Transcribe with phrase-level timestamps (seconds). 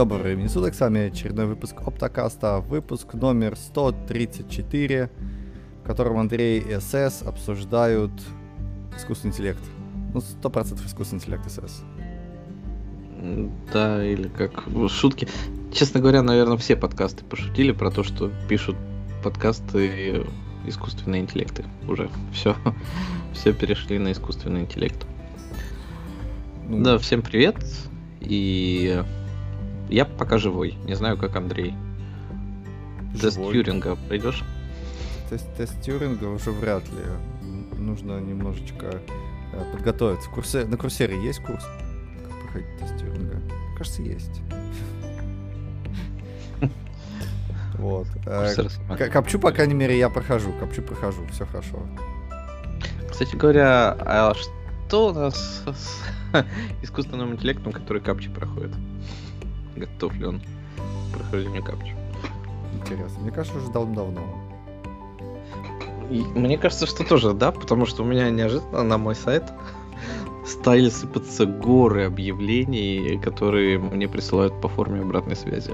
[0.00, 5.10] Доброго времени суток, с вами очередной выпуск Оптокаста, выпуск номер 134,
[5.82, 8.10] в котором Андрей и СС обсуждают
[8.96, 9.60] искусственный интеллект.
[10.14, 11.82] Ну, 100% искусственный интеллект СС.
[13.74, 15.28] Да, или как шутки.
[15.70, 18.76] Честно говоря, наверное, все подкасты пошутили про то, что пишут
[19.22, 20.24] подкасты
[20.66, 21.66] искусственные интеллекты.
[21.86, 22.56] Уже все,
[23.34, 25.04] все перешли на искусственный интеллект.
[26.70, 26.84] Ну...
[26.84, 27.56] Да, всем привет.
[28.22, 29.02] И
[29.90, 30.76] я пока живой.
[30.84, 31.74] Не знаю, как Андрей.
[33.14, 33.20] Живой.
[33.20, 34.44] Тест Тьюринга пройдешь?
[35.28, 37.78] Тест, тест Тьюринга уже вряд ли.
[37.78, 39.00] Нужно немножечко
[39.52, 40.30] э, подготовиться.
[40.30, 40.64] Курсе...
[40.64, 41.64] На курсере есть курс?
[41.64, 43.40] Как проходить тест Тьюринга?
[43.76, 44.42] Кажется, есть.
[47.78, 48.06] Вот.
[48.26, 50.52] Э, копчу, по крайней мере, я прохожу.
[50.60, 51.24] Копчу, прохожу.
[51.32, 51.78] Все хорошо.
[53.10, 56.02] Кстати говоря, а что у нас с
[56.82, 58.72] искусственным интеллектом, который капчи проходит?
[59.80, 61.94] Готов ли он к прохождению капчи.
[62.74, 63.20] Интересно.
[63.20, 64.20] Мне кажется, уже давно-давно.
[66.10, 69.44] И мне кажется, что тоже, да, потому что у меня неожиданно на мой сайт
[70.44, 75.70] стали сыпаться горы объявлений, которые мне присылают по форме обратной связи.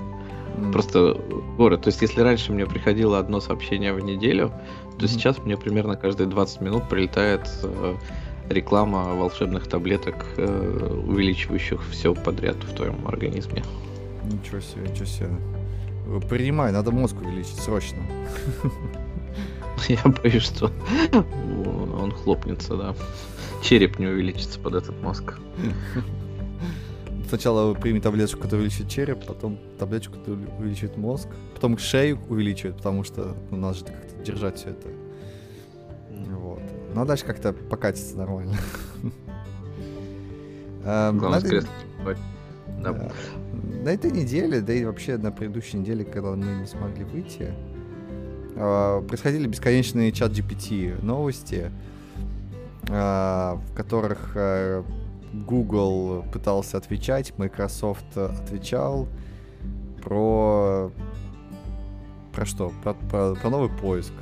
[0.57, 0.73] Mm.
[0.73, 1.21] Просто
[1.57, 1.79] горы.
[1.79, 4.53] То есть, если раньше мне приходило одно сообщение в неделю,
[4.99, 5.09] то mm.
[5.09, 7.95] сейчас мне примерно каждые 20 минут прилетает э,
[8.51, 13.63] реклама волшебных таблеток, э, увеличивающих все подряд в твоем организме.
[14.31, 15.31] Ничего себе, ничего себе.
[16.29, 17.99] Принимай, надо мозг увеличить срочно.
[19.89, 20.71] Я боюсь, что
[22.01, 22.95] он хлопнется, да.
[23.63, 25.35] Череп не увеличится под этот мозг.
[27.29, 33.03] Сначала прими таблеточку, которая увеличит череп, потом таблеточку, которая увеличивает мозг, потом шею увеличивает, потому
[33.03, 34.89] что ну, надо же как-то держать все это.
[36.11, 36.63] Вот.
[36.95, 38.57] Ну а дальше как-то покатиться нормально.
[40.85, 41.67] Главное, надо...
[42.81, 43.13] Да
[43.67, 47.53] на этой неделе, да и вообще на предыдущей неделе, когда мы не смогли выйти,
[48.57, 51.71] а, происходили бесконечные чат GPT новости,
[52.89, 54.85] а, в которых а,
[55.33, 59.09] Google пытался отвечать, Microsoft отвечал
[60.03, 60.91] про
[62.33, 62.71] про что?
[62.83, 64.13] Про, про, про новый поиск.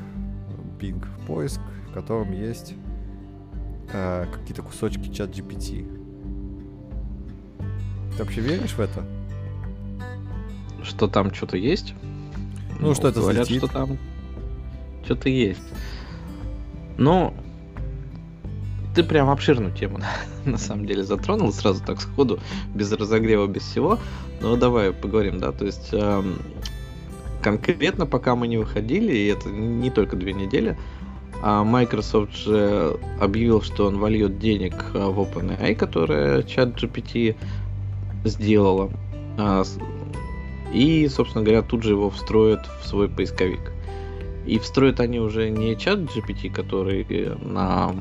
[0.78, 2.74] Bing поиск, в котором есть
[3.92, 5.84] э, какие-то кусочки чат GPT.
[8.16, 9.04] Ты вообще веришь в это?
[10.84, 11.94] Что там что-то есть.
[12.80, 13.98] Ну, ну что это говорят, что там
[15.04, 15.62] что-то есть.
[16.96, 17.34] Но
[18.94, 19.98] ты прям обширную тему
[20.44, 22.38] на самом деле затронул сразу так сходу,
[22.74, 23.98] без разогрева, без всего.
[24.40, 26.38] Но давай поговорим, да, то есть эм,
[27.42, 30.76] конкретно пока мы не выходили, и это не только две недели,
[31.42, 37.36] а Microsoft же объявил, что он вольет денег э, в OpenAI, которая чат GPT
[38.24, 38.90] сделала.
[40.74, 43.72] И, собственно говоря, тут же его встроят в свой поисковик.
[44.44, 47.06] И встроят они уже не чат GPT, который
[47.40, 47.94] на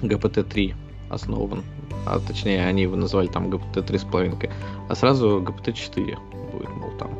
[0.00, 0.74] GPT-3
[1.10, 1.62] основан,
[2.06, 4.50] а точнее они его назвали там GPT 3.5,
[4.88, 6.16] а сразу GPT-4
[6.52, 7.10] будет, мол, там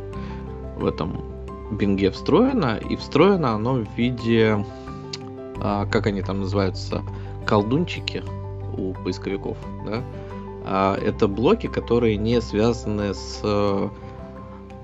[0.78, 1.24] в этом
[1.72, 4.64] бинге встроено, и встроено оно в виде,
[5.60, 7.02] а, как они там называются,
[7.44, 8.22] колдунчики
[8.78, 10.02] у поисковиков, да?
[10.64, 13.90] А, это блоки, которые не связаны с а,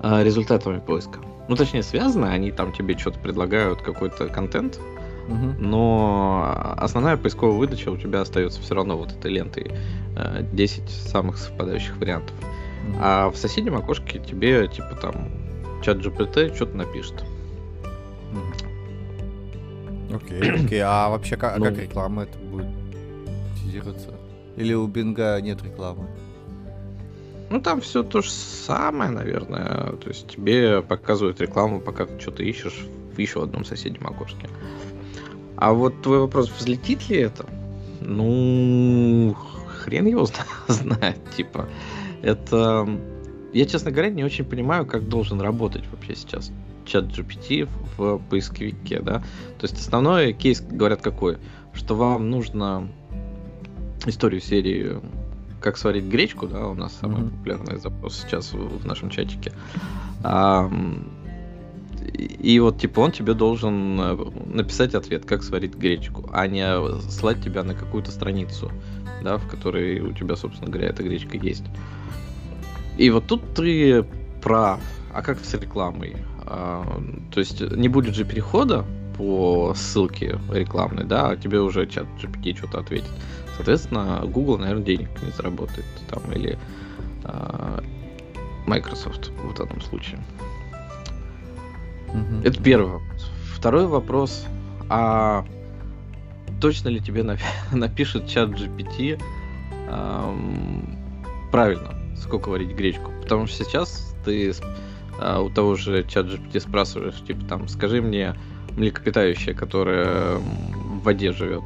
[0.03, 1.19] результатами поиска.
[1.47, 4.79] Ну, точнее, связаны, они там тебе что-то предлагают, какой-то контент,
[5.27, 5.53] угу.
[5.59, 9.73] но основная поисковая выдача у тебя остается все равно вот этой лентой
[10.53, 12.35] 10 э, самых совпадающих вариантов.
[12.87, 12.97] Угу.
[13.01, 15.31] А в соседнем окошке тебе, типа, там,
[15.83, 17.23] чат GPT что-то напишет.
[20.13, 20.79] Окей, okay, окей.
[20.79, 20.81] Okay.
[20.85, 22.67] А вообще как, ну, как реклама это будет
[23.61, 24.13] тизироваться?
[24.55, 26.07] Или у Бинга нет рекламы?
[27.49, 29.93] Ну, там все то же самое, наверное.
[29.93, 34.49] То есть тебе показывают рекламу, пока ты что-то ищешь в еще одном соседнем окошке.
[35.55, 37.45] А вот твой вопрос, взлетит ли это?
[38.01, 39.35] Ну,
[39.67, 40.27] хрен его
[40.67, 41.69] знает, типа.
[42.21, 42.87] Это...
[43.53, 46.51] Я, честно говоря, не очень понимаю, как должен работать вообще сейчас
[46.85, 49.19] чат GPT в поисковике, да.
[49.59, 51.37] То есть основной кейс, говорят, какой?
[51.73, 52.89] Что вам нужно
[54.05, 54.99] историю серии
[55.63, 57.29] как сварить гречку, да, у нас самый mm-hmm.
[57.29, 59.53] популярный запрос сейчас в, в нашем чатике.
[60.21, 60.69] А,
[62.13, 64.15] и, и вот, типа, он тебе должен э,
[64.45, 66.65] написать ответ, как сварить гречку, а не
[67.09, 68.71] слать тебя на какую-то страницу,
[69.23, 71.63] да, в которой у тебя, собственно говоря, эта гречка есть.
[72.97, 74.05] И вот тут ты
[74.41, 74.81] прав.
[75.13, 76.17] А как с рекламой?
[76.45, 77.01] А,
[77.31, 78.85] то есть не будет же перехода
[79.17, 83.11] по ссылке рекламной, да, а тебе уже чат GPT что-то ответит.
[83.55, 86.57] Соответственно, Google, наверное, денег не заработает там или
[87.23, 87.79] э,
[88.65, 90.19] Microsoft в данном случае.
[92.09, 92.41] Угу.
[92.43, 93.31] Это первый вопрос.
[93.55, 94.45] Второй вопрос.
[94.89, 95.45] А
[96.61, 97.23] точно ли тебе
[97.71, 99.21] напишет чат GPT
[99.89, 100.97] эм,
[101.51, 103.11] правильно, сколько варить гречку?
[103.21, 104.53] Потому что сейчас ты
[105.19, 108.35] а, у того же чат GPT спрашиваешь, типа там, скажи мне
[108.71, 111.63] млекопитающее, которое в воде живет.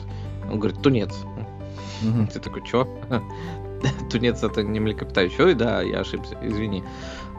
[0.50, 1.14] Он говорит, тунец.
[2.04, 2.28] Угу.
[2.34, 2.88] Ты такой, чё?
[4.10, 5.44] Тунец это не млекопитающий.
[5.44, 6.84] Ой, да, я ошибся, извини.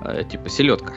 [0.01, 0.95] А, типа селедка.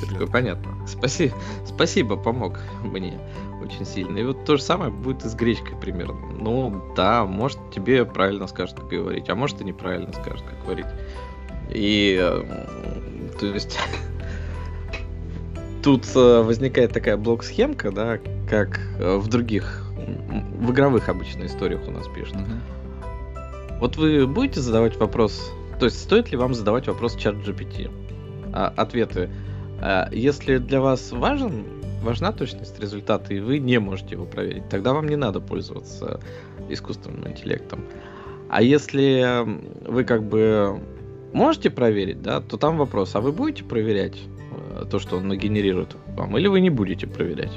[0.08, 0.72] Такое понятно.
[0.86, 1.34] Спасибо,
[1.66, 3.18] спасибо, помог мне
[3.62, 4.18] очень сильно.
[4.18, 6.20] И вот то же самое будет и с гречкой примерно.
[6.38, 10.86] Ну, да, может тебе правильно скажет, как говорить, а может и неправильно скажет, как говорить.
[11.70, 12.18] И,
[13.40, 13.78] то есть,
[15.82, 18.18] тут э, возникает такая блок-схемка, да,
[18.48, 19.91] как э, в других,
[20.58, 22.36] в игровых обычно историях у нас пишут.
[22.36, 23.78] Mm-hmm.
[23.80, 27.90] Вот вы будете задавать вопрос, то есть стоит ли вам задавать вопрос чат GPT?
[28.52, 29.30] А, ответы.
[29.80, 31.64] А, если для вас важен,
[32.02, 36.20] важна точность результата, и вы не можете его проверить, тогда вам не надо пользоваться
[36.68, 37.84] искусственным интеллектом.
[38.48, 39.44] А если
[39.88, 40.80] вы как бы
[41.32, 44.18] можете проверить, да, то там вопрос, а вы будете проверять
[44.76, 47.52] э, то, что он нагенерирует вам, или вы не будете проверять?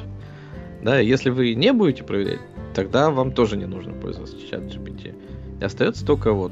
[0.85, 2.41] Да, если вы не будете проверять,
[2.75, 5.15] тогда вам тоже не нужно пользоваться чат GPT.
[5.59, 6.51] И остается только вот,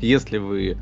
[0.00, 0.76] если вы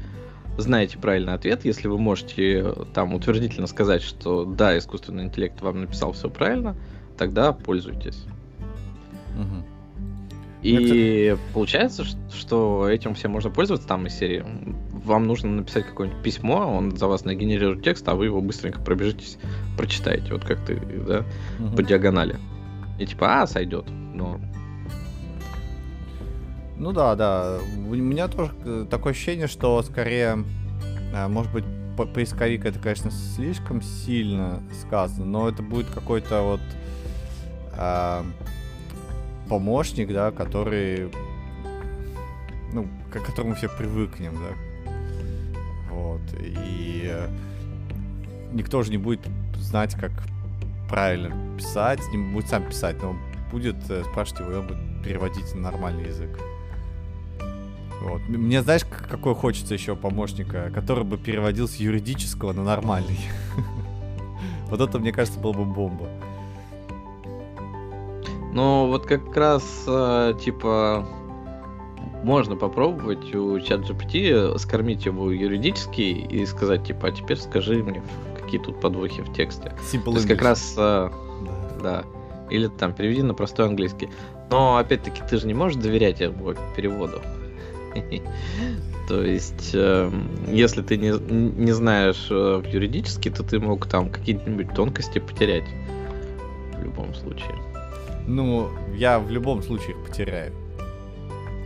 [0.56, 5.82] знаете правильный ответ, если вы можете э, там утвердительно сказать, что да, искусственный интеллект вам
[5.82, 6.74] написал все правильно,
[7.18, 8.24] тогда пользуйтесь.
[9.38, 10.62] Угу.
[10.62, 11.40] И Это...
[11.52, 14.42] получается, что этим всем можно пользоваться там из серии.
[15.04, 19.36] Вам нужно написать какое-нибудь письмо, он за вас нагенерирует текст, а вы его быстренько пробежитесь,
[19.76, 20.76] прочитаете, вот как ты,
[21.06, 21.26] да,
[21.60, 21.76] угу.
[21.76, 22.38] по диагонали.
[22.98, 24.42] И типа, а, сойдет, норм.
[26.76, 27.58] Ну да, да.
[27.88, 30.44] У меня тоже э, такое ощущение, что скорее,
[31.12, 31.64] э, может быть,
[31.96, 36.60] поисковик это, конечно, слишком сильно сказано, но это будет какой-то вот
[37.76, 38.22] э,
[39.48, 41.10] помощник, да, который,
[42.72, 44.90] ну, к которому все привыкнем, да.
[45.90, 46.22] Вот.
[46.40, 47.28] И э,
[48.52, 49.20] никто же не будет
[49.56, 50.10] знать, как
[50.88, 53.16] правильно писать, не будет сам писать, но
[53.50, 56.38] будет э, спрашивать его, и он будет переводить на нормальный язык.
[58.02, 58.20] Вот.
[58.28, 63.18] Мне знаешь, какой хочется еще помощника, который бы переводил с юридического на нормальный.
[64.70, 66.08] Вот это, мне кажется, было бы бомба.
[68.54, 71.06] Ну, вот как раз, э, типа,
[72.24, 78.02] можно попробовать у чат GPT скормить его юридически и сказать, типа, а теперь скажи мне,
[78.54, 79.72] какие тут подвохи в тексте.
[79.92, 81.10] Simple То есть как раз, э,
[81.80, 81.82] да.
[81.82, 82.04] да.
[82.50, 84.08] Или там переведи на простой английский.
[84.50, 87.20] Но опять-таки ты же не можешь доверять его переводу.
[89.08, 90.10] То есть, э,
[90.48, 95.64] если ты не, не знаешь э, юридически, то ты мог там какие-нибудь тонкости потерять.
[96.78, 97.54] В любом случае.
[98.26, 100.52] Ну, я в любом случае их потеряю.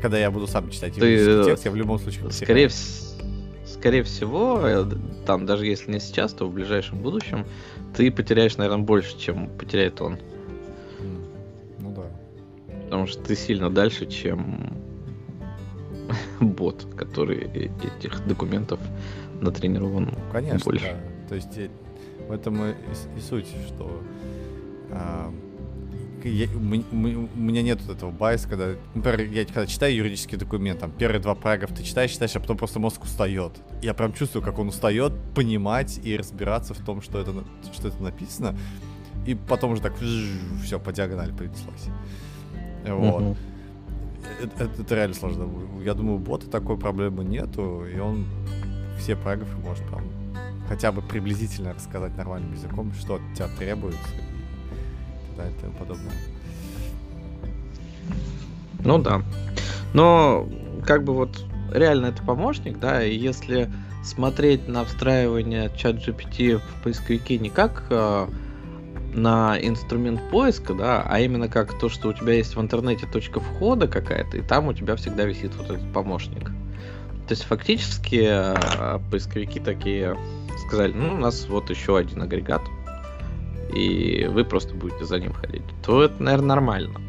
[0.02, 2.46] Когда я буду сам читать ты, текст, я в любом случае потеряю.
[2.46, 2.69] Скорее,
[3.73, 4.85] скорее всего, э,
[5.26, 7.47] там, даже если не сейчас, то в ближайшем будущем,
[7.94, 10.19] ты потеряешь, наверное, больше, чем потеряет он.
[11.79, 12.11] Ну да.
[12.85, 14.73] Потому что ты сильно дальше, чем
[16.41, 18.81] бот, который этих документов
[19.41, 20.87] натренирован ну, Конечно, больше.
[20.87, 21.29] Да.
[21.29, 21.69] То есть э,
[22.29, 22.75] в этом и,
[23.17, 24.03] и суть, что
[24.91, 25.32] а,
[26.25, 30.91] я, у, меня нет вот этого байса, когда, например, я когда читаю юридический документ, там
[30.91, 33.53] первые два параграфа ты читаешь, читаешь, а потом просто мозг устает.
[33.82, 37.32] Я прям чувствую, как он устает понимать и разбираться в том, что это,
[37.72, 38.56] что это написано,
[39.27, 39.94] и потом уже так
[40.65, 41.89] все по диагонали принеслось.
[42.84, 43.22] Вот.
[43.22, 43.37] Uh-huh
[44.41, 45.48] это, это реально сложно.
[45.82, 48.27] Я думаю, у бота такой проблемы нету, и он
[48.98, 50.05] все параграфы может прям
[50.69, 53.98] хотя бы приблизительно рассказать нормальным языком, что от тебя требуется
[55.38, 56.12] далее и тому подобное.
[58.84, 59.22] Ну да.
[59.94, 60.48] Но
[60.86, 63.70] как бы вот реально это помощник, да, и если
[64.04, 68.28] смотреть на встраивание чат GPT в поисковике не как а,
[69.14, 73.40] на инструмент поиска, да, а именно как то, что у тебя есть в интернете точка
[73.40, 76.50] входа какая-то, и там у тебя всегда висит вот этот помощник.
[77.26, 80.16] То есть фактически э, поисковики такие
[80.66, 82.62] сказали, ну, у нас вот еще один агрегат,
[83.72, 85.63] и вы просто будете за ним ходить.
[85.84, 87.01] То это, наверное, нормально.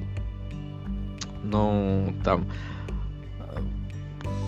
[1.44, 2.46] Но там
[3.40, 3.60] э,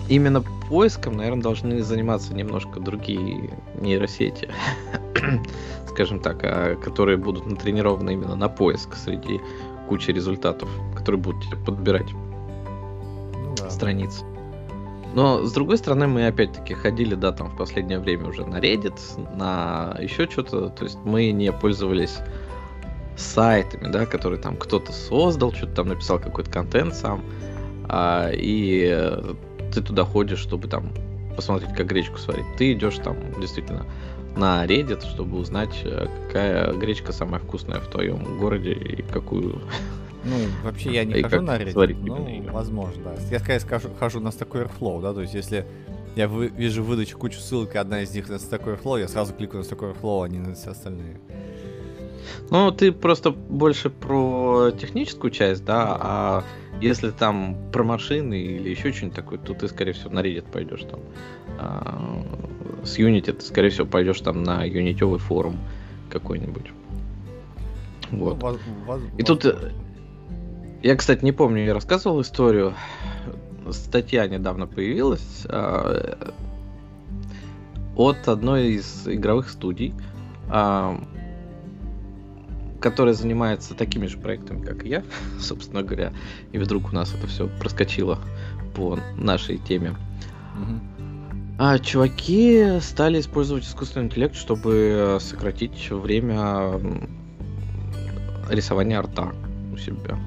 [0.08, 4.48] именно поиском, наверное, должны заниматься немножко другие нейросети.
[5.92, 9.40] скажем так, а, которые будут натренированы именно на поиск среди
[9.88, 13.70] кучи результатов, которые будут подбирать ну, да.
[13.70, 14.24] страницы.
[15.14, 18.98] Но, с другой стороны, мы опять-таки ходили, да, там в последнее время уже на Reddit,
[19.36, 20.70] на еще что-то.
[20.70, 22.18] То есть мы не пользовались
[23.16, 27.22] сайтами, да, которые там кто-то создал, что-то там написал какой-то контент сам.
[27.88, 29.16] А, и
[29.72, 30.92] ты туда ходишь, чтобы там
[31.36, 32.46] посмотреть, как гречку сварить.
[32.56, 33.84] Ты идешь там действительно
[34.36, 39.60] на Reddit, чтобы узнать, э, какая гречка самая вкусная в твоем городе и какую
[40.24, 43.14] ну, вообще я не и хожу на Reddit, ну, возможно, да.
[43.30, 45.66] Я, скорее скажу, хожу на Stack Overflow, да, то есть если
[46.14, 49.32] я вы, вижу выдачу кучу ссылок, и одна из них на Stack Overflow, я сразу
[49.32, 51.20] кликаю на Stack Overflow, а не на все остальные.
[52.50, 56.44] Ну, ты просто больше про техническую часть, да, а
[56.80, 60.82] если там про машины или еще что-нибудь такое, то ты, скорее всего, на Reddit пойдешь
[60.82, 61.00] там.
[61.58, 62.24] А,
[62.84, 65.58] с Unity ты, скорее всего, пойдешь там на юнитевый форум
[66.10, 66.70] какой-нибудь.
[68.10, 68.34] Вот.
[68.34, 69.44] Ну, воз, воз, И тут
[70.82, 72.74] я, кстати, не помню, я рассказывал историю.
[73.70, 76.14] Статья недавно появилась э,
[77.96, 79.94] от одной из игровых студий,
[80.50, 80.98] э,
[82.80, 85.04] которая занимается такими же проектами, как и я,
[85.40, 86.12] собственно говоря.
[86.50, 88.18] И вдруг у нас это все проскочило
[88.74, 89.96] по нашей теме.
[91.58, 96.80] А чуваки стали использовать искусственный интеллект, чтобы сократить время
[98.50, 99.32] рисования арта
[99.72, 100.18] у себя.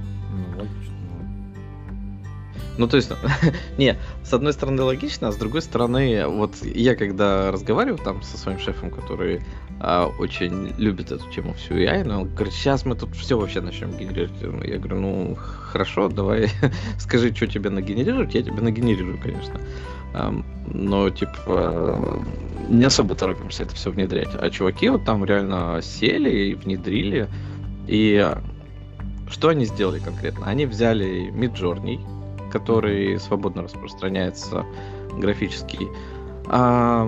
[2.78, 3.12] Ну, то есть,
[3.78, 8.38] не, с одной стороны логично, а с другой стороны, вот я когда разговариваю там со
[8.38, 9.42] своим шефом, который
[9.80, 13.62] а, очень любит эту тему всю AI, но он говорит, сейчас мы тут все вообще
[13.62, 14.68] начнем генерировать.
[14.68, 16.50] Я говорю, ну, хорошо, давай
[17.00, 19.60] скажи, что тебе нагенерировать, я тебе нагенерирую, конечно.
[20.74, 22.24] но, типа,
[22.70, 24.30] не особо торопимся это все внедрять.
[24.34, 27.30] А чуваки вот там реально сели и внедрили.
[27.88, 28.28] И
[29.30, 30.48] что они сделали конкретно?
[30.48, 32.00] Они взяли Midjourney,
[32.56, 34.66] который свободно распространяется
[35.18, 35.90] графический,
[36.48, 37.06] а,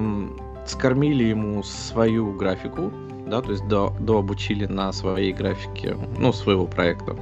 [0.65, 2.91] скормили ему свою графику,
[3.27, 7.15] да, то есть до, до обучили на своей графике, ну, своего проекта.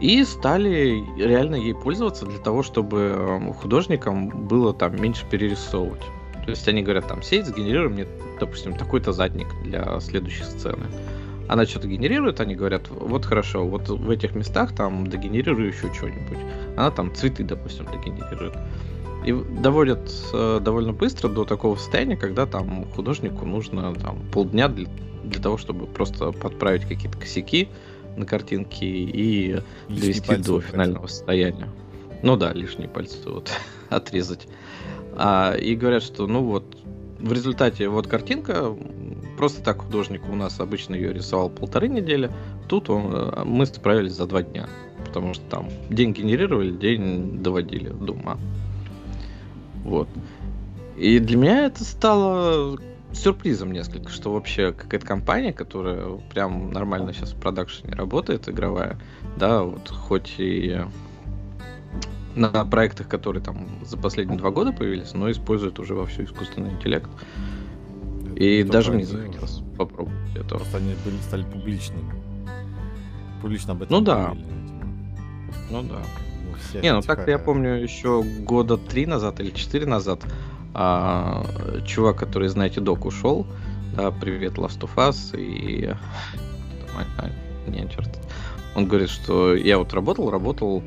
[0.00, 6.02] И стали реально ей пользоваться для того, чтобы художникам было там меньше перерисовывать.
[6.44, 8.06] То есть они говорят, там, сеть, сгенерируй мне,
[8.40, 10.86] допустим, такой-то задник для следующей сцены
[11.48, 16.38] она что-то генерирует, они говорят, вот хорошо, вот в этих местах там догенерируй еще что-нибудь.
[16.76, 18.54] Она там цветы, допустим, догенерирует.
[19.24, 24.86] И доводят э, довольно быстро до такого состояния, когда там художнику нужно там полдня для,
[25.24, 27.68] для того, чтобы просто подправить какие-то косяки
[28.16, 31.68] на картинке и лишние довести до финального состояния.
[32.22, 33.50] Ну да, лишние пальцы вот
[33.88, 34.46] отрезать.
[35.16, 36.76] А, и говорят, что ну вот
[37.18, 38.76] в результате вот картинка
[39.36, 42.30] Просто так художник у нас обычно ее рисовал полторы недели.
[42.68, 44.68] Тут он, э, мы справились за два дня.
[45.04, 48.38] Потому что там день генерировали, день доводили до ума.
[49.84, 50.08] Вот.
[50.96, 52.78] И для меня это стало
[53.12, 58.98] сюрпризом несколько, что вообще какая-то компания, которая прям нормально сейчас в продакшене работает, игровая,
[59.36, 60.80] да, вот хоть и
[62.34, 66.70] на проектах, которые там за последние два года появились, но использует уже во всю искусственный
[66.70, 67.08] интеллект.
[68.36, 70.56] И Только даже мне захотелось попробовать это.
[70.56, 72.12] Просто они были, стали публичными.
[73.40, 74.24] Публично об этом Ну да.
[74.24, 74.46] Говорили,
[75.70, 76.02] ну да.
[76.72, 80.20] Ну, Не, ну так я помню еще года три назад или четыре назад
[80.74, 81.46] а,
[81.86, 83.46] чувак, который, знаете, док ушел.
[83.96, 85.34] Да, привет, Last of Us.
[85.38, 85.94] И...
[87.66, 88.18] Не, черт.
[88.74, 90.82] Он говорит, что я вот работал, работал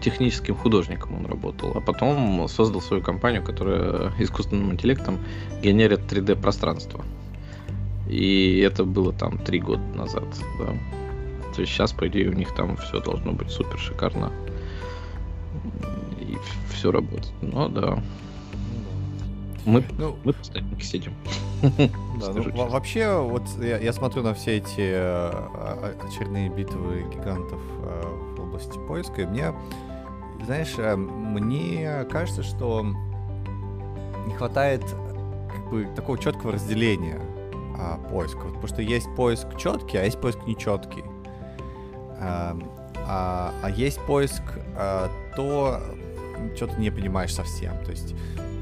[0.00, 5.18] техническим художником он работал, а потом создал свою компанию, которая искусственным интеллектом
[5.62, 7.04] генерит 3D пространство.
[8.08, 10.24] И это было там три года назад,
[10.58, 10.74] да.
[11.54, 14.30] То есть сейчас, по идее, у них там все должно быть супер шикарно.
[16.20, 16.36] И
[16.70, 17.32] все работает.
[17.40, 18.02] Ну да.
[19.64, 21.12] Мы, ну, мы постоянно сидим.
[21.62, 28.35] Да, ну, вообще, вот я, я смотрю на все эти э, очередные битвы гигантов э,
[28.46, 29.22] области поиска.
[29.22, 29.52] И мне,
[30.44, 32.84] знаешь, э, мне кажется, что
[34.26, 34.82] не хватает
[35.50, 37.20] как бы такого четкого разделения
[37.78, 38.38] а, поиска.
[38.38, 41.04] Вот, потому что есть поиск четкий, а есть поиск нечеткий.
[42.18, 42.56] А,
[43.06, 44.42] а, а есть поиск
[44.76, 45.80] а, то,
[46.56, 47.72] что ты не понимаешь совсем.
[47.84, 48.14] То есть,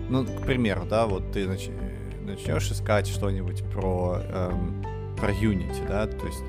[0.09, 1.69] ну, к примеру, да, вот ты нач...
[2.23, 4.85] начнешь искать что-нибудь про, эм,
[5.17, 6.43] про Unity, да, то есть,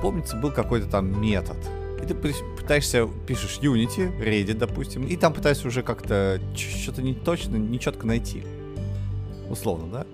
[0.00, 1.56] помнится, был какой-то там метод,
[2.02, 7.56] и ты пытаешься, пишешь Unity, Reddit, допустим, и там пытаешься уже как-то что-то не точно,
[7.56, 8.44] не четко найти.
[9.50, 10.06] Условно, да?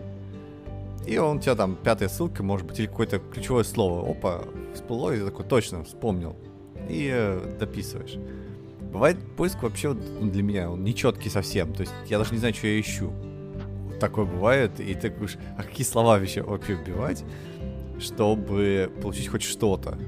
[1.07, 4.11] И он у тебя там пятая ссылка, может быть, или какое-то ключевое слово.
[4.11, 6.37] Опа, всплыло, и ты такой, точно, вспомнил.
[6.89, 8.17] И э, дописываешь.
[8.81, 11.75] Бывает поиск вообще вот, ну, для меня, он нечеткий совсем.
[11.75, 13.13] То есть я даже не знаю, что я ищу.
[14.01, 14.81] Такое бывает.
[14.81, 17.25] И ты говоришь, а какие слова вообще, вообще вбивать,
[17.99, 19.99] чтобы получить хоть что-то?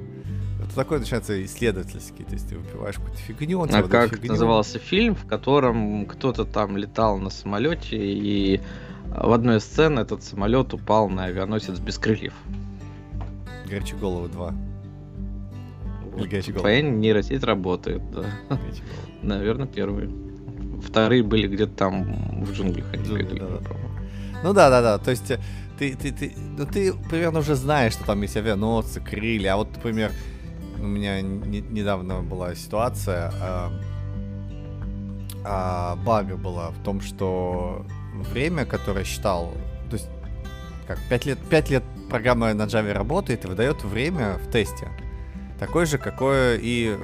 [0.67, 3.63] Это такое начинается исследовательский, то есть ты выпиваешь какую-то фигню.
[3.63, 4.33] А как фигню.
[4.33, 8.61] назывался фильм, в котором кто-то там летал на самолете, и
[9.07, 12.35] в одной из сцен этот самолет упал на авианосец без крыльев?
[13.67, 14.55] Горячие головы 2.
[16.17, 16.29] Вот.
[16.57, 18.25] Твоя нейросеть работает, да.
[19.23, 20.11] Наверное, первые.
[20.83, 22.87] Вторые были где-то там в джунглях.
[22.95, 23.77] Джунгли, да, да.
[24.43, 24.99] Ну да, да, да.
[24.99, 25.41] То есть э,
[25.79, 29.55] ты, ты, ты, ну, ты примерно уже знаешь, что там есть авианосцы, крылья.
[29.55, 30.13] А вот, например,
[30.79, 33.73] у меня не, недавно была ситуация, а,
[35.45, 37.85] а, бага была в том, что
[38.33, 39.53] время, которое считал,
[39.91, 40.09] то есть
[40.87, 44.89] как 5 лет, 5 лет программа на Java работает и выдает время в тесте.
[45.59, 46.97] Такое же, какое и,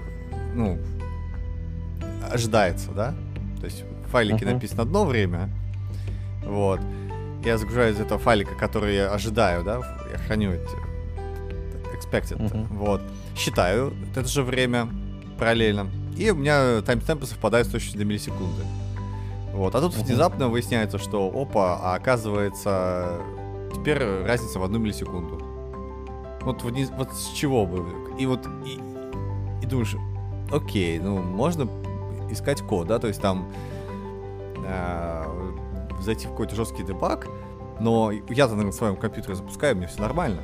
[0.54, 0.78] ну,
[2.30, 3.14] ожидается, да?
[3.60, 4.54] То есть в файлике uh-huh.
[4.54, 5.48] написано одно время,
[6.44, 6.80] вот.
[7.44, 9.80] Я загружаю из этого файлика, который я ожидаю, да,
[10.12, 10.92] я храню эти
[11.96, 12.66] expected, uh-huh.
[12.70, 13.02] вот.
[13.36, 14.88] Считаю это же время
[15.38, 15.88] параллельно.
[16.16, 18.62] И у меня таймстемпы совпадают с точностью до миллисекунды.
[19.52, 19.74] Вот.
[19.74, 20.04] А тут uh-huh.
[20.04, 23.20] внезапно выясняется, что опа, а оказывается
[23.74, 25.42] теперь разница в одну миллисекунду.
[26.42, 27.84] Вот, вниз, вот с чего бы?
[28.18, 28.78] И вот и,
[29.62, 29.96] и думаешь,
[30.50, 31.68] окей, ну можно
[32.30, 33.50] искать код, да, то есть там
[34.66, 35.24] э,
[36.00, 37.28] зайти в какой-то жесткий дебаг,
[37.80, 40.40] но я-то на своем компьютере запускаю, мне все нормально.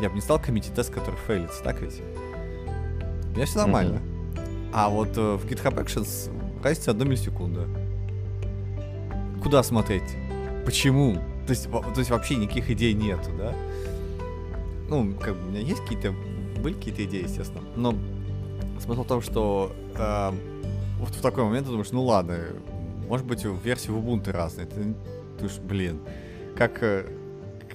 [0.00, 2.00] Я бы не стал коммитить тест, который фейлится, так ведь?
[3.32, 3.96] У меня все нормально.
[3.96, 4.70] Mm-hmm.
[4.72, 6.30] А вот э, в GitHub Actions
[6.62, 7.66] разница одну миллисекунду.
[9.42, 10.16] Куда смотреть?
[10.64, 11.14] Почему?
[11.46, 13.54] То есть, то есть вообще никаких идей нету, да?
[14.88, 16.14] Ну, как бы у меня есть какие-то,
[16.62, 17.62] были какие-то идеи, естественно.
[17.76, 17.94] Но
[18.80, 20.32] смысл в том, что э,
[21.00, 22.38] вот в такой момент ты думаешь, ну ладно,
[23.08, 24.66] может быть, версии в Ubuntu разные.
[24.66, 24.94] Ты
[25.38, 26.00] думаешь, блин,
[26.56, 27.06] как, э,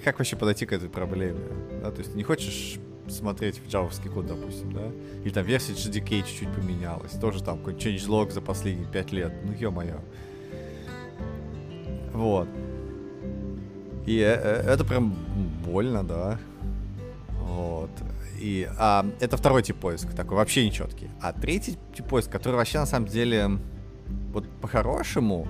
[0.04, 1.42] как вообще подойти к этой проблеме?
[1.82, 1.92] Да?
[1.92, 4.92] То есть ты не хочешь смотреть в джавовский код, допустим, да?
[5.24, 7.12] Или там версия JDK чуть-чуть поменялась.
[7.14, 9.34] Тоже там какой-нибудь changelog за последние пять лет.
[9.44, 10.00] Ну, ё-моё.
[12.14, 12.48] Вот.
[14.06, 15.16] И э, э, это прям
[15.66, 16.40] больно, да.
[17.42, 17.92] Вот.
[18.40, 21.10] И а, это второй тип поиска, такой вообще нечеткий.
[21.22, 23.60] А третий тип поиска, который вообще на самом деле,
[24.34, 25.48] вот по-хорошему,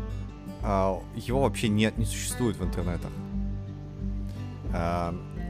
[0.62, 3.10] а, его вообще нет, не существует в интернетах.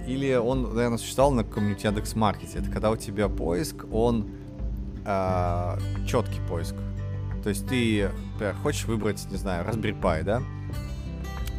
[0.07, 2.59] Или он, наверное, существовал на комьюнити Яндекс Маркете.
[2.59, 4.29] Это когда у тебя поиск, он
[5.05, 6.75] а, четкий поиск.
[7.41, 10.41] То есть ты, например, хочешь выбрать, не знаю, Raspberry Pi, да?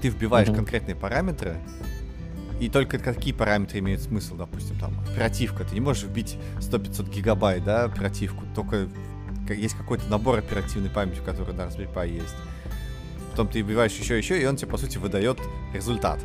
[0.02, 0.56] Ты вбиваешь mm-hmm.
[0.56, 1.56] конкретные параметры,
[2.60, 5.64] и только какие параметры имеют смысл, допустим, там, оперативка.
[5.64, 8.88] Ты не можешь вбить 100-500 гигабайт, да, оперативку, только
[9.48, 12.34] есть какой-то набор оперативной памяти, который на Raspberry Pi есть.
[13.30, 15.38] Потом ты вбиваешь еще, еще, и он тебе, по сути, выдает
[15.74, 16.20] результат.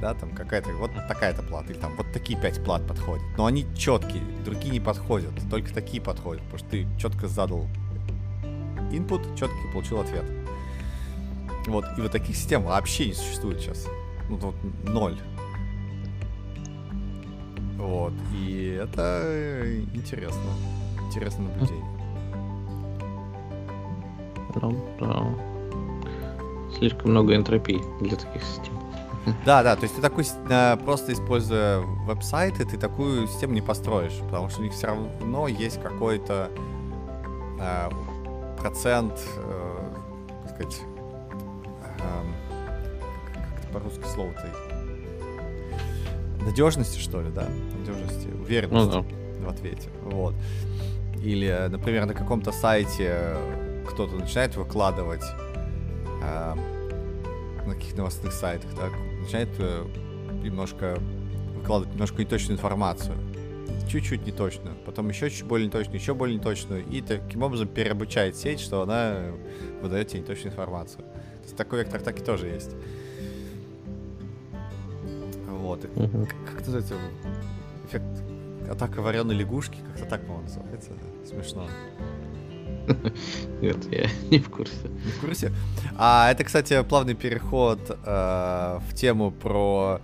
[0.00, 3.24] Да, там какая-то, вот такая-то плата, или там вот такие 5 плат подходят.
[3.38, 7.66] Но они четкие, другие не подходят, только такие подходят, потому что ты четко задал
[8.90, 10.24] input, четко получил ответ.
[11.66, 13.86] Вот, и вот таких систем вообще не существует сейчас.
[14.28, 14.54] Ну, вот
[14.84, 15.18] ноль.
[17.76, 20.42] Вот, и это интересно.
[21.06, 21.96] Интересное наблюдение.
[26.78, 28.74] Слишком много энтропии для таких систем.
[29.44, 34.16] Да, да, то есть ты такой, э, просто используя веб-сайты, ты такую систему не построишь,
[34.24, 36.50] потому что у них все равно есть какой-то
[37.60, 37.90] э,
[38.58, 39.88] процент, э,
[40.44, 40.80] как сказать,
[42.00, 42.24] э,
[43.60, 44.48] как по-русски слово-то,
[46.44, 49.04] надежности, что ли, да, надежности, уверенности ну,
[49.40, 49.46] да.
[49.46, 50.34] в ответе, вот.
[51.22, 53.36] Или, например, на каком-то сайте
[53.88, 55.24] кто-то начинает выкладывать
[56.22, 56.54] э,
[57.66, 58.88] на каких-то новостных сайтах, да,
[59.26, 59.84] начинает э,
[60.42, 60.98] немножко
[61.54, 63.16] выкладывать немножко неточную информацию.
[63.88, 68.60] Чуть-чуть неточную, потом еще чуть более неточную, еще более неточную, и таким образом переобучает сеть,
[68.60, 69.16] что она
[69.80, 71.04] выдает тебе неточную информацию.
[71.04, 72.74] То есть такой вектор так и тоже есть.
[75.48, 75.84] Вот.
[75.84, 76.26] Uh-huh.
[76.26, 76.94] Как, как называется?
[77.88, 78.04] Эффект
[78.70, 80.90] атака вареной лягушки, как-то так, по-моему, называется.
[81.24, 81.68] Смешно.
[83.60, 84.88] Нет, я не в курсе.
[84.88, 85.52] Не в курсе?
[85.96, 90.00] А это, кстати, плавный переход э, в тему про...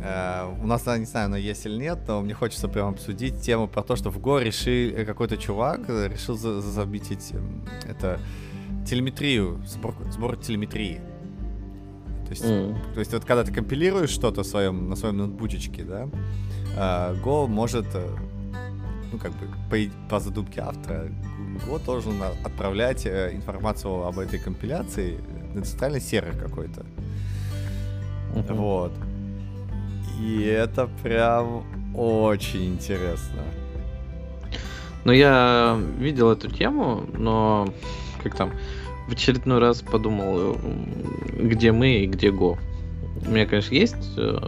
[0.00, 3.68] Э, у нас, не знаю, но есть или нет, но мне хочется прям обсудить тему
[3.68, 7.32] про то, что в Го решил э, какой-то чувак решил за забитить
[7.88, 8.20] это
[8.86, 11.00] телеметрию, сбор, сбор телеметрии.
[12.24, 12.94] То есть, mm.
[12.94, 16.08] то есть вот когда ты компилируешь что-то в своем, на своем ноутбучечке, да,
[16.76, 18.08] э, Go может, э,
[19.12, 21.10] ну как бы по, по задумке автора,
[21.66, 25.18] Go должен отправлять э, информацию об этой компиляции
[25.54, 26.84] на центральный сервер какой-то.
[28.34, 28.54] Uh-huh.
[28.54, 28.92] Вот.
[30.20, 33.42] И это прям очень интересно.
[35.04, 37.72] Ну, я видел эту тему, но
[38.22, 38.52] как там,
[39.08, 40.56] в очередной раз подумал,
[41.38, 42.58] где мы и где Go.
[43.26, 44.38] У меня, конечно, есть э,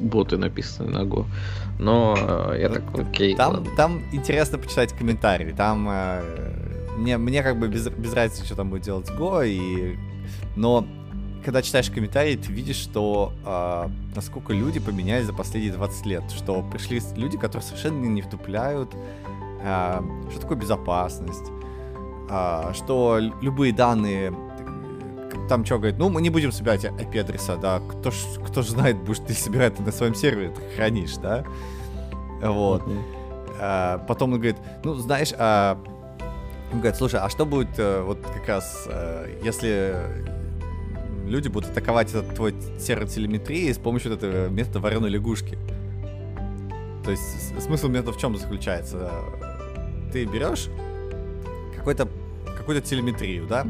[0.00, 1.26] боты написанные на Go,
[1.80, 3.34] но э, я так, окей.
[3.34, 5.52] Там, там интересно почитать комментарии.
[5.52, 6.22] Там э,
[6.98, 9.98] мне, мне как бы без, без разницы, что там будет делать Go, и...
[10.56, 10.86] но
[11.42, 16.62] когда читаешь комментарии, ты видишь, что э, насколько люди поменялись за последние 20 лет, что
[16.62, 18.94] пришли люди, которые совершенно не вдупляют,
[19.62, 21.50] э, что такое безопасность,
[22.28, 24.34] э, что любые данные
[25.50, 28.14] там что говорит, ну, мы не будем собирать IP-адреса, да, кто ж,
[28.46, 31.44] кто ж знает, будешь ты собирать это на своем сервере, ты хранишь, да,
[32.40, 32.82] вот.
[32.82, 33.56] Mm-hmm.
[33.58, 35.76] А, потом он говорит, ну, знаешь, а...
[36.72, 39.96] он говорит, слушай, а что будет э, вот как раз, э, если
[41.26, 45.58] люди будут атаковать этот твой сервер телеметрии с помощью этого метода вареной лягушки?
[47.04, 49.10] То есть смысл метода в чем заключается?
[50.12, 50.68] Ты берешь
[51.76, 52.08] какой-то
[52.56, 53.66] какую-то телеметрию, да,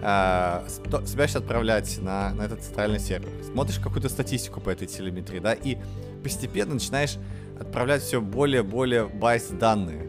[0.00, 0.68] э,
[1.04, 5.78] собираешься отправлять на, на этот центральный сервер, смотришь какую-то статистику по этой телеметрии, да, и
[6.22, 7.16] постепенно начинаешь
[7.60, 10.04] отправлять все более-более баз данные.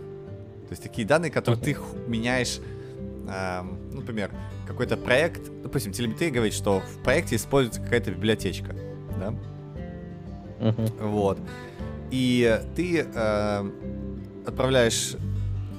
[0.67, 2.59] То есть такие данные, которые ты меняешь,
[3.27, 4.31] э, например,
[4.67, 8.75] какой-то проект, допустим, телеметрия говорит, что в проекте используется какая-то библиотечка,
[9.19, 9.33] да?
[10.59, 11.07] Uh-huh.
[11.07, 11.39] Вот.
[12.11, 13.71] И ты э,
[14.45, 15.15] отправляешь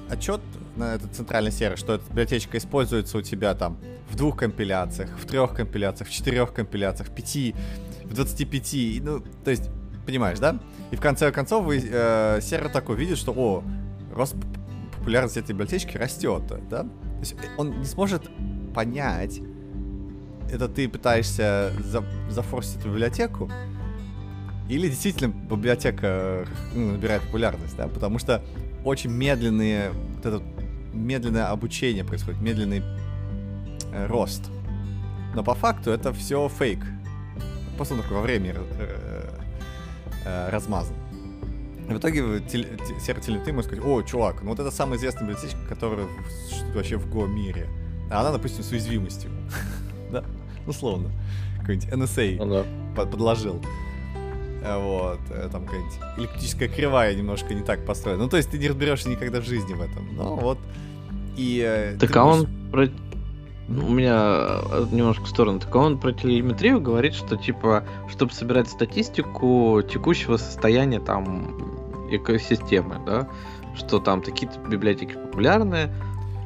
[0.09, 0.41] отчет
[0.75, 3.77] на этот центральный сервер, что эта библиотечка используется у тебя там
[4.09, 7.55] в двух компиляциях, в трех компиляциях, в четырех компиляциях, в пяти,
[8.05, 9.03] в 25.
[9.03, 9.69] Ну, то есть,
[10.05, 10.59] понимаешь, да?
[10.91, 13.63] И в конце концов вы, э, сервер такой видит, что, о,
[14.13, 14.35] рост
[14.97, 16.83] популярности этой библиотечки растет, да?
[16.83, 18.29] То есть он не сможет
[18.73, 19.41] понять,
[20.51, 23.49] это ты пытаешься за, зафорсить эту библиотеку,
[24.69, 27.87] или действительно библиотека ну, набирает популярность, да?
[27.87, 28.43] Потому что
[28.83, 30.43] очень медленные, вот это
[30.93, 32.83] медленное обучение происходит, медленный
[33.91, 34.49] э, рост.
[35.35, 36.79] Но по факту это все фейк.
[37.75, 39.29] Просто такое во времени э,
[40.25, 40.95] э, размазан.
[41.87, 42.41] в итоге
[42.99, 46.07] сервер телеметрии может сказать, о, чувак, ну вот это самая известная библиотечка, которая
[46.73, 47.67] вообще в Go мире.
[48.09, 49.31] А она, допустим, с уязвимостью.
[50.11, 50.23] да,
[50.67, 51.11] условно.
[51.59, 53.61] Какой-нибудь NSA ну подложил.
[54.63, 58.23] Э, вот, э, там какая-нибудь электрическая кривая немножко не так построена.
[58.23, 60.07] Ну, то есть ты не разберешься никогда в жизни в этом.
[60.15, 60.59] Ну, вот.
[61.35, 61.63] И...
[61.65, 62.87] Э, так а он про...
[63.69, 64.59] У меня
[64.91, 65.59] немножко в сторону.
[65.59, 71.57] Так а он про телеметрию говорит, что, типа, чтобы собирать статистику текущего состояния там
[72.11, 73.29] экосистемы, да,
[73.75, 75.93] что там такие-то библиотеки популярные,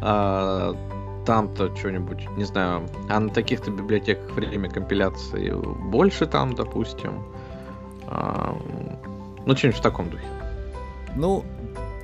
[0.04, 0.76] а,
[1.26, 5.52] там-то что-нибудь, не знаю, а на таких-то библиотеках время компиляции
[5.90, 7.24] больше там, допустим,
[8.08, 10.26] ну, что-нибудь в таком духе.
[11.16, 11.46] Ну,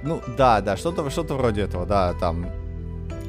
[0.04, 2.48] ну, да, да, что-то что вроде этого, да, там.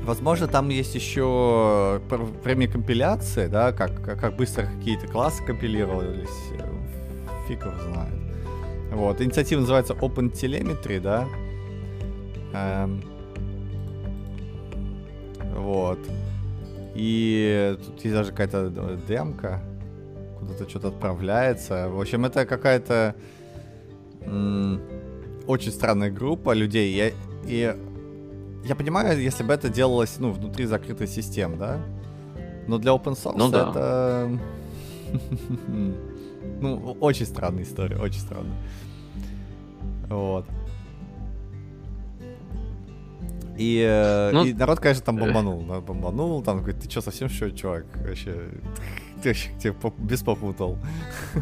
[0.04, 2.00] Возможно, там есть еще
[2.42, 6.28] время компиляции, да, как, как, быстро какие-то классы компилировались,
[7.46, 8.14] фиг его знает.
[8.92, 11.28] Вот, инициатива называется Open Telemetry, да.
[12.52, 13.00] Эм,
[15.54, 16.00] вот.
[16.94, 18.70] И тут есть даже какая-то
[19.06, 19.62] демка
[20.42, 21.88] куда-то что-то отправляется.
[21.88, 23.14] В общем, это какая-то
[25.46, 26.94] очень странная группа людей.
[26.94, 27.12] Я,
[27.46, 27.76] и
[28.64, 31.80] я понимаю, если бы это делалось, ну, внутри закрытой системы, да?
[32.66, 33.70] Но для open source ну, да.
[33.70, 34.38] это...
[36.60, 38.56] ну, очень странная история, очень странная.
[40.08, 40.46] Вот.
[43.58, 45.60] И, э, ну, и народ, конечно, там бомбанул.
[45.60, 47.84] Бомбанул, там говорит, ты что, совсем что, чувак?
[47.96, 48.34] Вообще,
[49.22, 50.78] ты тебя без попутал.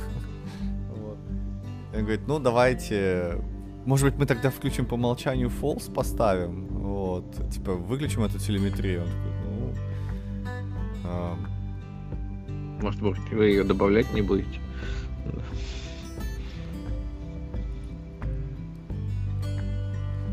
[1.94, 3.42] Он говорит, ну давайте,
[3.84, 9.02] может быть, мы тогда включим по умолчанию false поставим, вот, типа, выключим эту телеметрию.
[9.02, 9.74] Он такой, ну...
[11.04, 11.36] А...
[12.80, 14.60] Может быть, вы ее добавлять не будете?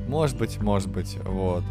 [0.07, 1.63] Может быть, может быть, вот.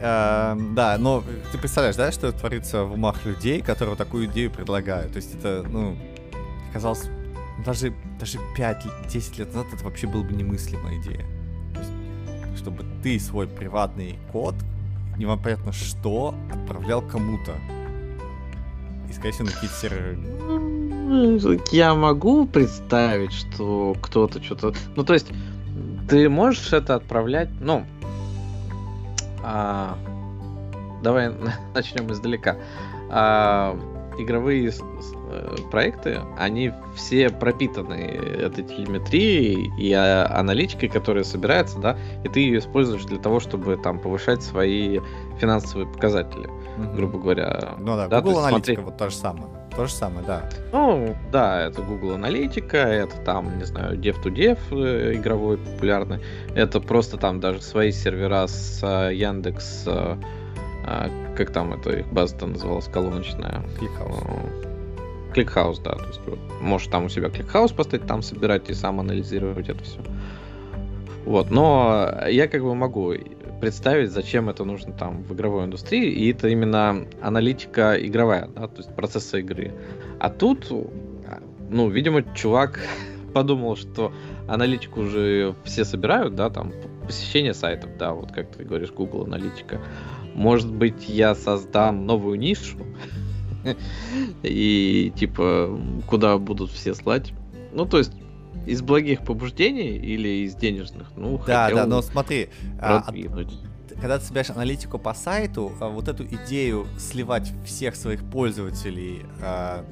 [0.00, 5.12] Э, да, но ты представляешь, да, что творится в умах людей, которые такую идею предлагают.
[5.12, 5.96] То есть это, ну,
[6.72, 7.08] казалось,
[7.64, 11.24] даже, даже 5-10 лет назад это вообще была бы немыслимая идея.
[11.74, 14.54] То есть, чтобы ты свой приватный код,
[15.16, 17.54] непонятно что, отправлял кому-то.
[19.10, 20.18] И, скорее всего, на какие-то серверы.
[21.72, 24.74] Я могу представить, что кто-то что-то...
[24.94, 25.28] Ну, то есть,
[26.08, 27.84] ты можешь это отправлять, ну,
[29.50, 29.98] а,
[31.02, 31.32] давай
[31.74, 32.56] начнем издалека.
[33.08, 33.78] А,
[34.18, 34.70] игровые
[35.70, 42.58] проекты, они все пропитаны этой телеметрией и а, аналитикой, которая собирается, да, и ты ее
[42.58, 45.00] используешь для того, чтобы там повышать свои
[45.38, 46.94] финансовые показатели, mm-hmm.
[46.94, 47.74] грубо говоря.
[47.78, 48.84] Ну да, да Google аналитика смотри...
[48.84, 49.46] вот то же самое.
[49.76, 50.48] То же самое, да.
[50.72, 56.20] Ну, да, это Google аналитика, это там, не знаю, dev-to-dev э, игровой популярный,
[56.56, 59.86] это просто там даже свои сервера с э, Яндекс
[60.90, 63.62] а, как там это их база-то называлась, колоночная?
[63.78, 64.67] Clickhouse.
[65.34, 65.92] Clickhouse, да.
[65.92, 69.82] То есть, вот, можешь там у себя Clickhouse поставить, там собирать и сам анализировать это
[69.84, 70.00] все.
[71.24, 73.14] Вот, но я как бы могу
[73.60, 78.78] представить, зачем это нужно там в игровой индустрии, и это именно аналитика игровая, да, то
[78.78, 79.74] есть процесса игры.
[80.20, 80.72] А тут,
[81.68, 82.80] ну, видимо, чувак
[83.34, 84.12] подумал, что
[84.46, 86.72] аналитику уже все собирают, да, там
[87.06, 89.80] посещение сайтов, да, вот как ты говоришь, Google аналитика.
[90.34, 92.78] Может быть, я создам новую нишу
[94.42, 97.32] и типа куда будут все слать.
[97.72, 98.12] Ну, то есть
[98.66, 101.08] из благих побуждений или из денежных?
[101.16, 102.50] Ну, да, да, но смотри,
[102.80, 103.04] а,
[104.00, 109.84] когда ты собираешь аналитику по сайту, а, вот эту идею сливать всех своих пользователей а,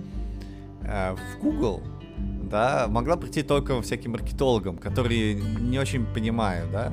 [0.83, 1.83] а, в Google,
[2.19, 6.93] да, могла прийти только всяким маркетологам, которые не очень понимают, да,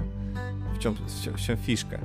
[0.75, 1.99] в чем, в чем фишка.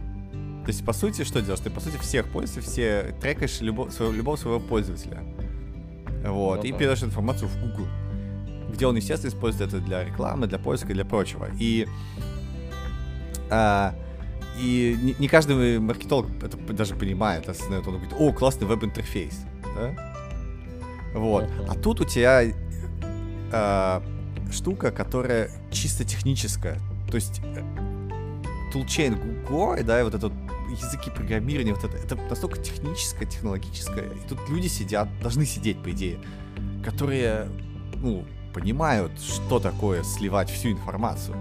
[0.69, 1.61] То есть, по сути, что делаешь?
[1.61, 5.23] Ты, по сути, всех пользователей, все трекаешь любого своего, любого своего пользователя.
[6.27, 6.77] Вот, ну, и да.
[6.77, 7.87] передаешь информацию в Google,
[8.71, 11.49] где он, естественно, использует это для рекламы, для поиска и для прочего.
[11.59, 11.89] И,
[13.49, 13.95] а,
[14.61, 17.87] и не, не каждый маркетолог это даже понимает, осознает.
[17.87, 19.41] Он говорит, о, классный веб-интерфейс,
[19.75, 20.15] да?
[21.15, 21.45] Вот.
[21.45, 21.67] Uh-huh.
[21.71, 22.43] А тут у тебя
[23.53, 24.03] а,
[24.53, 26.79] штука, которая чисто техническая.
[27.11, 27.63] То есть э,
[28.71, 29.17] toolchain
[29.49, 30.31] Google, да, и вот этот
[30.69, 34.11] языки программирования, вот это, это настолько техническое, технологическое.
[34.11, 36.19] И тут люди сидят, должны сидеть, по идее,
[36.85, 37.49] которые,
[37.97, 41.37] ну, понимают, что такое сливать всю информацию.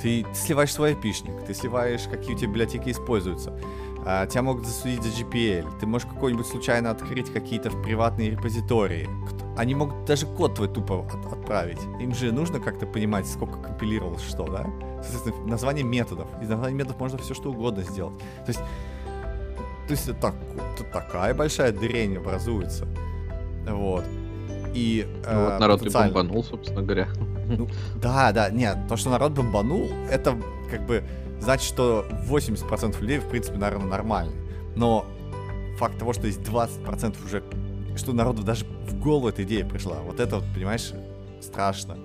[0.00, 3.58] Ты, ты сливаешь свой опишник, ты сливаешь, какие у тебя библиотеки используются.
[4.06, 5.78] А, тебя могут засудить за GPL.
[5.80, 9.08] Ты можешь какой-нибудь случайно открыть какие-то в приватные репозитории.
[9.56, 11.78] Они могут даже код твой тупо от, отправить.
[12.00, 14.66] Им же нужно как-то понимать, сколько компилировалось что, да?
[15.02, 16.26] Соответственно, название методов.
[16.42, 18.18] Из названия методов можно все что угодно сделать.
[18.18, 20.34] То есть, то есть это, так,
[20.74, 22.86] это такая большая дрень образуется.
[23.68, 24.04] Вот.
[24.74, 26.10] И, ну, э, вот народ потенциально...
[26.10, 27.08] и бомбанул, собственно говоря.
[27.46, 30.36] Ну, да, да, нет, то, что народ бомбанул, это
[30.70, 31.04] как бы
[31.40, 34.32] значит, что 80% людей, в принципе, наверное, нормально.
[34.74, 35.06] Но
[35.78, 37.42] факт того, что есть 20% уже,
[37.96, 40.92] что народу даже в голову эта идея пришла, вот это вот, понимаешь,
[41.40, 41.96] страшно.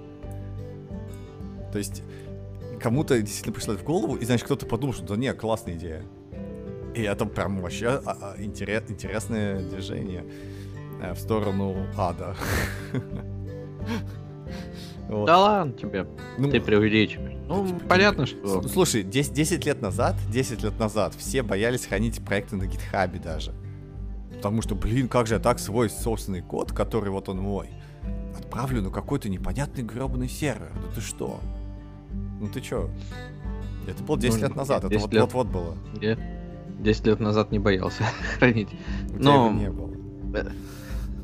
[1.72, 2.04] То есть
[2.80, 6.04] кому-то действительно пришло в голову, и, значит, кто-то подумал, что да не, классная идея.
[6.96, 10.26] И это прям вообще а, а, интерес, интересное движение
[11.02, 12.36] э, в сторону ада.
[15.08, 15.26] Вот.
[15.26, 16.06] Да ладно тебе,
[16.38, 17.34] ну, ты преувеличиваешь.
[17.48, 18.62] Ну, типа, понятно, что...
[18.68, 23.52] Слушай, 10, 10 лет назад, 10 лет назад все боялись хранить проекты на гитхабе даже.
[24.40, 27.72] Потому что, блин, как же я так свой собственный код, который вот он мой,
[28.38, 30.72] отправлю на какой-то непонятный гребаный сервер.
[30.76, 31.42] Да ты что?
[32.40, 32.90] Ну ты чё?
[33.86, 35.76] Это было 10 ну, лет назад, это вот-вот было.
[36.00, 36.18] Я
[36.80, 38.06] 10 лет назад не боялся
[38.40, 38.70] хранить.
[39.10, 39.52] Но...
[39.52, 39.90] не было.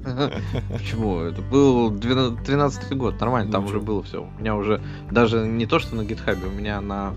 [0.73, 1.21] Почему?
[1.21, 4.27] Это был 13 год, нормально, там уже было все.
[4.37, 7.13] У меня уже даже не то, что на гитхабе, у меня на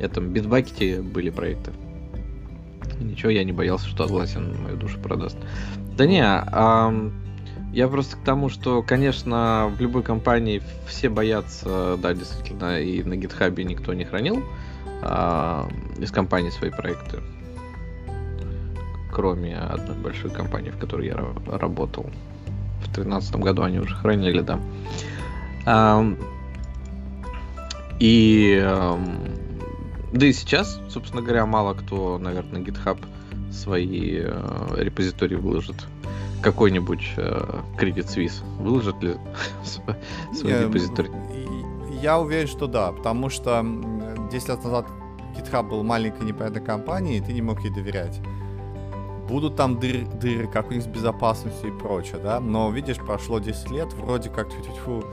[0.00, 1.70] этом битбакете были проекты.
[3.00, 5.36] Ничего, я не боялся, что Атласин мою душу продаст.
[5.96, 6.92] Да не, а,
[7.72, 13.16] я просто к тому, что, конечно, в любой компании все боятся, да, действительно, и на
[13.16, 14.42] гитхабе никто не хранил
[15.02, 17.18] а, из компании свои проекты
[19.16, 21.16] кроме одной большой компании, в которой я
[21.50, 22.04] работал.
[22.82, 26.04] В 2013 году они уже хранили, да.
[27.98, 28.62] И
[30.12, 32.98] да и сейчас, собственно говоря, мало кто, наверное, GitHub
[33.50, 35.76] свои э, репозитории выложит.
[36.42, 39.16] Какой-нибудь э, Credit Suisse выложит ли
[40.34, 41.10] свой репозиторий?
[42.00, 43.64] Я уверен, что да, потому что
[44.30, 44.86] 10 лет назад
[45.36, 48.20] GitHub был маленькой непонятной компанией, и ты не мог ей доверять
[49.26, 53.38] будут там дыры, дыры как у них с безопасностью и прочее, да, но, видишь, прошло
[53.38, 55.04] 10 лет, вроде как тьфу -тьфу -тьфу,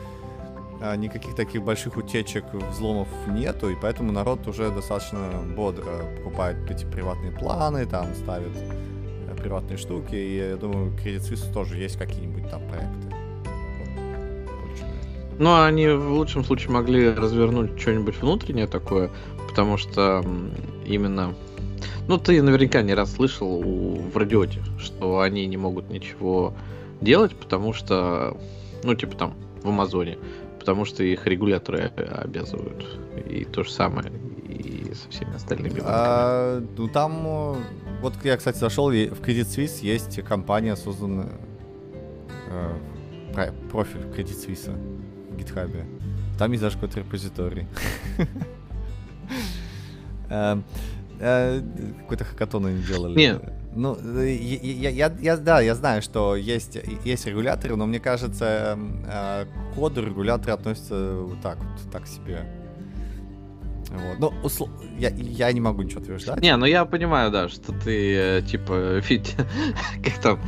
[0.98, 5.20] никаких таких больших утечек, взломов нету, и поэтому народ уже достаточно
[5.56, 11.54] бодро покупает эти приватные планы, там ставит э, приватные штуки, и я думаю, Credit Suisse
[11.54, 13.16] тоже есть какие-нибудь там проекты.
[15.40, 19.10] Ну, они в лучшем случае могли развернуть что-нибудь внутреннее такое,
[19.50, 20.24] потому что
[20.86, 21.34] именно
[22.08, 26.54] Ну, ты наверняка не раз слышал у, в радиоте, что они не могут ничего
[27.02, 28.38] делать, потому что,
[28.84, 30.18] ну, типа там, в Амазоне,
[30.64, 32.98] потому что их регуляторы обязывают.
[33.30, 34.10] И то же самое
[34.48, 37.58] и со всеми остальными А, ну, там,
[38.02, 41.34] вот я, кстати, зашел, в Credit Suisse есть компания, созданная
[42.48, 44.72] э, профиль Credit Suisse
[45.32, 45.86] в GitHub.
[46.40, 47.68] Там есть даже какой-то репозиторий.
[51.20, 51.62] Э,
[52.02, 53.16] какой-то хакатон они делали.
[53.16, 53.54] Нет.
[53.76, 59.46] Ну, я, я, я, да, я знаю, что есть, есть регуляторы, но мне кажется, э,
[59.46, 62.46] к коду регуляторы относятся вот так вот, так себе.
[63.90, 64.20] Вот.
[64.20, 64.70] Ну, услов...
[64.98, 66.42] я, я не могу ничего утверждать.
[66.42, 69.36] Не, ну я понимаю, да, что ты, э, типа, ведь,
[70.04, 70.40] как там,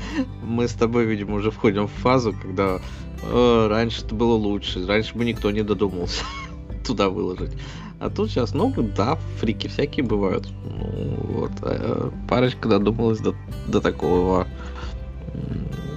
[0.43, 2.79] мы с тобой, видимо, уже входим в фазу, когда
[3.23, 6.23] э, раньше это было лучше, раньше бы никто не додумался
[6.85, 7.51] туда выложить.
[7.99, 10.47] А тут сейчас, ну, да, фрики всякие бывают.
[10.63, 13.35] Ну, вот, а парочка додумалась до,
[13.67, 14.47] до такого.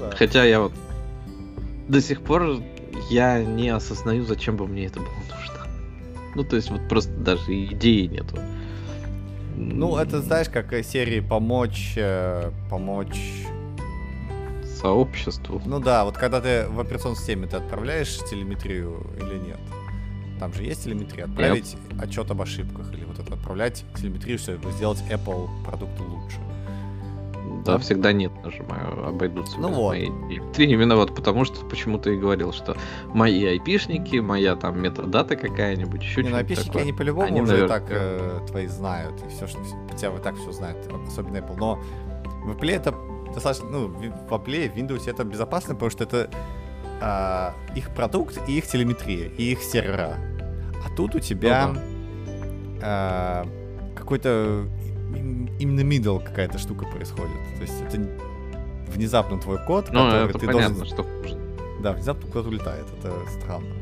[0.01, 0.11] Да.
[0.17, 0.73] Хотя я вот
[1.89, 2.61] до сих пор
[3.11, 5.67] я не осознаю, зачем бы мне это было нужно.
[6.35, 8.39] Ну, то есть, вот просто даже идеи нету.
[9.57, 13.47] Ну, это знаешь, как серии помочь, э, помочь
[14.81, 15.61] сообществу.
[15.67, 19.59] Ну да, вот когда ты в операционной системе ты отправляешь телеметрию или нет?
[20.39, 21.25] Там же есть телеметрия.
[21.25, 22.03] Отправить yep.
[22.03, 26.39] отчет об ошибках или вот это отправлять телеметрию, чтобы сделать Apple продукты лучше.
[27.65, 29.59] Да, да, всегда нет нажимаю, обойдутся.
[29.59, 29.91] Ну вот.
[29.91, 30.11] Мои...
[30.55, 32.77] Ты именно вот потому что почему ты и говорил, что
[33.09, 37.81] мои айпишники, моя там метадата какая-нибудь, еще не, ну айпишники они по-любому они, уже наверное,
[37.81, 39.59] так э, твои знают, и все, что
[39.91, 41.57] хотя бы так все знают, особенно Apple.
[41.59, 41.79] Но
[42.45, 42.95] в Apple это
[43.35, 46.31] достаточно, ну, в Apple, в Windows это безопасно, потому что это
[47.01, 50.17] а, их продукт и их телеметрия, и их сервера.
[50.85, 51.81] А тут у тебя ну,
[52.83, 53.47] а,
[53.95, 54.67] какой-то
[55.59, 57.37] именно middle какая-то штука происходит.
[57.57, 58.09] То есть это
[58.89, 60.95] внезапно твой код, ну, который это ты понятно, должен...
[60.95, 61.07] что
[61.83, 62.87] Да, внезапно код улетает.
[62.99, 63.75] Это странно.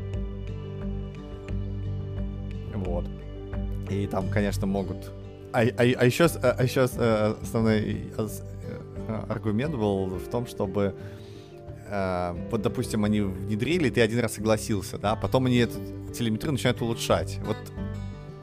[2.73, 3.05] Вот.
[3.89, 5.11] И там, конечно, могут...
[5.53, 8.27] А, а, а еще, а, а еще э, основной э,
[9.29, 10.93] аргумент был в том, чтобы
[11.89, 15.79] э, вот, допустим, они внедрили, ты один раз согласился, да, потом они эту
[16.13, 17.39] телеметрию начинают улучшать.
[17.45, 17.57] Вот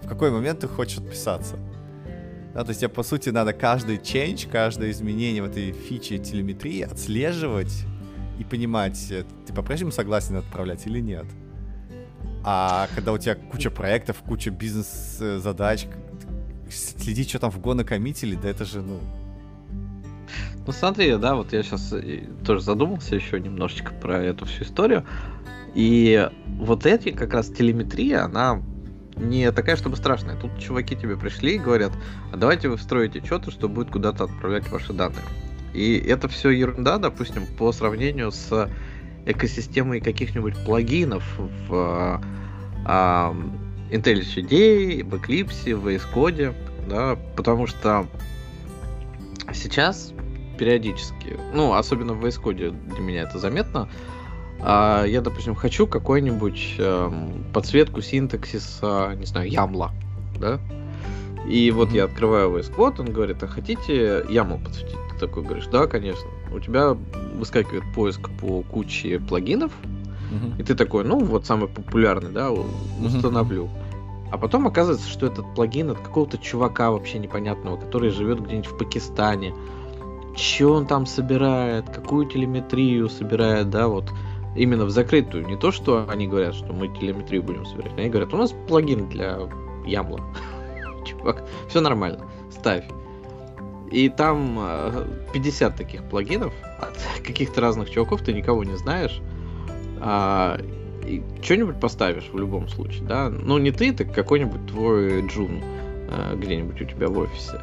[0.03, 1.57] в какой момент ты хочешь отписаться?
[2.55, 6.83] Да, то есть тебе, по сути, надо каждый change, каждое изменение в этой фиче телеметрии
[6.83, 7.85] отслеживать
[8.39, 11.27] и понимать, э, ты по-прежнему согласен отправлять или нет.
[12.45, 15.87] А когда у тебя куча проектов, куча бизнес-задач,
[16.71, 19.01] следить, что там в гона коммитили, да это же, ну,
[20.67, 25.05] ну смотри, да, вот я сейчас э, тоже задумался еще немножечко про эту всю историю.
[25.75, 28.63] И вот эти как раз телеметрия, она
[29.17, 30.37] не такая, чтобы страшная.
[30.37, 31.93] Тут чуваки тебе пришли и говорят,
[32.33, 35.23] а давайте вы встроите что-то, что будет куда-то отправлять ваши данные.
[35.73, 38.71] И это все ерунда, допустим, по сравнению с
[39.27, 41.25] экосистемой каких-нибудь плагинов
[41.69, 42.21] в
[42.85, 43.37] а,
[43.91, 46.55] IntelliJ, в Eclipse, в VS Code,
[46.89, 48.07] да, потому что
[49.55, 50.13] сейчас
[50.59, 53.89] периодически, ну, особенно в VS для меня это заметно,
[54.61, 59.93] а, я, допустим, хочу какую-нибудь эм, подсветку синтаксиса, не знаю, ямла,
[60.39, 60.61] да,
[61.49, 61.97] и вот mm-hmm.
[61.97, 64.97] я открываю VS Code, он говорит, а хотите YAML подсветить?
[65.13, 66.27] Ты такой говоришь, да, конечно.
[66.53, 66.97] У тебя
[67.35, 70.61] выскакивает поиск по куче плагинов, mm-hmm.
[70.61, 73.65] и ты такой, ну, вот самый популярный, да, установлю.
[73.65, 73.84] Mm-hmm.
[74.35, 78.77] А потом оказывается, что этот плагин от какого-то чувака вообще непонятного, который живет где-нибудь в
[78.77, 79.55] Пакистане,
[80.35, 84.11] что он там собирает, какую телеметрию собирает, да, вот
[84.57, 85.47] именно в закрытую.
[85.47, 87.97] Не то, что они говорят, что мы телеметрию будем собирать.
[87.97, 89.39] Они говорят, у нас плагин для
[89.87, 90.21] Ямла.
[91.07, 92.87] Чувак, все нормально, ставь.
[93.93, 94.59] И там
[95.33, 99.23] 50 э, таких плагинов от каких-то разных чуваков, ты никого не знаешь.
[101.07, 103.29] И что-нибудь поставишь в любом случае, да.
[103.29, 105.63] Ну, не ты, так какой-нибудь твой джун
[106.09, 107.61] э, где-нибудь у тебя в офисе.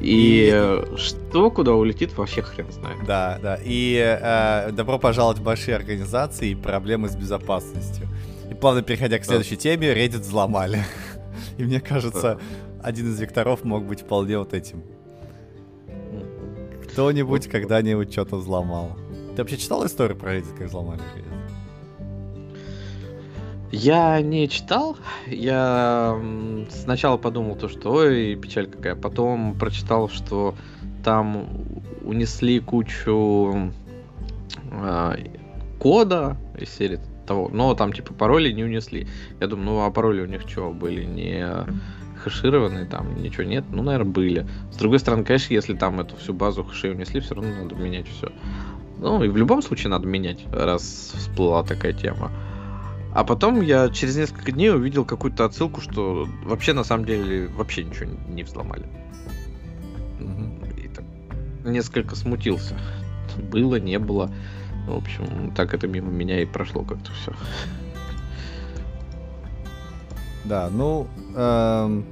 [0.00, 2.98] И, и что куда улетит, вообще хрен знает.
[3.06, 3.58] Да, да.
[3.64, 8.08] И э, добро пожаловать в большие организации и проблемы с безопасностью.
[8.50, 9.62] И плавно переходя к следующей да.
[9.62, 10.84] теме, Reddit взломали.
[11.58, 12.38] И мне кажется, да.
[12.82, 14.82] один из векторов мог быть вполне вот этим.
[16.90, 18.96] Кто-нибудь когда-нибудь что-то взломал.
[19.34, 21.43] Ты вообще читал историю про Reddit, как взломали Reddit?
[23.74, 24.96] Я не читал.
[25.26, 26.16] Я
[26.70, 28.94] сначала подумал то, что ой, печаль какая.
[28.94, 30.54] Потом прочитал, что
[31.02, 31.48] там
[32.04, 33.72] унесли кучу
[34.70, 35.16] э,
[35.80, 39.08] кода из серии того, но там типа пароли не унесли.
[39.40, 41.04] Я думаю, ну а пароли у них что были?
[41.04, 41.66] Не
[42.22, 44.46] хэшированные, там ничего нет, ну, наверное, были.
[44.72, 48.06] С другой стороны, конечно, если там эту всю базу хэшей унесли, все равно надо менять
[48.08, 48.30] все.
[48.98, 52.30] Ну, и в любом случае надо менять, раз всплыла такая тема.
[53.14, 57.84] А потом я через несколько дней увидел какую-то отсылку, что вообще на самом деле вообще
[57.84, 58.86] ничего не взломали.
[60.76, 61.04] И так
[61.64, 62.76] несколько смутился.
[63.52, 64.32] Было, не было.
[64.88, 67.32] В общем, так это мимо меня и прошло как-то все.
[70.44, 71.06] Да, ну...
[71.36, 72.04] Эм...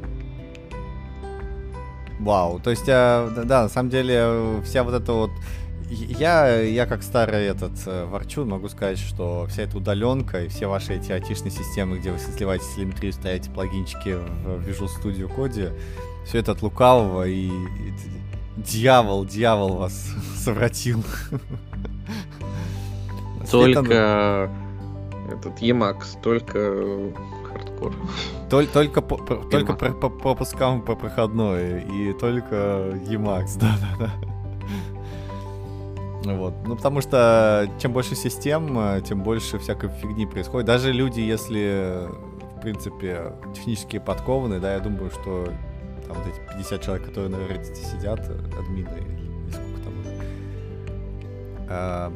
[2.20, 5.30] Вау, то есть, э, да, на самом деле, вся вот эта вот...
[5.92, 10.66] Я, я как старый этот э, ворчун могу сказать, что вся эта удаленка и все
[10.66, 15.78] ваши эти айтишные системы, где вы сливаете телеметрию, ставите плагинчики в Visual Studio Code,
[16.26, 17.92] все это от лукавого и, и
[18.56, 21.04] дьявол, дьявол вас совратил.
[23.50, 24.50] Только
[25.30, 27.12] этот Emacs, только
[27.48, 27.94] хардкор.
[28.48, 29.16] Только, только, по,
[29.50, 32.54] только по, по пропускам по проходной и только
[33.08, 34.31] Emacs, да-да-да.
[36.24, 36.54] Вот.
[36.66, 40.66] Ну, потому что чем больше систем, тем больше всякой фигни происходит.
[40.66, 42.08] Даже люди, если,
[42.56, 45.46] в принципе, технически подкованы, да, я думаю, что
[46.06, 48.20] там вот эти 50 человек, которые на Reddit сидят,
[48.58, 48.88] админы,
[49.48, 49.94] и сколько там
[51.68, 52.12] а,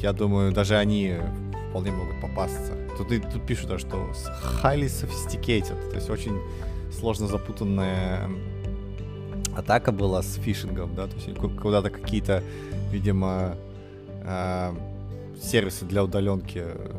[0.00, 1.16] я думаю, даже они
[1.70, 2.72] вполне могут попасться.
[2.96, 4.10] Тут, тут пишут, да, что
[4.62, 6.38] highly sophisticated, то есть очень
[6.92, 8.28] сложно запутанная
[9.56, 12.42] атака была с фишингом, да, то есть куда-то какие-то,
[12.94, 13.56] видимо,
[14.22, 14.72] э,
[15.40, 16.94] сервисы для удаленки э,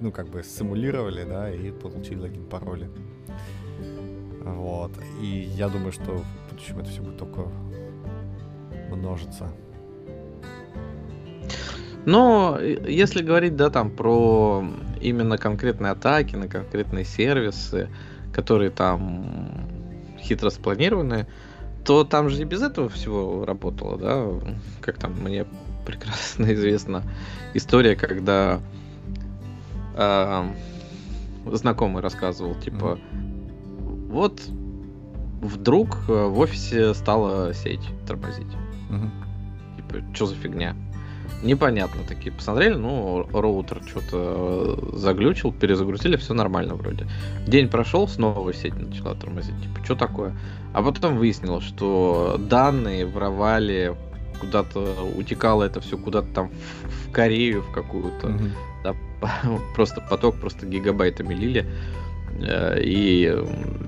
[0.00, 2.88] ну, как бы симулировали, да, и получили логин, пароли.
[4.44, 4.92] Вот.
[5.20, 7.46] И я думаю, что в будущем это все будет только
[8.90, 9.48] множиться.
[12.04, 14.64] Но если говорить, да, там про
[15.00, 17.88] именно конкретные атаки на конкретные сервисы,
[18.32, 19.68] которые там
[20.18, 21.26] хитро спланированы,
[21.86, 24.26] то там же и без этого всего работало, да,
[24.80, 25.46] как там мне
[25.86, 27.04] прекрасно известна
[27.54, 28.60] история, когда
[29.94, 30.44] э,
[31.46, 34.08] знакомый рассказывал, типа, mm-hmm.
[34.10, 34.42] вот
[35.40, 38.52] вдруг в офисе стала сеть тормозить.
[38.90, 39.76] Mm-hmm.
[39.76, 40.74] Типа, что за фигня?
[41.42, 42.32] Непонятно такие.
[42.32, 47.06] Посмотрели, ну, роутер что-то э, заглючил, перезагрузили, все нормально вроде.
[47.46, 49.60] День прошел, снова сеть начала тормозить.
[49.62, 50.36] Типа, что такое?
[50.72, 53.94] А потом выяснилось, что данные воровали,
[54.40, 58.28] куда-то утекало это все куда-то там в, в Корею, в какую-то.
[58.28, 58.50] Mm-hmm.
[58.84, 58.94] Да,
[59.74, 61.66] просто поток просто гигабайтами лили.
[62.40, 63.34] Э, и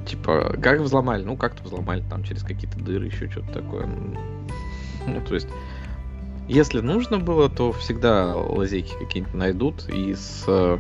[0.07, 1.25] типа, как взломали?
[1.25, 3.89] Ну, как-то взломали там через какие-то дыры, еще что-то такое.
[5.07, 5.49] Ну, то есть
[6.49, 10.79] если нужно было, то всегда лазейки какие-нибудь найдут и с э,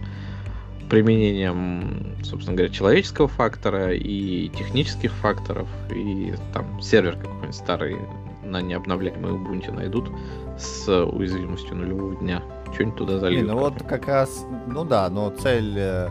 [0.88, 7.98] применением, собственно говоря, человеческого фактора и технических факторов, и там сервер какой-нибудь старый
[8.42, 10.10] на необновляемой Ubuntu найдут
[10.58, 12.42] с уязвимостью нулевого дня.
[12.72, 13.42] Что-нибудь туда зальют.
[13.42, 16.08] Не, ну вот как раз, ну да, но цель, э,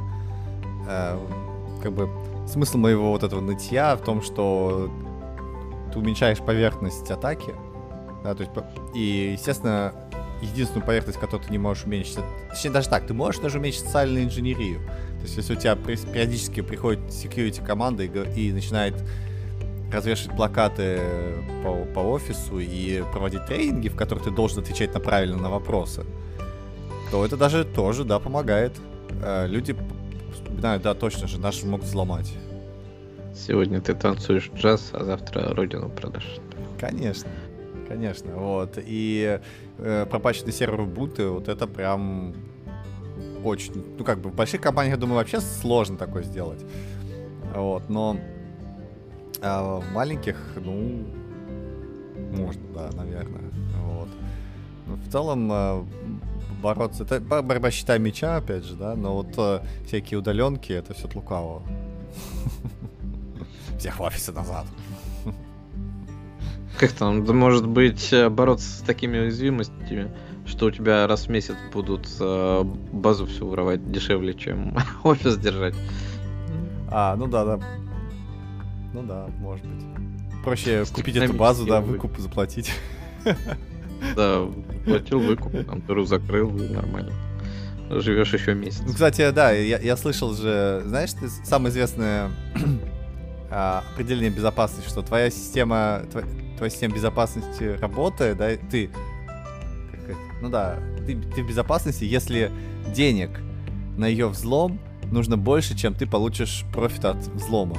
[0.87, 1.17] э,
[1.81, 2.09] как бы,
[2.47, 4.89] смысл моего вот этого нытья в том, что
[5.91, 7.55] ты уменьшаешь поверхность атаки,
[8.27, 8.53] да, то есть,
[8.95, 9.93] и, естественно,
[10.41, 12.19] единственную поверхность, которую ты не можешь уменьшить,
[12.49, 14.79] точнее даже так, ты можешь даже уменьшить социальную инженерию.
[15.17, 18.95] То есть, если у тебя периодически приходит security команда и, и начинает
[19.91, 20.99] развешивать плакаты
[21.63, 26.05] по, по офису и проводить тренинги, в которых ты должен отвечать на правильно на вопросы,
[27.09, 28.73] то это даже тоже, да, помогает.
[29.23, 29.75] Э, люди
[30.33, 32.33] вспоминают, да, точно же, наши могут взломать.
[33.33, 36.39] Сегодня ты танцуешь джаз, а завтра родину продашь.
[36.79, 37.29] Конечно.
[37.87, 38.77] Конечно, вот.
[38.77, 39.39] И
[39.77, 42.35] э, пропаченный сервер Ubuntu, вот это прям
[43.43, 43.83] очень...
[43.97, 46.63] Ну, как бы в больших компаниях, я думаю, вообще сложно такое сделать.
[47.55, 48.17] Вот, но
[49.41, 51.05] а в маленьких, ну,
[52.31, 53.51] можно, да, наверное.
[53.83, 54.09] Вот.
[54.87, 55.83] Но в целом э,
[56.61, 57.03] бороться...
[57.03, 61.15] Это борьба щита меча, опять же, да, но вот э, всякие удаленки, это все от
[61.15, 61.61] лукавого.
[63.79, 64.65] Всех в офисе назад.
[66.77, 70.11] Как там, да, может быть, э, бороться с такими уязвимостями,
[70.45, 75.73] что у тебя раз в месяц будут э, базу всю воровать дешевле, чем офис держать.
[76.89, 77.59] А, ну да, да.
[78.93, 79.85] Ну да, может быть.
[80.43, 82.71] Проще купить эту базу, да, выкуп заплатить.
[84.15, 84.45] Да,
[84.85, 87.11] платил выкуп, там дыру закрыл, и нормально.
[87.89, 88.83] Живешь еще месяц.
[88.85, 92.29] Ну, кстати, да, я, я слышал же, знаешь, ты самое известное
[93.49, 96.27] а, определение безопасности, что твоя система, твоя
[96.65, 98.89] система безопасности работает, да, ты,
[100.41, 102.51] ну да, ты, ты в безопасности, если
[102.93, 103.29] денег
[103.97, 104.79] на ее взлом
[105.11, 107.77] нужно больше, чем ты получишь профит от взлома.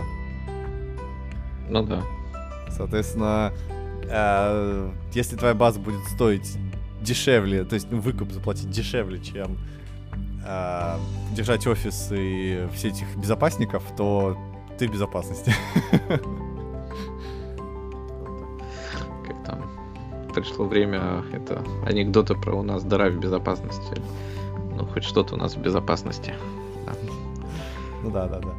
[1.69, 2.03] Ну да.
[2.71, 3.53] Соответственно,
[4.05, 6.57] э, если твоя база будет стоить
[7.03, 9.59] дешевле, то есть ну, выкуп заплатить дешевле, чем
[10.47, 10.97] э,
[11.35, 14.37] держать офис и все этих безопасников, то
[14.79, 15.53] ты в безопасности.
[20.41, 24.01] пришло время это анекдоты про у нас дыра в безопасности.
[24.77, 26.35] Ну, хоть что-то у нас в безопасности.
[26.87, 26.93] Да.
[28.03, 28.55] Ну да, да, да.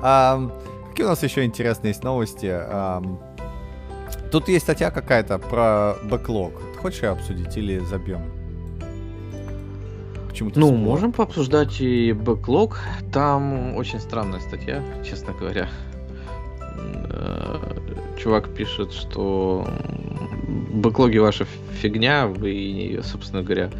[0.00, 0.50] А,
[0.90, 2.48] какие у нас еще интересные есть новости?
[2.50, 3.02] А,
[4.30, 6.52] тут есть статья какая-то про бэклог.
[6.74, 8.22] Ты хочешь ее обсудить или забьем?
[10.28, 10.84] Почему-то ну, всплыло.
[10.84, 12.78] можем пообсуждать и бэклог.
[13.12, 15.68] Там очень странная статья, честно говоря.
[17.10, 17.76] Э,
[18.18, 19.66] чувак пишет, что
[20.72, 21.46] бэклоги ваша
[21.80, 23.70] фигня, вы, собственно говоря,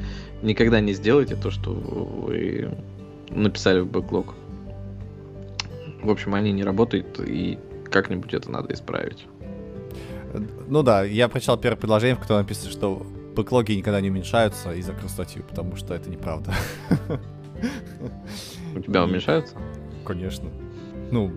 [0.42, 2.70] никогда не сделаете то, что вы
[3.30, 4.34] написали в бэклог.
[6.02, 7.58] В общем, они не работают, и
[7.90, 9.26] как-нибудь это надо исправить.
[10.68, 14.82] Ну да, я прочитал первое предложение, в котором написано, что бэклоги никогда не уменьшаются и
[14.82, 16.52] закрыл статью, потому что это неправда.
[18.74, 19.56] У тебя уменьшаются?
[20.04, 20.50] Конечно.
[21.10, 21.32] Ну,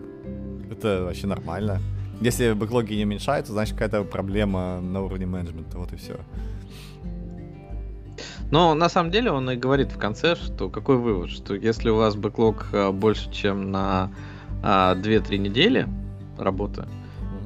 [0.71, 1.79] это вообще нормально.
[2.21, 6.17] Если бэклоги не уменьшаются, значит какая-то проблема на уровне менеджмента, вот и все.
[8.51, 11.95] Но на самом деле он и говорит в конце, что какой вывод, что если у
[11.95, 14.11] вас бэклог а, больше, чем на
[14.63, 15.87] а, 2-3 недели
[16.37, 16.85] работы,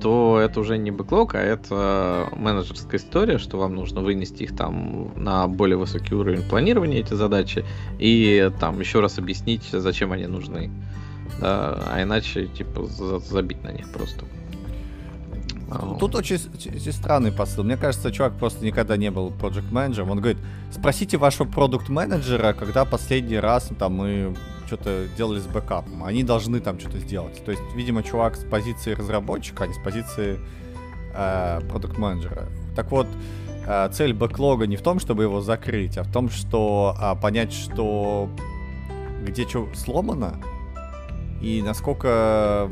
[0.01, 5.11] то это уже не бэклог, а это менеджерская история, что вам нужно вынести их там
[5.15, 7.63] на более высокий уровень планирования, эти задачи,
[7.99, 10.71] и там еще раз объяснить, зачем они нужны.
[11.39, 14.25] Да, а иначе, типа, забить на них просто.
[15.99, 17.63] Тут очень, очень странный посыл.
[17.63, 20.11] Мне кажется, чувак просто никогда не был проект менеджером.
[20.11, 20.37] Он говорит,
[20.71, 24.35] спросите вашего продукт менеджера когда последний раз там мы
[24.67, 26.03] что-то делали с бэкапом.
[26.03, 27.43] Они должны там что-то сделать.
[27.43, 30.39] То есть, видимо, чувак с позиции разработчика, а не с позиции
[31.69, 32.49] продукт э, менеджера.
[32.75, 33.07] Так вот,
[33.65, 37.53] э, цель бэклога не в том, чтобы его закрыть, а в том, что э, понять,
[37.53, 38.29] что
[39.23, 40.39] где что сломано
[41.43, 42.69] и насколько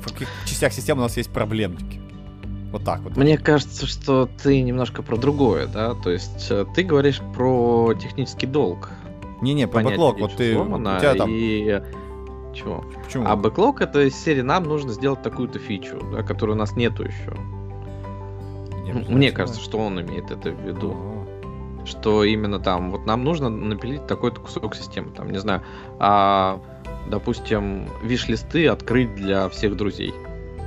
[0.00, 2.00] в каких частях системы у нас есть проблемники.
[2.72, 3.16] Вот так вот.
[3.16, 5.94] Мне кажется, что ты немножко про другое, да?
[5.94, 8.90] То есть э, ты говоришь про технический долг.
[9.40, 11.30] Не-не, по бэклог, вот ты, сломано, у тебя там...
[11.30, 11.82] И...
[12.54, 12.84] Чего?
[13.04, 13.26] Почему?
[13.26, 17.04] А бэклог это из серии нам нужно сделать такую-то фичу, да, которую у нас нету
[17.04, 17.36] еще.
[19.08, 20.92] Мне кажется, что он имеет это в виду.
[20.92, 21.86] А-а-а.
[21.86, 25.62] Что именно там, вот нам нужно напилить такой-то кусок системы, там, не знаю,
[25.98, 26.60] а,
[27.10, 30.12] допустим, виш-листы открыть для всех друзей.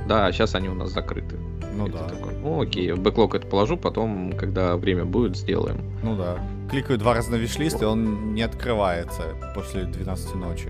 [0.08, 1.36] Да, а сейчас они у нас закрыты.
[1.76, 2.08] Ну и да.
[2.08, 5.78] Такой, ну окей, в бэклог это положу, потом, когда время будет, сделаем.
[6.02, 6.38] Ну да.
[6.70, 9.22] Кликаю два раза на виш-лист, и он не открывается
[9.54, 10.68] после 12 ночи.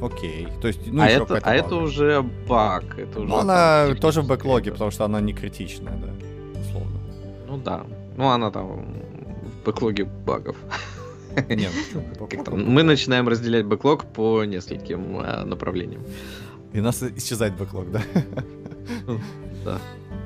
[0.00, 0.48] Окей.
[0.60, 2.98] То есть, ну, а это, а это уже баг.
[2.98, 7.00] Это уже ну, она тоже в бэклоге, потому что она не критичная, да, условно.
[7.48, 7.84] Ну да.
[8.16, 8.84] Ну, она там
[9.42, 10.56] в бэклоге багов.
[11.48, 11.72] Нет,
[12.50, 16.04] Мы начинаем разделять бэклог по нескольким э, направлениям.
[16.72, 18.02] И у нас исчезает бэклог, да?
[19.64, 19.80] Да.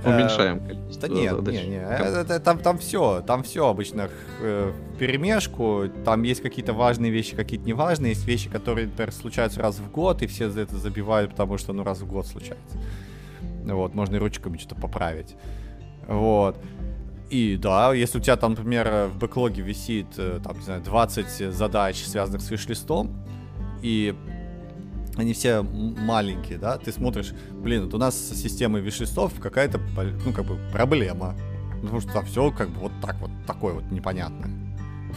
[0.05, 2.45] Уменьшаем количество Да нет, нет, нет.
[2.45, 4.09] Там, там все, там все обычно
[4.41, 5.85] э, в перемешку.
[6.05, 8.11] Там есть какие-то важные вещи, какие-то неважные.
[8.11, 11.73] Есть вещи, которые, например, случаются раз в год, и все за это забивают, потому что,
[11.73, 12.79] ну, раз в год случается.
[13.65, 15.37] Вот, можно и ручками что-то поправить.
[16.07, 16.57] Вот.
[17.31, 21.55] И да, если у тебя там, например, в бэклоге висит, э, там, не знаю, 20
[21.55, 23.17] задач, связанных с виш-листом,
[23.83, 24.17] и
[25.17, 29.81] они все маленькие, да, ты смотришь, блин, вот у нас с системой виш-листов какая-то,
[30.25, 31.37] ну, как бы, проблема.
[31.83, 34.51] Потому что там все как бы вот так вот, такое вот непонятное.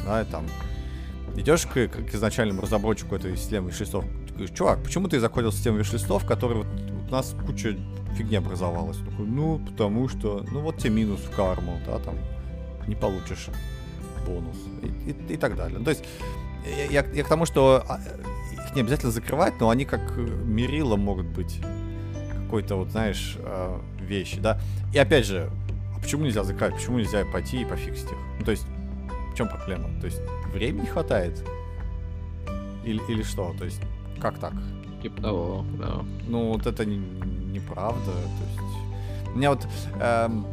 [0.05, 0.45] Да, и там
[1.35, 4.05] идешь к, к изначальному разработчику этой системы виш-листов,
[4.55, 6.67] чувак, почему ты закодил систему виш-листов, который вот
[7.07, 7.75] у нас куча
[8.13, 8.97] фигни образовалась?
[8.97, 12.15] Такой, ну, потому что, ну, вот тебе минус в карму, да, там,
[12.87, 13.49] не получишь
[14.25, 15.79] бонус и, и, и так далее.
[15.83, 16.05] То есть
[16.65, 17.99] я, я, я к тому, что а,
[18.53, 21.59] их не обязательно закрывать, но они как мерило могут быть
[22.43, 24.59] какой-то вот, знаешь, а, вещи, да.
[24.93, 25.49] И опять же,
[25.95, 26.75] а почему нельзя закрывать?
[26.75, 28.17] Почему нельзя пойти и пофиксить их?
[28.39, 28.65] Ну, то есть,
[29.33, 29.89] в чем проблема?
[29.99, 30.21] То есть,
[30.53, 31.43] времени хватает?
[32.85, 33.53] Или, или что?
[33.57, 33.81] То есть,
[34.21, 34.53] как так?
[35.01, 36.03] Типа того, да.
[36.27, 36.97] Ну, вот это не,
[37.53, 38.11] неправда.
[38.11, 39.67] То есть, у меня вот
[39.99, 40.45] эм,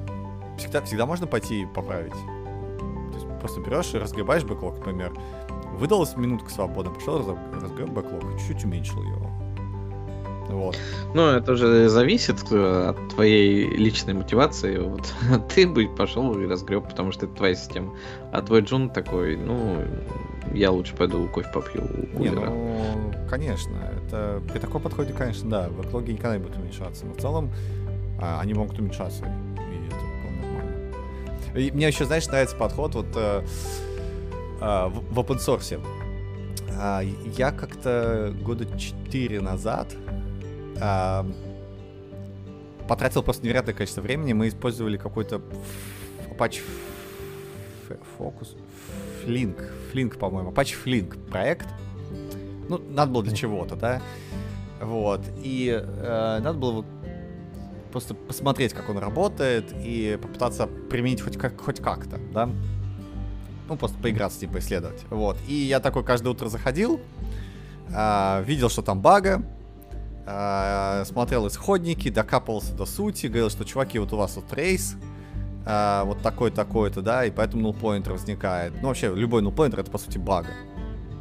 [0.58, 2.12] всегда, всегда можно пойти и поправить.
[2.12, 5.12] То есть, просто берешь и разгребаешь бэклог, например.
[5.74, 9.30] Выдалась минутка свободно, пошел разгреб бэклог, чуть-чуть уменьшил его.
[10.52, 10.76] Вот.
[11.14, 14.78] Ну, это уже зависит э, от твоей личной мотивации.
[14.78, 15.12] Вот.
[15.54, 17.94] Ты бы пошел и разгреб, потому что это твоя система.
[18.32, 19.82] А твой Джун такой, ну,
[20.52, 21.82] я лучше пойду кофе попью
[22.14, 22.46] у Не, Uber.
[22.48, 27.20] ну, конечно, это при таком подходе, конечно, да, бэклоги никогда не будут уменьшаться, но в
[27.20, 27.50] целом
[28.20, 31.58] а, они могут уменьшаться, и это вполне нормально.
[31.58, 33.42] И мне еще, знаешь, нравится подход вот э,
[34.60, 35.80] а, в, в open source.
[36.76, 39.94] А, я как-то года 4 назад
[40.80, 41.26] а,
[42.88, 44.32] потратил просто невероятное количество времени.
[44.32, 45.40] Мы использовали какой-то
[46.30, 46.60] Apache
[48.18, 48.56] Focus,
[49.24, 51.68] Flink, Flink, по-моему, Apache Flink проект.
[52.68, 54.00] Ну, надо было для чего-то, да?
[54.80, 55.22] Вот.
[55.42, 56.84] И э, надо было
[57.90, 62.48] просто посмотреть, как он работает, и попытаться применить хоть, как, хоть как-то, да?
[63.68, 65.04] Ну, просто поиграться, типа, исследовать.
[65.10, 65.36] Вот.
[65.46, 67.00] И я такой каждое утро заходил,
[67.94, 69.42] а, видел, что там бага,
[70.26, 74.96] а, смотрел исходники, докапывался до сути, говорил, что, чуваки, вот у вас вот рейс,
[75.72, 78.72] а, вот такой-такой-то, да, и поэтому null pointer возникает.
[78.82, 80.50] Ну, вообще, любой null pointer это, по сути, бага.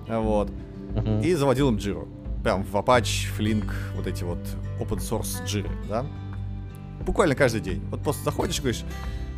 [0.08, 0.52] Вот.
[0.96, 1.22] Мгм.
[1.22, 2.08] И заводил им Jira.
[2.42, 4.40] Прям в Apache, Flink, вот эти вот
[4.80, 6.04] open source Jira, да?
[7.06, 7.86] Буквально каждый день.
[7.92, 8.84] Вот просто заходишь и говоришь,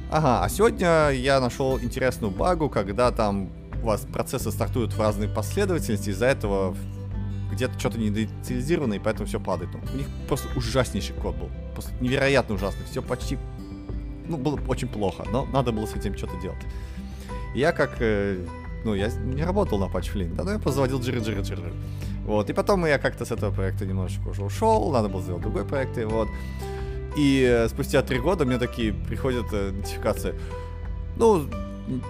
[0.09, 3.49] ага, а сегодня я нашел интересную багу, когда там
[3.83, 6.75] у вас процессы стартуют в разные последовательности, из-за этого
[7.51, 9.71] где-то что-то недоинициализировано, и поэтому все падает.
[9.73, 11.49] Ну, у них просто ужаснейший код был.
[11.73, 12.85] Просто невероятно ужасный.
[12.85, 13.37] Все почти...
[14.27, 16.61] Ну, было очень плохо, но надо было с этим что-то делать.
[17.55, 17.97] И я как...
[17.99, 18.45] э,
[18.83, 21.73] ну, я не работал на Apache Flink, да, но я просто заводил джиры, джиры, джиры.
[22.25, 25.65] Вот, и потом я как-то с этого проекта немножечко уже ушел, надо было сделать другой
[25.65, 26.27] проект, и вот.
[27.17, 30.35] И э, спустя три года мне такие приходят э, нотификации.
[31.17, 31.45] Ну,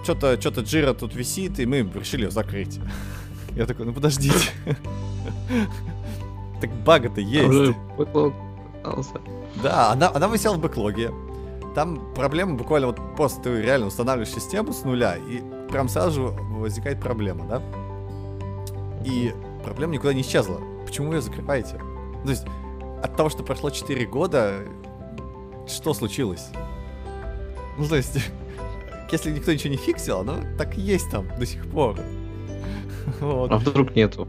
[0.03, 2.79] что-то что Джира тут висит, и мы решили ее закрыть.
[3.55, 4.49] Я такой, ну подождите.
[6.61, 7.75] Так бага-то есть.
[9.63, 11.09] Да, она, она висела в бэклоге.
[11.75, 15.41] Там проблема буквально вот просто ты реально устанавливаешь систему с нуля, и
[15.71, 17.61] прям сразу же возникает проблема, да?
[19.05, 20.59] И проблема никуда не исчезла.
[20.85, 21.79] Почему вы ее закрываете?
[22.23, 22.45] То есть
[23.01, 24.59] от того, что прошло 4 года,
[25.67, 26.49] что случилось?
[27.77, 28.17] Ну, то есть,
[29.11, 31.97] если никто ничего не фиксил, оно так и есть там до сих пор.
[33.19, 33.51] Вот.
[33.51, 34.27] А вдруг нету?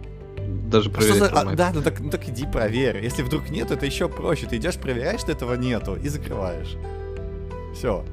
[0.71, 3.05] Даже А что за- а, да, ну так, ну так иди проверь.
[3.05, 4.47] Если вдруг нету, это еще проще.
[4.47, 6.77] Ты идешь, проверяешь, что этого нету, и закрываешь.
[7.75, 8.05] Все.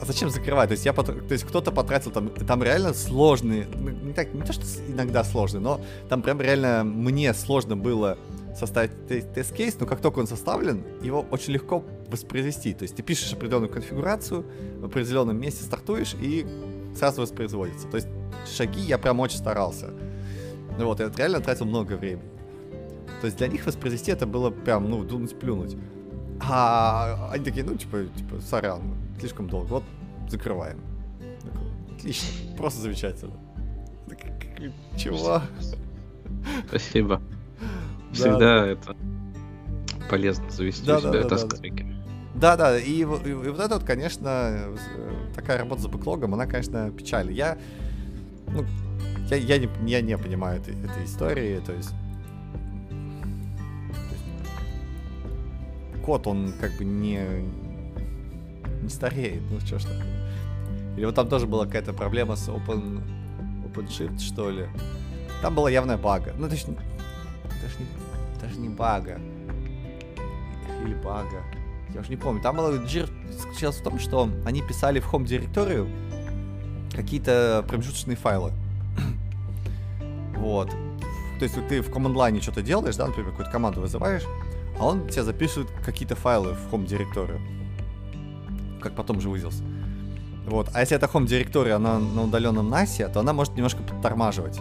[0.00, 0.68] А зачем закрывать?
[0.68, 4.34] То есть, я потр- то есть кто-то потратил там, там реально сложные, ну, не так,
[4.34, 8.18] не то что иногда сложные, но там прям реально мне сложно было
[8.54, 12.74] составить те- тест-кейс, но как только он составлен, его очень легко воспроизвести.
[12.74, 14.44] То есть ты пишешь определенную конфигурацию,
[14.80, 16.46] в определенном месте стартуешь и
[16.94, 17.86] сразу воспроизводится.
[17.88, 18.08] То есть
[18.54, 19.94] шаги я прям очень старался.
[20.78, 22.28] Ну вот, я реально тратил много времени.
[23.20, 25.76] То есть для них воспроизвести это было прям, ну, дунуть-плюнуть.
[26.40, 28.82] А они такие, ну, типа, типа, сорян,
[29.18, 29.84] слишком долго, вот,
[30.28, 30.80] закрываем.
[31.42, 33.34] Такой, Отлично, просто замечательно.
[34.08, 34.18] Так,
[34.96, 35.42] Чего?
[36.68, 37.20] Спасибо.
[38.10, 38.96] Да, Всегда это
[40.08, 41.86] полезно завести Да, у да, себя да, да, task да.
[42.34, 44.76] Да-да, и, и- и вот это вот, конечно, э,
[45.34, 47.30] такая работа за бэклогом, она, конечно, печальна.
[47.30, 47.56] Я,
[48.48, 48.64] ну,
[49.30, 51.90] я, я, не, я не понимаю этой, этой истории, то есть...
[56.06, 57.18] Код, он как бы не,
[58.80, 60.06] не стареет, ну что ж такое.
[60.96, 63.02] Или вот там тоже была какая-то проблема с Open,
[63.66, 64.68] OpenShift, что ли.
[65.42, 66.32] Там была явная бага.
[66.38, 66.78] Ну, точнее,
[67.60, 69.18] даже не, даже не бага.
[70.84, 71.42] Или бага.
[71.92, 72.40] Я уже не помню.
[72.40, 75.88] Там было джир заключался в том, что они писали в home директорию
[76.92, 78.52] какие-то промежуточные файлы.
[80.36, 80.70] вот.
[81.38, 84.22] То есть ты в line что-то делаешь, да, например, какую-то команду вызываешь,
[84.78, 87.40] а он тебе записывает какие-то файлы в home директорию.
[88.80, 89.62] Как потом же выделился.
[90.46, 90.70] Вот.
[90.74, 94.60] А если это home директория, она на удаленном NAS, то она может немножко подтормаживать.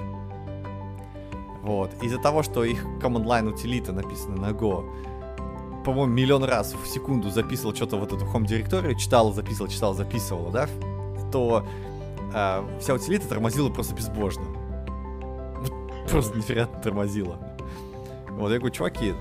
[1.62, 1.92] Вот.
[2.02, 4.86] Из-за того, что их command line утилита написана на Go,
[5.84, 10.52] по-моему, миллион раз в секунду записывал что-то вот эту home директорию, читал, записывал, читал, записывал,
[10.52, 10.68] да,
[11.32, 11.68] то
[12.34, 14.46] а, вся утилита тормозила просто безбожно.
[16.10, 17.40] Просто невероятно тормозила.
[18.30, 19.14] Вот, я говорю, чуваки,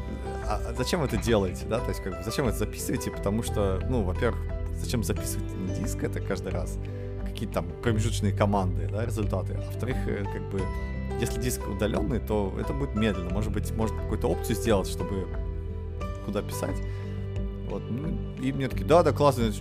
[0.48, 3.80] а зачем вы это делаете, да, то есть, как бы, зачем это записываете, потому что,
[3.88, 4.40] ну, во-первых,
[4.76, 6.78] зачем записывать на диск это каждый раз,
[7.24, 10.60] какие-то там промежуточные команды, да, результаты, а во-вторых, э, как бы,
[11.20, 15.26] если диск удаленный, то это будет медленно, может быть, может какую-то опцию сделать, чтобы
[16.24, 16.76] куда писать.
[17.68, 17.82] Вот.
[17.90, 19.52] ну, И мне такие, да, да, классная,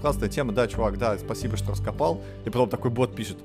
[0.00, 2.22] классная тема, да, чувак, да, спасибо, что раскопал.
[2.44, 3.38] И потом такой бот пишет,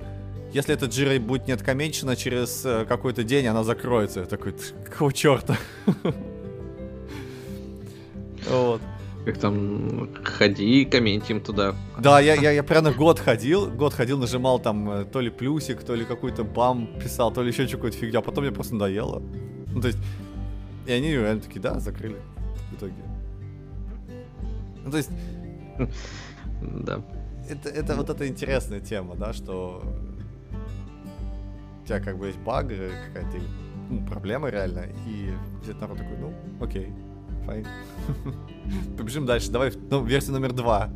[0.53, 4.21] если эта джира будет не откоммечена, через э, какой-то день она закроется.
[4.21, 5.57] Я такой, «Ть, какого черта?
[8.49, 8.81] Вот.
[9.25, 11.75] Как там, ходи, комментим туда.
[11.99, 15.83] Да, я, я, я прямо год ходил, год ходил, нажимал там э, то ли плюсик,
[15.83, 19.21] то ли какой-то бам писал, то ли еще какую-то фигня, а потом мне просто надоело.
[19.73, 19.99] Ну, то есть,
[20.85, 22.15] и они реально такие, да, закрыли
[22.71, 22.93] в итоге.
[24.85, 25.11] Ну, то есть...
[26.61, 27.03] Да.
[27.49, 29.83] Это, это вот эта интересная тема, да, что
[31.81, 33.37] у тебя как бы есть баг какая-то
[33.89, 35.31] ну, проблема реально, и
[35.61, 36.93] где-то народ такой, ну, окей,
[37.47, 37.65] файн.
[38.97, 40.89] Побежим дальше, давай, ну, версия номер два.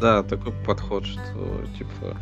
[0.00, 2.16] Да, такой подход, что, типа,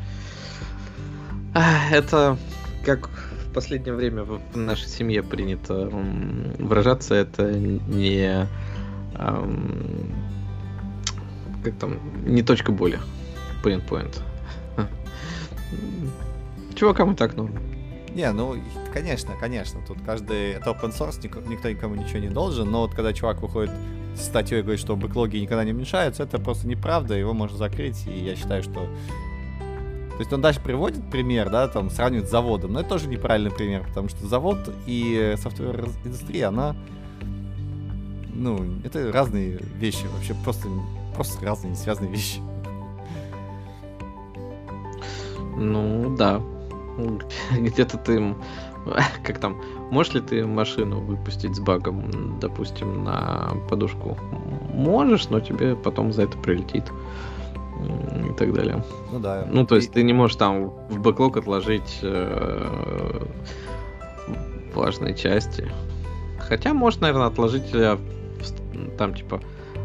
[1.91, 2.37] это
[2.85, 5.89] как в последнее время в нашей семье принято
[6.59, 8.47] выражаться, это не
[11.67, 13.01] как там, не точка боли.
[13.65, 14.23] Point point.
[16.77, 17.55] Чувакам и так норм.
[18.17, 18.57] Не, ну,
[18.95, 19.83] конечно, конечно.
[19.87, 20.53] Тут каждый...
[20.53, 23.71] Это open source, никто никому ничего не должен, но вот когда чувак выходит
[24.17, 28.07] с статьей и говорит, что бэклоги никогда не уменьшаются, это просто неправда, его можно закрыть,
[28.07, 28.73] и я считаю, что...
[28.73, 33.51] То есть он дальше приводит пример, да, там, сравнивает с заводом, но это тоже неправильный
[33.51, 36.75] пример, потому что завод и софтвер индустрия, она...
[38.33, 40.69] Ну, это разные вещи, вообще просто,
[41.15, 42.41] просто разные, не связанные вещи.
[45.59, 46.41] Ну, да,
[47.59, 48.35] где-то ты,
[49.25, 54.19] как там, можешь ли ты машину выпустить с багом, допустим, на подушку?
[54.73, 56.85] Можешь, но тебе потом за это прилетит
[58.29, 58.83] и так далее.
[59.13, 59.47] Ну да.
[59.51, 59.93] Ну, то есть и...
[59.93, 63.27] ты не можешь там в бэклог отложить э,
[64.75, 65.71] важные части.
[66.39, 67.99] Хотя можешь, наверное, отложить э,
[68.97, 69.41] там типа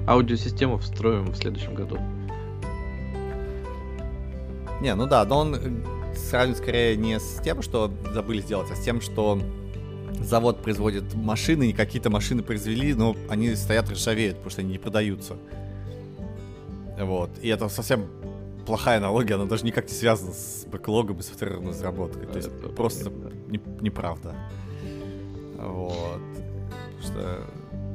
[0.07, 1.97] аудиосистему встроим в следующем году.
[4.81, 5.55] Не, ну да, но он
[6.15, 9.41] сравнивать скорее не с тем, что забыли сделать, а с тем, что
[10.19, 14.77] завод производит машины, и какие-то машины произвели, но они стоят ржавеют, потому что они не
[14.77, 15.37] продаются.
[16.99, 17.31] Вот.
[17.41, 18.07] И это совсем
[18.65, 22.27] плохая аналогия, она даже никак не связана с бэклогом и софтверной разработкой.
[22.27, 23.09] То есть это просто
[23.47, 24.35] не, неправда.
[25.57, 26.21] Вот.
[26.97, 27.47] Потому что,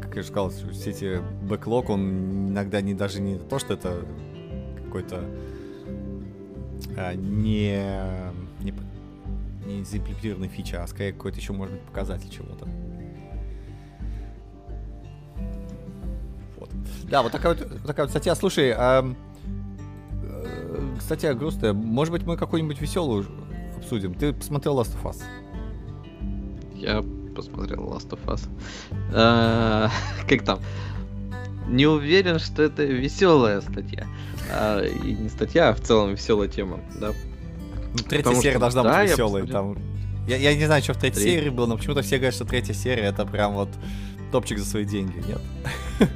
[0.03, 4.05] как я уже сказал, все эти бэклог, он иногда не даже не то, что это
[4.85, 5.25] какой-то
[7.15, 7.79] не,
[8.61, 8.75] не,
[9.67, 12.67] не заимплементированная фича, а скорее какой-то еще, может быть, показатель чего-то.
[16.57, 16.71] Вот.
[17.05, 18.35] Да, вот такая вот, такая вот статья.
[18.35, 19.05] Слушай, а,
[20.23, 21.73] э, статья грустная.
[21.73, 23.27] Может быть, мы какую-нибудь веселую
[23.77, 24.15] обсудим?
[24.15, 25.23] Ты посмотрел Last of Us?
[26.75, 28.49] Я посмотрел Last of Us.
[29.13, 29.91] А,
[30.29, 30.61] как там?
[31.69, 34.07] Не уверен, что это веселая статья.
[34.51, 37.13] А, и не статья, а в целом веселая тема, да.
[37.93, 39.47] Ну, третья Потому серия что, должна да, быть веселой.
[39.47, 39.79] Я, там...
[40.29, 41.35] я, я не знаю, что в третьей Треть...
[41.35, 43.71] серии было, но почему-то все говорят, что третья серия это прям вот
[44.31, 45.41] топчик за свои деньги, нет?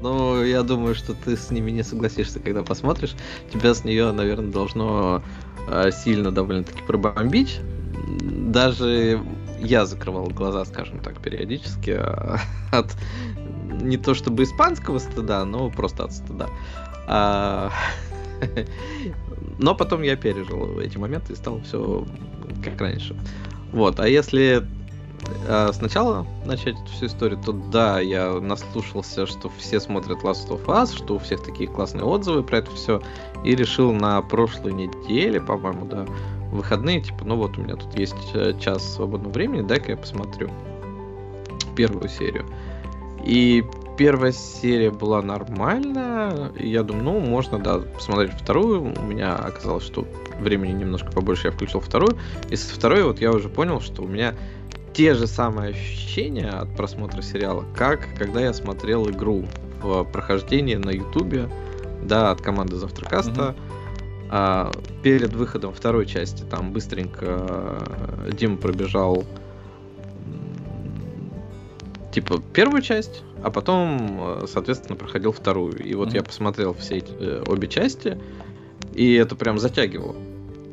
[0.00, 3.16] Ну, я думаю, что ты с ними не согласишься, когда посмотришь.
[3.52, 5.24] Тебя с нее, наверное, должно
[5.66, 7.58] э, сильно довольно-таки пробомбить.
[8.20, 9.20] Даже
[9.60, 12.38] я закрывал глаза, скажем так, периодически а,
[12.72, 12.94] от
[13.80, 16.48] не то чтобы испанского стыда, но просто от стыда.
[17.06, 17.72] А...
[19.58, 22.06] Но потом я пережил эти моменты и стало все
[22.62, 23.16] как раньше.
[23.72, 24.64] Вот, а если
[25.46, 30.64] а, сначала начать эту всю историю, то да, я наслушался, что все смотрят Last of
[30.66, 33.02] Us, что у всех такие классные отзывы про это все,
[33.44, 36.06] и решил на прошлой неделе, по-моему, да,
[36.50, 40.50] выходные, типа, ну вот у меня тут есть э, час свободного времени, дай-ка я посмотрю
[41.76, 42.46] первую серию.
[43.24, 43.64] И
[43.96, 46.50] первая серия была нормальная.
[46.58, 48.94] И я думаю, ну, можно, да, посмотреть вторую.
[48.96, 50.06] У меня оказалось, что
[50.40, 52.16] времени немножко побольше, я включил вторую.
[52.48, 54.34] И со второй вот я уже понял, что у меня
[54.92, 59.46] те же самые ощущения от просмотра сериала, как когда я смотрел игру
[59.82, 61.48] в прохождении на Ютубе,
[62.02, 63.30] да, от команды Завтракаста.
[63.30, 63.56] Mm-hmm.
[64.30, 67.78] А, перед выходом второй части там быстренько
[68.26, 69.24] э, Дима пробежал
[72.20, 75.78] типа первую часть, а потом, э, соответственно, проходил вторую.
[75.78, 76.16] И вот mm-hmm.
[76.16, 78.18] я посмотрел все эти, э, обе части,
[78.92, 80.16] и это прям затягивало.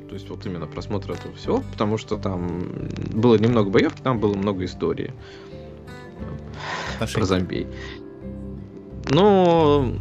[0.09, 2.63] То есть вот именно просмотр этого всего, потому что там
[3.13, 5.13] было немного боев, там было много истории
[7.13, 7.67] про зомбей.
[9.11, 9.95] Ну,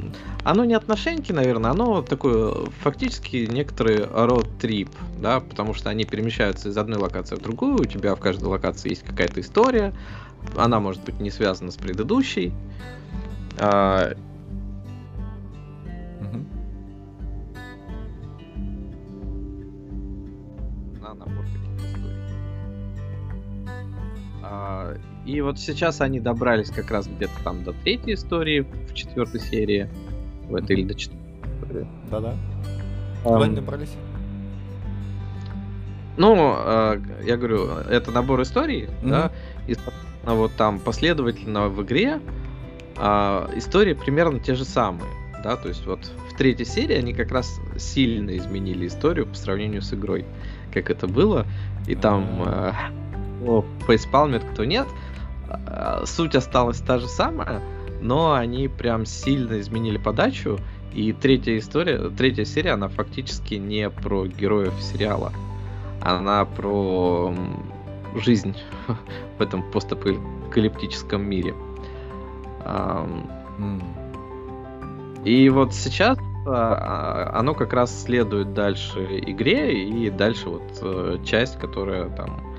[0.45, 4.89] оно не отношеньки, наверное, оно такое фактически некоторый род-трип,
[5.21, 8.91] да, потому что они перемещаются из одной локации в другую, у тебя в каждой локации
[8.91, 9.93] есть какая-то история,
[10.57, 12.53] она может быть не связана с предыдущей.
[13.59, 14.15] А...
[16.21, 16.39] Угу.
[21.01, 22.15] На набор таких историй.
[24.43, 24.97] А...
[25.27, 29.89] И вот сейчас они добрались как раз где-то там до третьей истории в четвертой серии.
[30.49, 31.87] В этой или до четвертой.
[32.11, 32.35] Да-да.
[33.23, 33.95] Куда они добрались?
[36.17, 39.09] Ну, э, я говорю, это набор историй, mm-hmm.
[39.09, 39.33] да,
[40.27, 42.21] и вот там последовательно в игре
[42.97, 45.11] э, истории примерно те же самые,
[45.43, 46.01] да, то есть вот
[46.31, 50.25] в третьей серии они как раз сильно изменили историю по сравнению с игрой,
[50.73, 51.47] как это было,
[51.87, 52.73] и там э,
[53.41, 54.87] кто фейспалмит, кто нет,
[55.49, 57.61] э, суть осталась та же самая,
[58.01, 60.59] но они прям сильно изменили подачу,
[60.95, 65.33] и третья история, третья серия, она фактически не про героев сериала,
[66.01, 67.35] она про
[68.15, 68.57] жизнь
[69.39, 71.55] в этом постапокалиптическом мире.
[75.25, 81.19] И вот сейчас а, а, оно как раз следует дальше игре и дальше вот э,
[81.25, 82.55] часть, которая там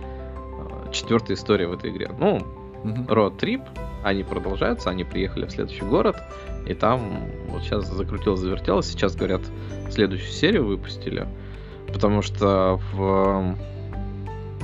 [0.88, 2.10] э, четвертая история в этой игре.
[2.18, 2.40] Ну,
[2.84, 3.62] Road Trip,
[4.04, 6.16] они продолжаются, они приехали в следующий город,
[6.68, 9.42] и там вот сейчас закрутилось, завертелось, сейчас говорят,
[9.92, 11.28] следующую серию выпустили
[11.96, 13.56] потому что в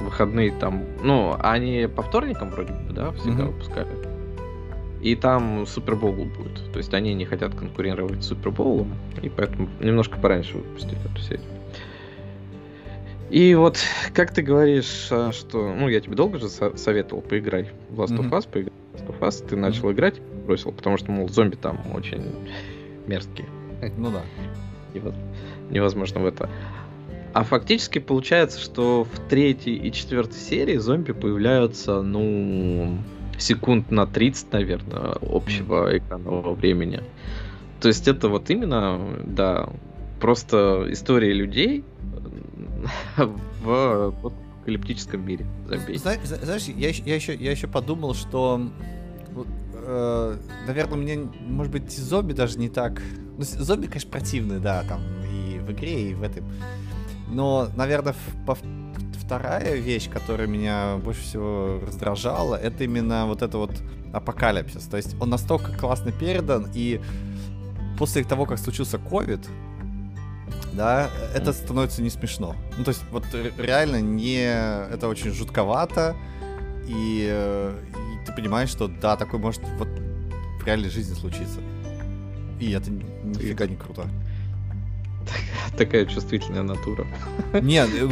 [0.02, 3.47] выходные там, ну, они по вторникам вроде бы, да, всегда mm-hmm.
[3.47, 3.88] выпускали.
[5.02, 6.72] И там Супербоул будет.
[6.72, 11.45] То есть они не хотят конкурировать с Супербоулом, и поэтому немножко пораньше выпустили эту серию.
[13.32, 13.80] И вот,
[14.14, 15.74] как ты говоришь, а, что...
[15.74, 19.20] Ну, я тебе долго же советовал поиграй в Last of Us, поиграй в Last of
[19.20, 19.93] Us, ты начал mm-hmm.
[19.93, 22.36] играть, бросил, потому что, мол, зомби там очень
[23.08, 23.47] мерзкие.
[23.97, 24.22] Ну да.
[25.70, 26.49] Невозможно в это.
[27.34, 32.97] А фактически получается, что в третьей и четвертой серии зомби появляются, ну,
[33.38, 37.01] секунд на 30, наверное, общего экранного времени.
[37.79, 39.69] То есть это вот именно, да,
[40.19, 41.84] просто история людей
[43.63, 45.45] в апокалиптическом мире.
[45.67, 45.97] Забей.
[45.97, 48.69] Знаешь, я, я, еще, я еще подумал, что
[49.73, 53.01] э, наверное, мне, может быть, зомби даже не так...
[53.38, 55.01] Ну, зомби, конечно, противные, да, там
[55.32, 56.45] и в игре, и в этом.
[57.32, 58.13] Но, наверное,
[59.23, 63.71] вторая вещь, которая меня больше всего раздражала, это именно вот это вот
[64.13, 64.84] апокалипсис.
[64.84, 66.99] То есть он настолько классно передан, и
[67.97, 69.47] после того, как случился COVID,
[70.73, 72.55] да, это становится не смешно.
[72.77, 73.25] Ну, то есть, вот
[73.57, 74.43] реально не...
[74.93, 76.15] Это очень жутковато,
[76.88, 79.88] и, и ты понимаешь, что да, такой может вот
[80.61, 81.59] в реальной жизни случиться.
[82.59, 84.07] И это нифига не круто.
[85.77, 87.05] Такая чувствительная натура.
[87.53, 88.07] Нет, э,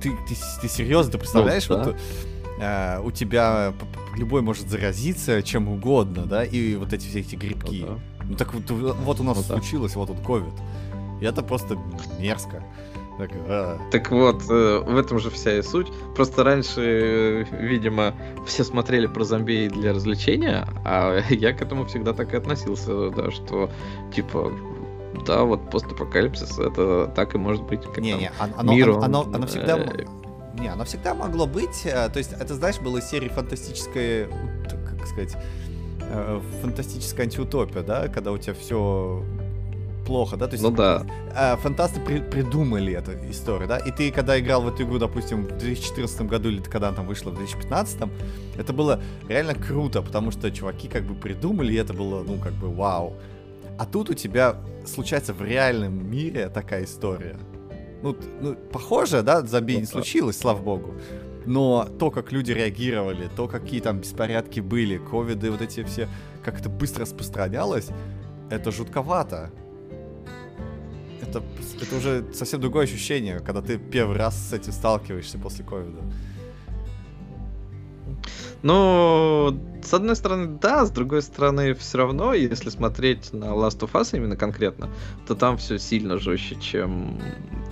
[0.00, 1.84] ты, ты, ты серьезно, ты представляешь, ну, да.
[1.84, 1.96] вот
[2.60, 3.74] э, у тебя
[4.16, 7.84] любой может заразиться чем угодно, да, и вот эти все эти грибки.
[7.86, 8.24] Ну, да.
[8.24, 10.00] ну так вот, вот у нас ну, случилось, да.
[10.00, 10.54] вот он ковид.
[11.20, 11.78] И это просто
[12.18, 12.62] мерзко.
[13.20, 13.78] Так, а.
[13.90, 15.88] так вот, э, в этом же вся и суть.
[16.16, 18.14] Просто раньше, э, видимо,
[18.46, 23.30] все смотрели про зомби для развлечения, а я к этому всегда так и относился, да,
[23.30, 23.70] что
[24.14, 24.50] типа
[25.26, 27.82] да, вот постапокалипсис, это так и может быть.
[27.82, 29.78] Как не, не, оно, мир, оно, оно, оно всегда...
[29.78, 30.04] Э,
[30.58, 31.84] не, оно всегда могло быть.
[31.84, 34.28] Э, то есть, это, знаешь, было из серии фантастическая,
[34.68, 35.36] как сказать,
[36.00, 39.24] э, фантастическая антиутопия, да, когда у тебя все
[40.06, 40.46] плохо, да?
[40.46, 41.04] То есть, ну да.
[41.62, 43.78] Фантасты при придумали эту историю, да?
[43.78, 47.06] И ты, когда играл в эту игру, допустим, в 2014 году или когда она там
[47.06, 47.98] вышла в 2015,
[48.56, 52.52] это было реально круто, потому что чуваки как бы придумали, и это было, ну, как
[52.52, 53.14] бы, вау.
[53.80, 57.38] А тут у тебя случается в реальном мире такая история.
[58.02, 60.96] Ну, ну похоже, да, забей не случилось, слава богу.
[61.46, 66.10] Но то, как люди реагировали, то, какие там беспорядки были, ковиды, вот эти все,
[66.44, 67.88] как это быстро распространялось,
[68.50, 69.50] это жутковато.
[71.22, 71.42] Это,
[71.80, 76.02] это уже совсем другое ощущение, когда ты первый раз с этим сталкиваешься после ковида.
[78.62, 83.92] Ну, с одной стороны, да, с другой стороны, все равно, если смотреть на Last of
[83.92, 84.88] Us именно конкретно,
[85.26, 87.20] то там все сильно жестче, чем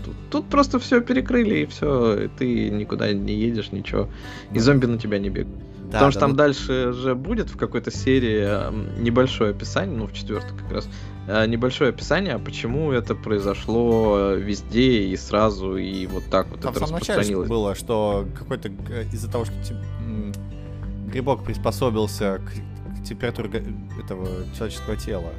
[0.05, 0.14] тут.
[0.30, 4.09] Тут просто все перекрыли, и все, и ты никуда не едешь, ничего.
[4.53, 5.68] И зомби на тебя не бегают.
[5.89, 6.36] Да, Потому да, что там ну...
[6.36, 10.89] дальше же будет в какой-то серии небольшое описание, ну, в четвертой как раз,
[11.26, 16.72] э, небольшое описание, а почему это произошло везде и сразу, и вот так вот там
[16.72, 19.55] это в самом начале было, что какой-то э, из-за того, что
[21.07, 23.64] грибок приспособился к, температуре
[23.99, 25.33] этого человеческого тела.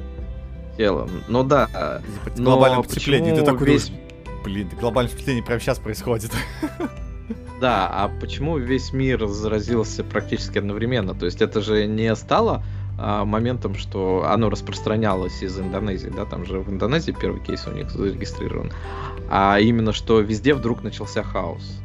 [0.76, 1.08] Тела.
[1.28, 2.02] Ну да.
[2.36, 3.34] Глобальное потепление.
[3.34, 3.88] Ты такой весь...
[3.88, 4.04] думаешь,
[4.44, 6.32] блин, глобальное потепление прямо сейчас происходит.
[7.60, 11.14] Да, а почему весь мир заразился практически одновременно?
[11.14, 12.64] То есть это же не стало
[12.98, 17.72] а, моментом, что оно распространялось из Индонезии, да, там же в Индонезии первый кейс у
[17.72, 18.72] них зарегистрирован,
[19.28, 21.82] а именно что везде вдруг начался хаос.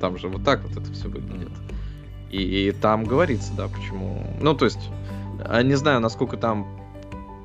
[0.00, 1.50] Там же вот так вот это все выглядит.
[2.30, 4.24] И там говорится, да, почему.
[4.40, 4.90] Ну, то есть,
[5.44, 6.66] а, не знаю, насколько там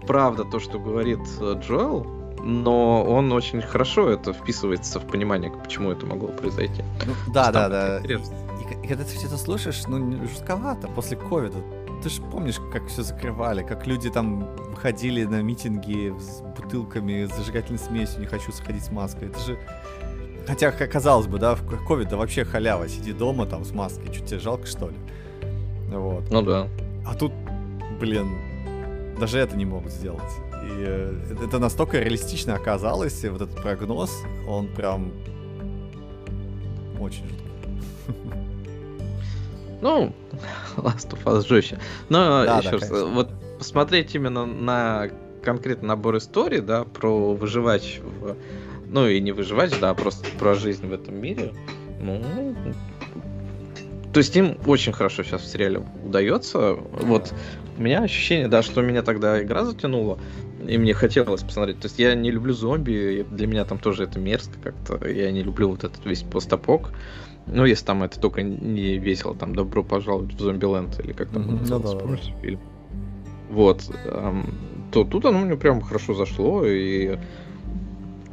[0.06, 2.06] правда то, что говорит э, Джоэл,
[2.44, 6.84] но он очень хорошо это вписывается в понимание, почему это могло произойти.
[7.06, 7.98] Ну, да, да, да.
[8.00, 8.14] И,
[8.84, 11.58] и когда ты все это слушаешь, ну, жестковато после ковида.
[12.04, 17.36] Ты же помнишь, как все закрывали, как люди там выходили на митинги с бутылками, с
[17.36, 19.30] зажигательной смесью, не хочу сходить с маской.
[19.30, 19.58] Это же
[20.48, 22.88] Хотя, казалось бы, да, в ковид да вообще халява.
[22.88, 24.12] Сиди дома там с маской.
[24.14, 24.96] Чуть тебе жалко, что ли?
[25.89, 26.30] Вот.
[26.30, 26.68] Ну да.
[27.06, 27.32] А тут,
[28.00, 28.28] блин,
[29.20, 30.22] даже это не могут сделать.
[30.64, 34.12] И э, это настолько реалистично оказалось, и вот этот прогноз,
[34.48, 35.12] он прям
[37.00, 37.46] очень жуткий.
[39.82, 40.14] Ну,
[40.78, 41.80] Last of Us жестче.
[42.10, 43.14] Но да, еще да, раз, конечно.
[43.14, 43.30] вот
[43.60, 45.10] посмотреть именно на
[45.43, 48.36] конкретно набор истории, да, про выживать в
[48.96, 51.52] ну и не выживать, да, а просто про жизнь в этом мире.
[52.00, 52.24] Ну,
[54.14, 56.76] то есть им очень хорошо сейчас в сериале удается.
[57.02, 57.34] Вот
[57.78, 60.18] у меня ощущение, да, что меня тогда игра затянула,
[60.66, 61.82] и мне хотелось посмотреть.
[61.82, 65.06] То есть я не люблю зомби, для меня там тоже это мерзко как-то.
[65.10, 66.93] Я не люблю вот этот весь постапок.
[67.48, 71.43] Ну, если там это только не весело, там «Добро пожаловать в Зомбиленд» или как там
[71.43, 72.41] mm-hmm, называется, да, да.
[72.41, 72.60] фильм.
[73.50, 73.82] Вот.
[74.06, 74.54] Эм,
[74.93, 77.18] то тут оно мне прям хорошо зашло, и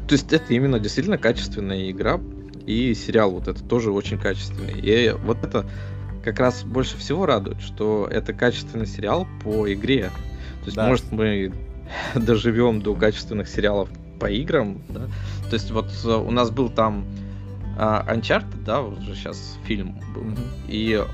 [0.08, 2.20] то есть это именно действительно качественная игра,
[2.66, 4.78] и сериал вот это тоже очень качественный.
[4.80, 5.66] И вот это
[6.22, 10.10] как раз больше всего радует, что это качественный сериал по игре.
[10.60, 10.86] То есть, да.
[10.86, 11.52] может, мы
[12.14, 13.88] доживем до качественных сериалов
[14.20, 15.06] по играм, да?
[15.50, 17.04] То есть вот э, у нас был там
[17.76, 20.68] uh, Uncharted, да, уже сейчас фильм был, mm-hmm.
[20.68, 21.04] и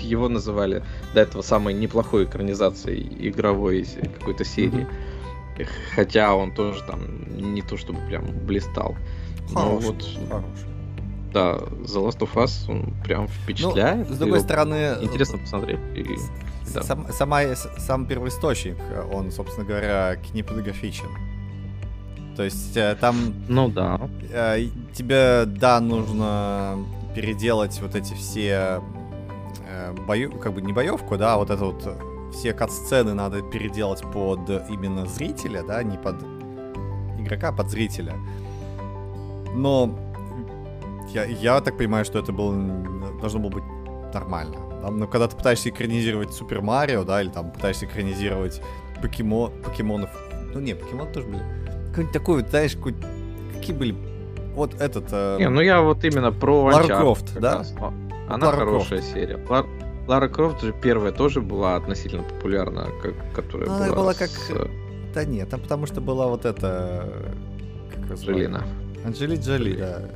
[0.00, 0.82] его называли
[1.14, 3.86] до этого самой неплохой экранизацией игровой
[4.18, 4.86] какой-то серии.
[4.86, 5.07] Mm-hmm.
[5.94, 7.00] Хотя он тоже там
[7.52, 8.96] не то чтобы прям блистал.
[9.52, 10.44] Хорош, Но вот, хорош.
[11.32, 14.08] Да, The Last of Us он прям впечатляет.
[14.08, 14.96] Ну, с другой стороны...
[15.00, 15.78] Интересно посмотреть.
[15.94, 16.04] И,
[16.72, 16.82] да.
[16.82, 18.76] сам, сама, сам первоисточник,
[19.12, 21.08] он, собственно говоря, кинематографичен.
[22.36, 23.34] То есть э, там...
[23.48, 24.00] Ну да.
[24.32, 26.78] Э, тебе, да, нужно
[27.14, 28.80] переделать вот эти все
[29.66, 31.82] э, бою, как бы не боевку, да, а вот это вот
[32.32, 36.16] все кат-сцены надо переделать под именно зрителя, да, не под
[37.18, 38.14] игрока, а под зрителя.
[39.54, 39.98] Но
[41.12, 42.54] я, я так понимаю, что это было
[43.20, 43.64] должно было быть
[44.14, 44.56] нормально.
[44.82, 44.90] Да?
[44.90, 48.62] Но когда ты пытаешься экранизировать Супер Марио, да, или там пытаешься экранизировать
[49.02, 50.10] покемо, покемонов.
[50.54, 51.42] Ну не, покемон тоже были.
[51.90, 52.94] Какой-нибудь такой, вот, знаешь, какой,
[53.54, 53.94] какие были.
[54.54, 55.08] Вот этот.
[55.12, 57.64] Э, не, ну я вот именно про Лара Крофт, да?
[58.28, 59.38] Она Лара хорошая серия.
[59.48, 59.66] Лар...
[60.08, 64.30] Лара Крофт же первая тоже была относительно популярна, как, которая Она была, была как...
[64.30, 64.50] С...
[65.14, 67.12] Да нет, там потому что была вот эта...
[67.94, 68.64] Как Анджелина.
[69.04, 70.08] Анджели Джоли, да.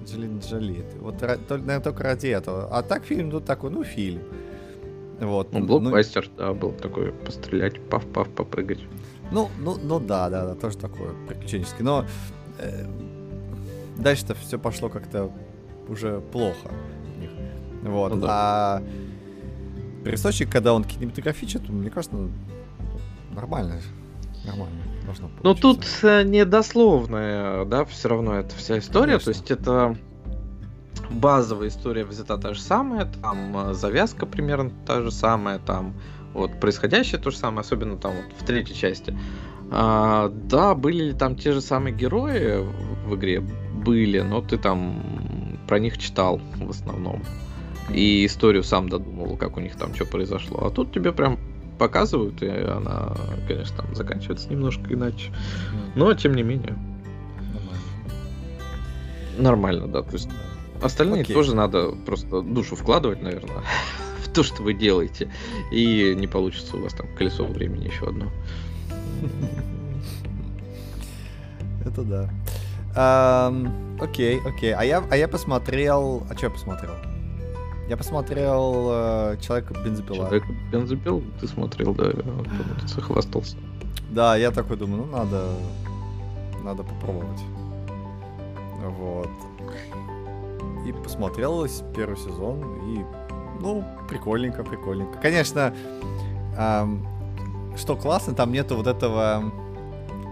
[0.00, 0.84] Анджелина Джоли.
[1.00, 2.68] Вот, наверное, только ради этого.
[2.70, 4.22] А так фильм тут такой, ну, фильм.
[5.20, 5.52] Вот.
[5.52, 6.36] Ну, блокбастер, ну...
[6.36, 8.84] да, был такой, пострелять, пав-пав, попрыгать.
[9.32, 11.84] Ну, ну, ну да, да, да, тоже такое приключенческий.
[11.84, 12.06] Но
[12.58, 12.86] э,
[13.98, 15.32] дальше-то все пошло как-то
[15.88, 16.70] уже плохо.
[17.82, 18.14] Вот.
[18.14, 18.28] Ну, да.
[18.30, 18.82] А
[20.04, 22.30] Пересточник, когда он кинематографичен, мне кажется, ну,
[23.34, 23.80] нормально.
[24.44, 24.82] Нормально.
[25.04, 29.18] Должно Но тут э, недословная, да, все равно это вся история.
[29.18, 29.32] Конечно.
[29.32, 29.96] То есть это
[31.10, 35.94] базовая история взята та же самая, там э, завязка примерно та же самая, там
[36.34, 39.16] вот происходящее то же самое, особенно там вот в третьей части.
[39.70, 42.64] А, да, были ли там те же самые герои
[43.06, 43.40] в игре?
[43.40, 47.22] Были, но ты там про них читал в основном
[47.92, 50.66] и историю сам додумал, как у них там что произошло.
[50.66, 51.38] А тут тебе прям
[51.78, 53.14] показывают, и она,
[53.46, 55.32] конечно, там заканчивается немножко иначе.
[55.94, 56.76] Но тем не менее.
[59.38, 59.86] Нормально.
[59.86, 60.02] Да.
[60.02, 60.28] То есть
[60.82, 61.34] остальные Окей.
[61.34, 63.62] тоже надо просто душу вкладывать, наверное,
[64.24, 65.32] в то, что вы делаете.
[65.70, 68.26] И не получится у вас там колесо времени еще одно.
[71.86, 72.28] Это да.
[74.00, 74.74] Окей, окей.
[74.74, 76.26] А я, а я посмотрел...
[76.28, 76.94] А что я посмотрел?
[77.88, 80.26] Я посмотрел э, Человека бензопила.
[80.26, 82.12] Человек бензопил ты смотрел, да,
[82.94, 83.56] ты хвастался.
[84.10, 85.46] Да, я такой думаю, ну надо,
[86.62, 87.40] надо попробовать.
[88.84, 89.30] Вот.
[90.86, 91.66] И посмотрел
[91.96, 93.04] первый сезон, и,
[93.60, 95.18] ну, прикольненько, прикольненько.
[95.18, 95.74] Конечно,
[96.56, 97.06] эм,
[97.76, 99.44] что классно, там нету вот этого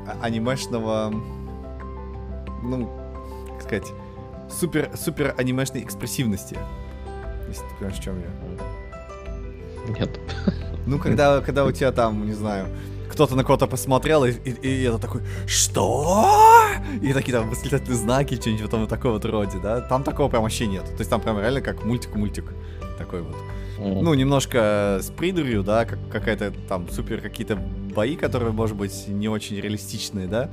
[0.07, 1.11] а, анимешного,
[2.63, 2.91] ну,
[3.53, 3.93] как сказать,
[4.51, 6.59] супер, супер анимешной экспрессивности
[7.49, 9.99] если ты понимаешь, в чем я.
[9.99, 10.21] Нет.
[10.87, 12.69] Ну, когда, когда у тебя там, не знаю,
[13.11, 16.29] кто-то на кого-то посмотрел, и, и, и это такой, что?
[17.03, 19.81] И такие там восклицательные знаки, что-нибудь в этом таком вот роде, да?
[19.81, 20.85] Там такого прям вообще нет.
[20.85, 22.53] То есть там прям реально как мультик-мультик
[22.99, 23.37] такой вот.
[23.79, 29.29] ну, немножко с придурью, да, как какая-то там супер какие-то бои, которые, может быть, не
[29.29, 30.51] очень реалистичные, да.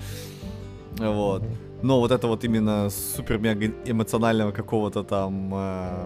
[0.98, 1.44] Вот.
[1.82, 6.06] Но вот это вот именно супер-мега эмоционального какого-то там э,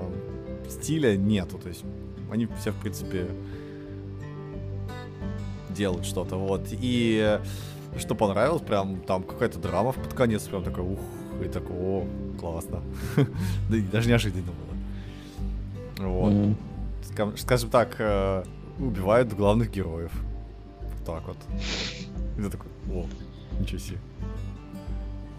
[0.70, 1.58] стиля нету.
[1.58, 1.84] То есть
[2.32, 3.28] они все, в принципе,
[5.70, 6.36] делают что-то.
[6.38, 6.68] Вот.
[6.72, 7.40] И
[7.98, 11.00] что понравилось, прям там какая-то драма под конец, прям такой, ух,
[11.44, 12.08] и такой, о,
[12.40, 12.82] классно.
[13.92, 14.52] Даже неожиданно
[15.98, 16.08] было.
[16.08, 16.56] Вот.
[17.38, 18.44] Скажем так, э,
[18.80, 20.12] убивают главных героев.
[20.82, 21.38] Вот так вот.
[22.38, 23.06] И ты такой, о,
[23.60, 23.98] ничего себе.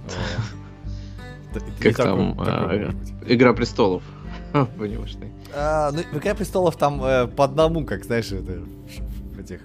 [1.80, 2.92] Как там а,
[3.26, 4.02] Игра престолов.
[4.52, 5.16] Понимаешь,
[5.54, 8.62] а, ну, в Игре престолов там э, по одному, как знаешь, это
[9.34, 9.60] в этих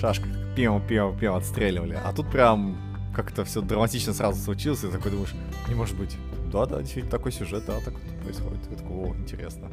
[0.00, 1.98] шашках пиво отстреливали.
[2.04, 2.76] А тут прям
[3.14, 5.34] как-то все драматично сразу случилось, и такой думаешь,
[5.68, 6.16] не может быть.
[6.52, 8.60] Да, да, действительно такой сюжет, да, так вот происходит.
[8.70, 9.68] Я такой, о, интересно.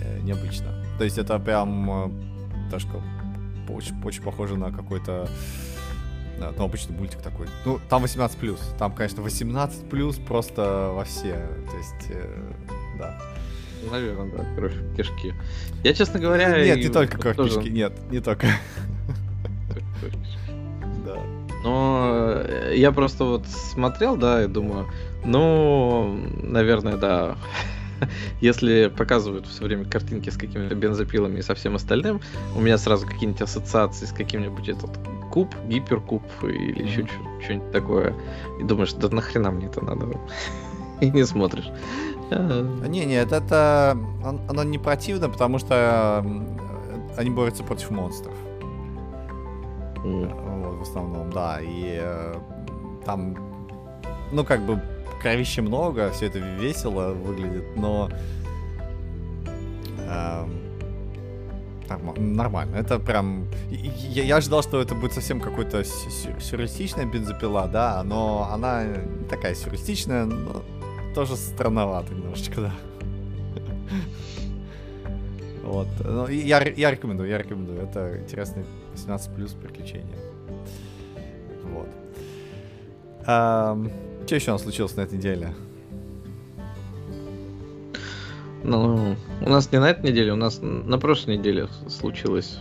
[0.00, 0.84] Э, необычно.
[0.98, 2.86] То есть это прям э, даже
[3.68, 5.28] очень, очень похоже на какой-то
[6.38, 7.48] ну, обычный мультик такой.
[7.64, 8.60] Ну, там 18 плюс.
[8.78, 11.34] Там, конечно, 18 плюс просто во все.
[11.70, 12.52] То есть, э,
[12.98, 13.18] да.
[13.90, 15.34] Наверное, да, кровь кишки.
[15.84, 16.64] Я, честно говоря...
[16.64, 17.54] Нет, не только кровь тоже...
[17.54, 18.46] кишки, нет, не только.
[21.04, 21.16] Да.
[21.64, 24.86] Но э, я просто вот смотрел, да, и думаю,
[25.24, 27.36] ну, наверное, да.
[28.40, 32.20] Если показывают все время картинки с какими-то бензопилами и со всем остальным,
[32.56, 34.90] у меня сразу какие-нибудь ассоциации с каким-нибудь этот
[35.30, 37.06] куб, гиперкуб или еще
[37.42, 38.14] что-нибудь такое.
[38.60, 40.06] И думаешь, да нахрена мне это надо?
[41.00, 41.70] И не смотришь.
[42.30, 46.24] А, не, нет, это оно не противно, потому что
[47.16, 48.34] они борются против монстров.
[50.04, 51.58] Вот, в основном, да.
[51.60, 52.34] И э,
[53.04, 53.36] там,
[54.32, 54.80] ну, как бы,
[55.20, 58.08] кровища много, все это весело выглядит, но
[59.98, 60.46] э,
[62.16, 62.76] нормально.
[62.76, 63.46] Это прям...
[63.70, 68.84] Я, я ожидал, что это будет совсем какой-то сюрреалистичная бензопила, да, но она
[69.28, 70.62] такая сюрреалистичная, но
[71.18, 72.72] тоже странновато немножечко, да.
[75.64, 75.88] Вот.
[76.04, 77.80] Ну, я, я рекомендую, я рекомендую.
[77.80, 80.16] Это интересный 18 плюс приключения.
[81.64, 81.88] Вот.
[83.26, 83.90] Um,
[84.26, 85.54] что еще у нас случилось на этой неделе?
[88.62, 92.58] Ну, у нас не на этой неделе, у нас на прошлой неделе случилось.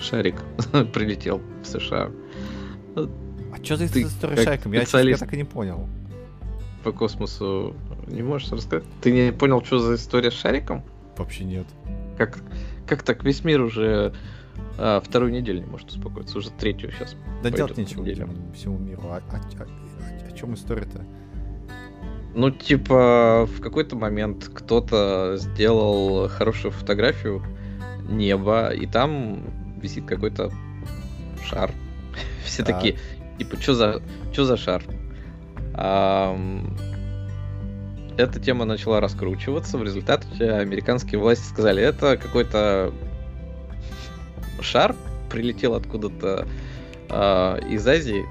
[0.00, 0.34] Шарик
[0.92, 2.10] прилетел в США.
[2.96, 4.72] А что за история с шариком?
[4.72, 5.88] Я, я так и не понял
[6.86, 7.74] по космосу
[8.06, 8.84] не можешь рассказать?
[9.00, 10.84] Ты не понял, что за история с шариком?
[11.16, 11.66] Вообще нет.
[12.16, 12.38] Как,
[12.86, 14.14] как так весь мир уже
[14.78, 17.16] а, вторую неделю не может успокоиться, уже третью сейчас.
[17.42, 18.28] Да делать нечего неделю.
[18.54, 19.02] всему миру.
[19.06, 21.04] А, а, а, а, о чем история-то?
[22.36, 27.42] Ну, типа, в какой-то момент кто-то сделал хорошую фотографию
[28.08, 29.42] неба, и там
[29.80, 30.52] висит какой-то
[31.44, 31.72] шар.
[32.44, 32.76] Все так.
[32.76, 32.96] такие,
[33.38, 34.84] типа, что за, что за шар?
[38.16, 39.78] Эта тема начала раскручиваться.
[39.78, 42.92] В результате американские власти сказали, это какой-то
[44.60, 44.94] шар
[45.30, 46.46] прилетел откуда-то
[47.10, 48.24] э, из Азии.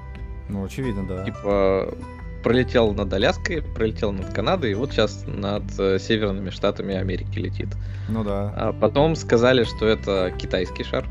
[0.48, 1.24] Ну, очевидно, да.
[1.24, 1.94] Типа
[2.42, 7.68] пролетел над Аляской, пролетел над Канадой, и вот сейчас над э, северными штатами Америки летит.
[8.08, 8.52] Ну да.
[8.56, 11.04] А потом сказали, что это китайский шар.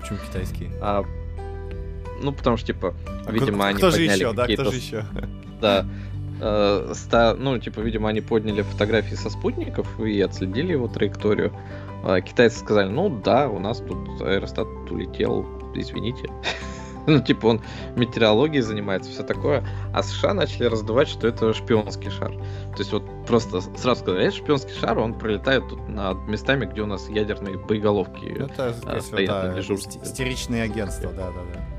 [0.00, 0.70] Почему китайский?
[0.80, 1.04] А,
[2.22, 2.94] ну, потому что, типа,
[3.26, 5.04] а видимо, они кто подняли же еще, да, кто же еще?
[5.60, 5.86] Да.
[6.40, 11.52] Э, ста, ну, типа, видимо, они подняли фотографии со спутников и отследили его траекторию.
[12.04, 16.28] Э, китайцы сказали, ну да, у нас тут аэростат улетел, извините.
[17.06, 17.62] ну, типа, он
[17.96, 19.66] метеорологией занимается, все такое.
[19.94, 22.32] А США начали раздувать, что это шпионский шар.
[22.32, 26.82] То есть вот просто сразу сказали, это шпионский шар, он пролетает тут над местами, где
[26.82, 30.02] у нас ядерные боеголовки ну, это, э, стоят да, на дежурстве.
[30.02, 31.75] Истеричные агентства, да-да-да.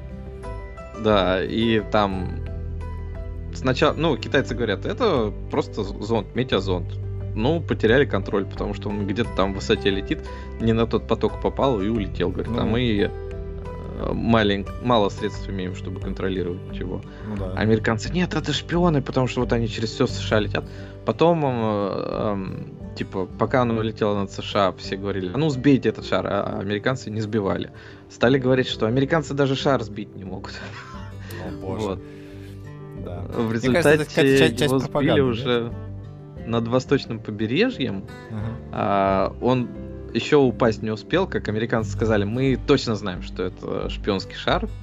[1.04, 2.40] Да, и там
[3.54, 6.88] сначала, ну, китайцы говорят, это просто зонд, метеозонд.
[7.36, 10.20] Ну, потеряли контроль, потому что он где-то там в высоте летит,
[10.60, 12.30] не на тот поток попал и улетел.
[12.30, 14.66] Говорит, ну, а мы э, малень...
[14.82, 17.02] мало средств имеем, чтобы контролировать его.
[17.28, 17.52] Ну, да.
[17.52, 20.66] Американцы, нет, это шпионы, потому что вот они через все США летят.
[21.06, 22.38] Потом, э, э,
[22.98, 27.10] типа, пока он улетел над США, все говорили, а ну сбейте этот шар, а американцы
[27.10, 27.72] не сбивали.
[28.10, 30.54] Стали говорить, что американцы даже шар сбить не могут.
[31.46, 31.88] О, боже.
[31.88, 32.00] Вот.
[33.06, 33.22] Да.
[33.30, 35.72] В результате кажется, часть, его сбили уже
[36.46, 38.06] над восточным побережьем.
[38.32, 38.70] Uh-huh.
[38.72, 39.70] А, он
[40.14, 44.68] еще упасть не успел, как американцы сказали, мы точно знаем, что это шпионский шар.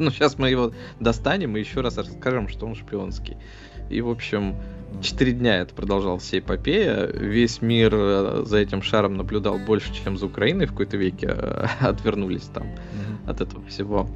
[0.00, 0.70] Ну, сейчас мы его
[1.00, 3.36] достанем и еще раз расскажем, что он шпионский.
[3.90, 4.54] И, в общем,
[5.02, 7.06] четыре дня это продолжалась вся эпопея.
[7.06, 11.28] Весь мир э, за этим шаром наблюдал больше, чем за Украиной в какой-то веке.
[11.80, 13.30] Отвернулись там mm-hmm.
[13.30, 14.08] от этого всего.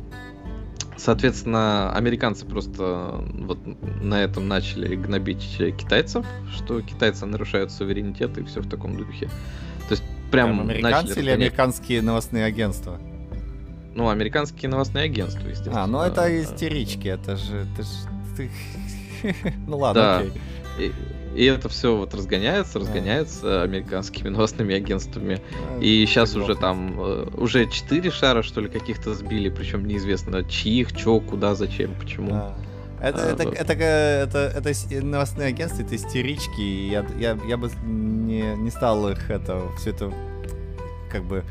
[0.97, 3.59] Соответственно, американцы просто вот
[4.03, 6.25] на этом начали гнобить китайцев,
[6.55, 9.27] что китайцы нарушают суверенитет и все в таком духе.
[9.89, 13.01] То есть прям, прям американцы или американские новостные агентства?
[13.95, 15.83] Ну, американские новостные агентства, естественно.
[15.83, 17.67] А, ну это истерички, это же...
[17.75, 18.51] Это же...
[19.67, 20.19] Ну ладно, да.
[20.19, 20.33] окей.
[20.79, 20.93] И,
[21.35, 25.41] и это все вот разгоняется, разгоняется американскими новостными агентствами.
[25.81, 30.93] И сейчас уже там э, уже четыре шара, что ли, каких-то сбили, причем неизвестно чьих,
[30.97, 32.55] чё, куда, зачем, почему.
[33.01, 33.55] Это, а, это, вот.
[33.55, 36.61] это, это, это, это новостные агентства, это истерички.
[36.61, 40.13] Я, я, я бы не, не стал их это все это
[41.11, 41.45] как бы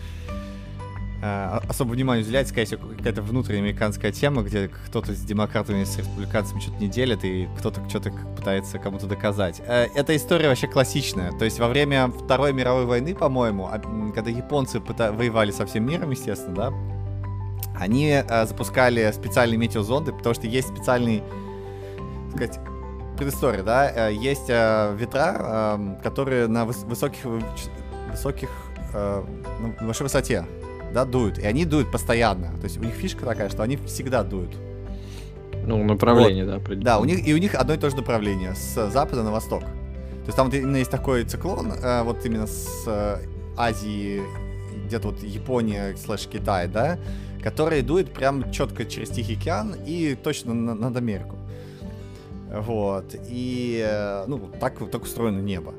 [1.21, 6.59] особо внимание уделять, скорее всего, какая-то внутренняя американская тема, где кто-то с демократами, с республиканцами
[6.59, 9.61] что-то не делит, и кто-то что-то пытается кому-то доказать.
[9.67, 11.31] Э, эта история вообще классичная.
[11.33, 13.69] То есть во время Второй мировой войны, по-моему,
[14.15, 16.73] когда японцы воевали со всем миром, естественно, да,
[17.75, 21.21] они э, запускали специальные метеозонды, потому что есть специальный,
[22.31, 22.59] так сказать,
[23.17, 27.19] предыстория, да, есть ветра, эм, которые на высоких,
[28.09, 28.49] высоких,
[28.93, 30.43] на большой высоте
[30.93, 31.39] да, дуют.
[31.39, 32.57] И они дуют постоянно.
[32.57, 34.55] То есть у них фишка такая, что они всегда дуют.
[35.65, 36.63] Ну, направление, вот.
[36.63, 39.31] да, Да, у них, и у них одно и то же направление, с запада на
[39.31, 39.61] восток.
[39.61, 43.17] То есть там вот именно есть такой циклон, э, вот именно с э,
[43.57, 44.21] Азии,
[44.85, 46.99] где-то вот Япония слэш Китай, да,
[47.43, 51.37] который дует прям четко через Тихий океан и точно на, над Америку.
[52.51, 53.15] Вот.
[53.29, 55.73] И, э, ну, так, так устроено небо.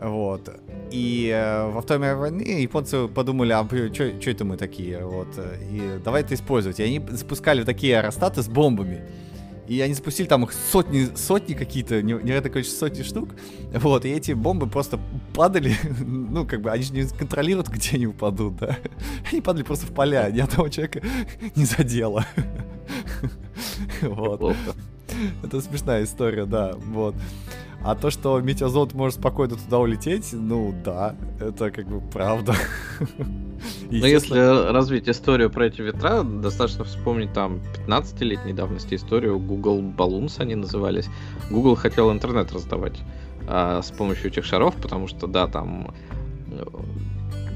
[0.00, 0.48] Вот.
[0.90, 5.04] И э, во Второй мировой войне японцы подумали, а что это мы такие?
[5.04, 5.28] Вот.
[5.70, 6.80] И давай это использовать.
[6.80, 9.02] И они запускали такие аэростаты с бомбами.
[9.68, 13.30] И они запустили там их сотни, сотни какие-то, невероятное количество сотни штук.
[13.72, 15.00] Вот, и эти бомбы просто
[15.34, 18.78] падали, ну, как бы, они же не контролируют, где они упадут, да.
[19.32, 21.02] Они падали просто в поля, ни одного человека
[21.56, 22.24] не задело.
[24.02, 24.56] Вот.
[25.42, 27.16] Это смешная история, да, вот.
[27.86, 32.52] А то, что метеозонд может спокойно туда улететь, ну да, это как бы правда.
[33.92, 40.40] Но если развить историю про эти ветра, достаточно вспомнить там 15-летней давности историю Google Balloons
[40.40, 41.08] они назывались.
[41.48, 42.98] Google хотел интернет раздавать
[43.46, 45.94] а, с помощью этих шаров, потому что, да, там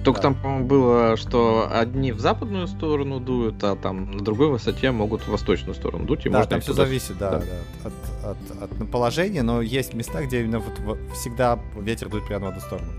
[0.05, 0.22] только да.
[0.22, 5.22] там, по-моему, было, что одни в западную сторону дуют, а там на другой высоте могут
[5.22, 6.27] в восточную сторону дуть.
[6.27, 7.43] И да, там все зависит, да, да.
[7.82, 12.47] да от, от, от положения, но есть места, где именно вот всегда ветер дует прямо
[12.47, 12.93] в одну сторону.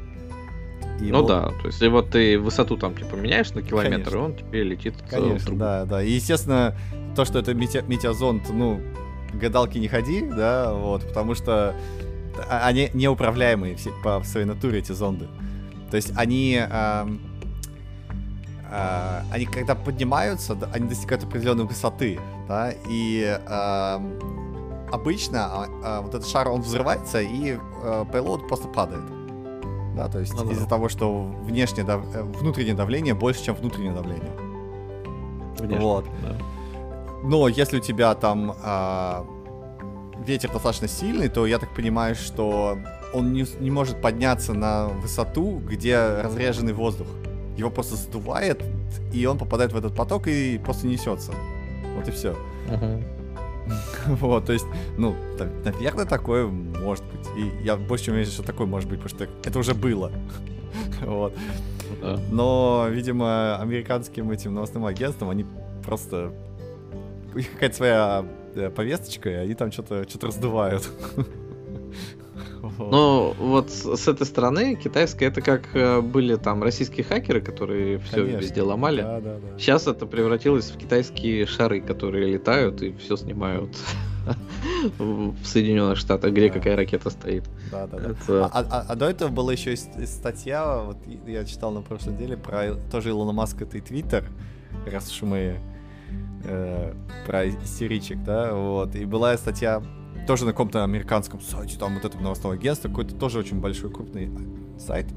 [1.02, 1.28] И ну вот...
[1.28, 4.16] да, то есть вот ты высоту там типа меняешь на километр, Конечно.
[4.16, 5.60] и он тебе летит Конечно, в другую.
[5.60, 6.04] да, да.
[6.04, 6.76] И естественно,
[7.16, 8.80] то, что это мете- метеозонд, ну,
[9.34, 11.76] гадалки не ходи, да, вот, потому что
[12.50, 15.28] а, они неуправляемые все, по своей натуре, эти зонды.
[15.92, 17.08] То есть они, э,
[18.72, 24.00] э, они когда поднимаются, они достигают определенной высоты, да, и э,
[24.92, 29.04] обычно э, вот этот шар, он взрывается, и э, payload просто падает.
[29.96, 32.02] Да, то есть ну, из-за того, что внешнее дав...
[32.16, 34.32] Э, внутреннее давление больше, чем внутреннее давление.
[35.60, 36.06] Внешне, вот.
[36.24, 36.38] Да.
[37.24, 39.24] Но если у тебя там э,
[40.26, 42.78] ветер достаточно сильный, то я так понимаю, что
[43.14, 47.08] он не, не может подняться на высоту, где разреженный воздух.
[47.58, 48.64] Его просто сдувает,
[49.14, 51.34] и он попадает в этот поток и просто несется.
[51.96, 52.36] Вот и все.
[52.68, 53.04] Uh-huh.
[54.08, 54.66] Вот, то есть,
[54.98, 55.16] ну,
[55.64, 57.28] наверное, такое может быть.
[57.38, 60.12] И я больше чем уверен, что такое может быть, потому что это уже было.
[61.06, 61.34] Вот.
[62.32, 65.46] Но, видимо, американским этим новостным агентствам они
[65.86, 66.32] просто...
[67.34, 68.26] У них какая-то своя
[68.56, 70.90] э, повесточка, и они там что-то что раздувают.
[72.90, 78.24] Ну, вот с, этой стороны китайская это как э, были там российские хакеры, которые все
[78.24, 79.02] везде ломали.
[79.02, 79.60] Да, да, да.
[79.60, 83.78] Сейчас это превратилось в китайские шары, которые летают и все снимают
[84.98, 87.44] в Соединенных Штатах, где какая ракета стоит.
[87.72, 87.98] Да, да,
[88.28, 88.50] да.
[88.54, 90.98] А, а, а до этого была еще статья, вот
[91.28, 94.26] я читал на прошлой неделе про тоже Илона Маска и Твиттер,
[94.86, 95.60] раз уж мы
[96.46, 96.94] э,
[97.26, 98.96] про истеричек, да, вот.
[98.96, 99.82] И была статья
[100.28, 104.30] тоже на каком-то американском сайте, там вот это новостное агентство, какой-то тоже очень большой, крупный
[104.80, 105.08] сайт.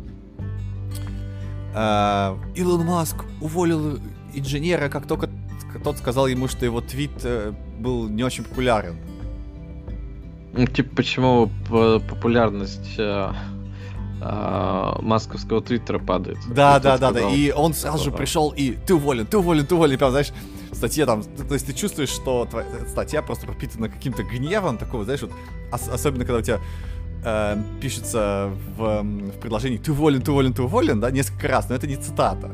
[1.75, 3.99] Uh, Илон Маск уволил
[4.33, 5.29] инженера, как только
[5.83, 8.97] тот сказал ему, что его твит uh, был не очень популярен.
[10.53, 13.35] Ну, типа, почему популярность uh,
[14.21, 16.39] uh, масковского твиттера падает?
[16.49, 17.29] Да, да, да, да.
[17.31, 19.99] И он сразу же пришел и ты уволен, ты уволен, ты уволен.
[19.99, 20.33] Прям, знаешь,
[20.75, 25.23] статье там, то есть ты чувствуешь, что твоя статья просто пропитана каким-то гневом, такого, знаешь,
[25.23, 25.33] вот,
[25.73, 26.61] ос- особенно когда у тебя
[27.25, 31.75] э, пишется в, в предложении «ты уволен, ты уволен, ты уволен», да, несколько раз, но
[31.75, 32.51] это не цитата.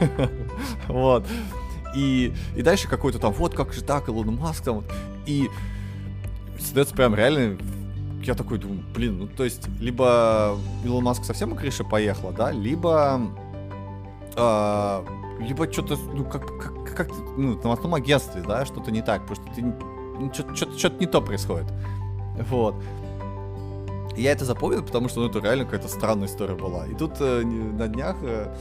[0.88, 1.26] Вот.
[1.94, 4.84] И, и дальше какой-то там, вот как же так, Илон Маск там,
[5.24, 5.48] и
[6.58, 7.56] создается прям реально
[8.24, 13.20] я такой думаю, блин, ну то есть, либо Илон Маск совсем крыша поехала, да, либо
[14.36, 15.04] э,
[15.40, 19.36] либо что-то, ну, как, как, как ну, в новостном агентстве, да, что-то не так, потому
[19.36, 21.66] что ты, ну, что-то не то происходит.
[22.48, 22.74] Вот.
[24.16, 26.86] Я это запомнил, потому что ну, это реально какая-то странная история была.
[26.86, 28.52] И тут э, на днях э,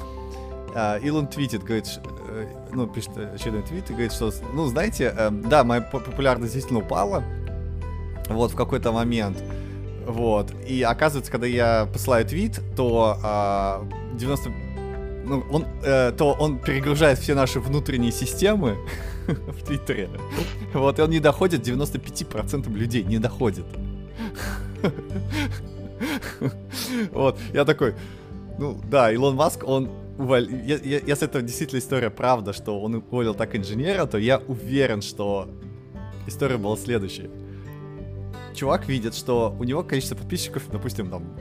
[0.75, 5.31] э, Илон твитит, говорит, э, ну, пишет очередной твит и говорит, что, ну, знаете, э,
[5.31, 7.23] да, моя популярность действительно упала,
[8.29, 9.41] вот, в какой-то момент,
[10.05, 14.51] вот, и оказывается, когда я посылаю твит, то э, 90
[15.27, 18.77] ну, он, э, то он перегружает все наши внутренние системы
[19.27, 20.09] в Твиттере.
[20.73, 23.65] Вот, и он не доходит, 95% людей не доходит.
[27.11, 27.95] Вот, я такой,
[28.59, 33.55] ну да, Илон Маск, он уволил, если это действительно история правда, что он уволил так
[33.55, 35.49] инженера, то я уверен, что
[36.27, 37.29] история была следующая.
[38.53, 41.35] Чувак видит, что у него количество подписчиков, допустим, там,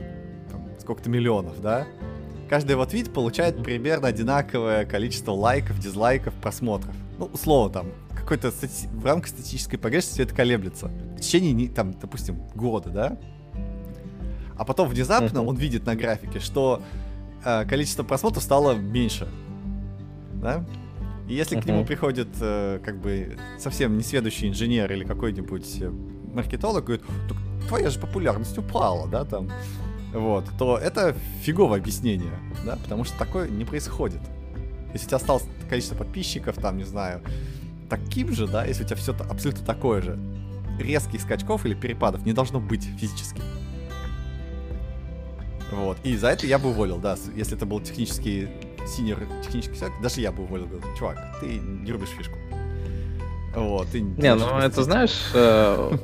[0.51, 1.87] там сколько-то миллионов, да?
[2.49, 6.95] Каждый его твит получает примерно одинаковое количество лайков, дизлайков, просмотров.
[7.17, 8.87] Ну, условно, там, какой-то стати...
[8.87, 10.87] в рамках статистической погрешности это колеблется.
[10.87, 13.17] В течение, там, допустим, года, да?
[14.57, 16.81] А потом внезапно он видит на графике, что
[17.43, 19.27] э, количество просмотров стало меньше.
[20.33, 20.65] Да?
[21.27, 25.89] И если к нему приходит э, как бы совсем несведущий инженер или какой-нибудь э,
[26.33, 27.05] маркетолог, говорит,
[27.67, 29.51] твоя же популярность упала, да, там,
[30.13, 32.33] вот, то это фиговое объяснение,
[32.65, 34.21] да, потому что такое не происходит.
[34.93, 37.21] Если у тебя осталось количество подписчиков, там, не знаю,
[37.89, 40.19] таким же, да, если у тебя все абсолютно такое же,
[40.79, 43.41] резких скачков или перепадов не должно быть физически.
[45.71, 45.97] Вот.
[46.03, 47.17] И за это я бы уволил, да.
[47.35, 48.47] Если это был технический
[48.87, 50.67] синер технический человек, даже я бы уволил.
[50.67, 52.37] Говорил, чувак, ты не рубишь фишку.
[53.53, 53.87] Вот.
[53.89, 55.97] Ты не, ну это знаешь, э,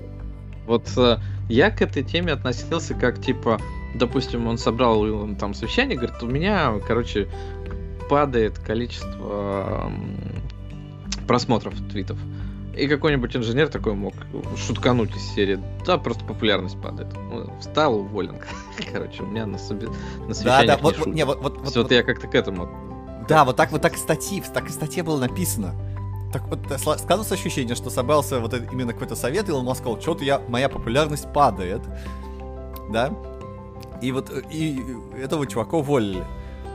[0.66, 1.18] вот э,
[1.50, 3.60] я к этой теме относился как типа,
[3.94, 5.06] допустим, он собрал
[5.36, 7.28] там совещание, говорит, у меня, короче,
[8.10, 9.92] падает количество
[11.28, 12.18] просмотров твитов.
[12.76, 14.14] И какой-нибудь инженер такой мог
[14.58, 15.60] шуткануть из серии.
[15.86, 17.14] Да, просто популярность падает.
[17.14, 18.38] Ну, встал, уволен.
[18.92, 19.88] Короче, у меня на, соби...
[20.28, 22.68] на совещаниях да, да, вот, не, вот, вот, вот, вот я как-то к этому.
[23.30, 25.76] Да, вот так вот так статьи, так и статье было написано.
[26.34, 30.24] Так вот, э, складывалось ощущение, что собрался вот именно какой-то совет, и он сказал, что-то
[30.24, 31.82] я, моя популярность падает,
[32.92, 33.14] да,
[34.02, 34.82] и вот э, и
[35.20, 36.24] этого чувака уволили.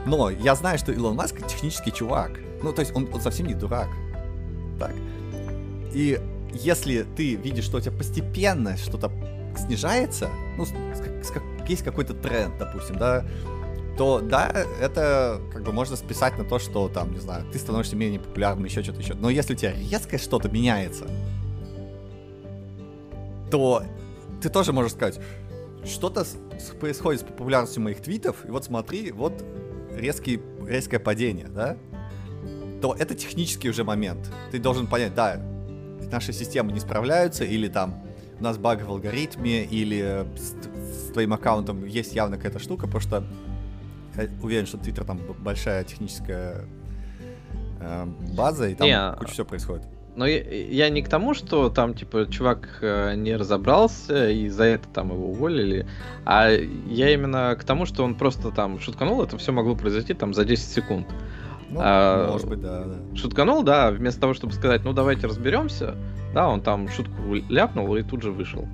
[0.07, 2.32] Но я знаю, что Илон Маск технический чувак.
[2.62, 3.89] Ну, то есть он, он совсем не дурак.
[4.78, 4.95] Так.
[5.93, 6.20] И
[6.53, 9.11] если ты видишь, что у тебя постепенно что-то
[9.57, 10.65] снижается, ну,
[11.66, 13.24] есть какой-то тренд, допустим, да,
[13.97, 14.49] то да,
[14.81, 18.65] это как бы можно списать на то, что там, не знаю, ты становишься менее популярным,
[18.65, 19.15] еще что-то еще.
[19.15, 21.07] Но если у тебя резко что-то меняется,
[23.51, 23.82] то
[24.40, 25.19] ты тоже можешь сказать,
[25.89, 26.24] что-то
[26.81, 29.44] происходит с популярностью моих твитов, и вот смотри, вот
[29.94, 31.77] резкий, резкое падение, да?
[32.81, 34.31] То это технический уже момент.
[34.52, 35.40] Ты должен понять, да,
[36.10, 38.02] наши системы не справляются, или там
[38.39, 43.01] у нас баг в алгоритме, или с, с твоим аккаунтом есть явно какая-то штука, потому
[43.01, 43.24] что
[44.16, 46.65] я уверен, что Twitter там большая техническая
[47.81, 48.06] э,
[48.36, 49.86] база, и там не, куча всего происходит.
[50.19, 54.65] Но я, я не к тому, что там, типа, чувак э, не разобрался, и за
[54.65, 55.86] это там его уволили,
[56.24, 60.35] а я именно к тому, что он просто там шутканул, это все могло произойти там
[60.35, 61.07] за 10 секунд.
[61.70, 63.16] Ну, а, может быть, да, да.
[63.16, 65.95] Шутканул, да, вместо того, чтобы сказать, ну давайте разберемся,
[66.35, 68.66] да, он там шутку ляпнул и тут же вышел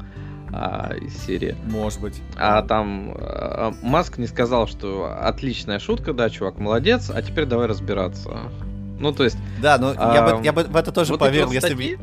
[0.50, 1.54] а, из серии.
[1.66, 2.22] Может быть.
[2.38, 7.66] А там а, Маск не сказал, что отличная шутка, да, чувак, молодец, а теперь давай
[7.66, 8.30] разбираться.
[9.04, 9.36] Ну, то есть...
[9.60, 11.98] Да, но а, я, бы, я бы в это тоже вот поверил, вот если бы...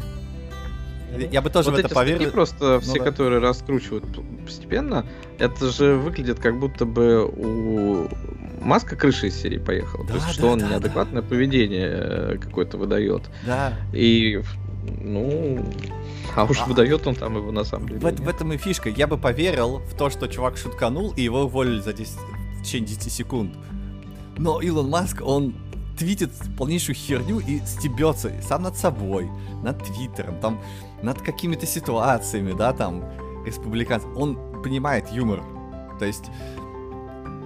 [1.32, 2.30] Я бы тоже вот в это поверил.
[2.30, 3.03] просто все, ну, да.
[3.06, 4.06] которые раскручивают
[4.45, 5.03] постепенно,
[5.40, 8.07] это же выглядит как будто бы у
[8.61, 10.03] Маска крыша из серии поехала.
[10.03, 11.28] Да, То есть, да, что он да, неадекватное да.
[11.28, 13.23] поведение э, какое-то выдает.
[13.48, 13.73] Да.
[13.94, 14.40] И,
[15.02, 15.65] ну,
[16.36, 17.99] а уж а, выдает он там его на самом деле.
[17.99, 18.90] В, в этом и фишка.
[18.90, 22.14] Я бы поверил в то, что чувак шутканул, и его уволили за 10,
[22.60, 23.56] в течение 10 секунд.
[24.38, 25.56] Но Илон Маск, он
[26.02, 29.30] твитит полнейшую херню и стебется сам над собой,
[29.61, 30.60] над Твиттером, там,
[31.03, 33.03] над какими-то ситуациями, да, там,
[33.45, 34.10] республиканцев.
[34.18, 35.44] Он понимает юмор.
[35.99, 36.32] То есть,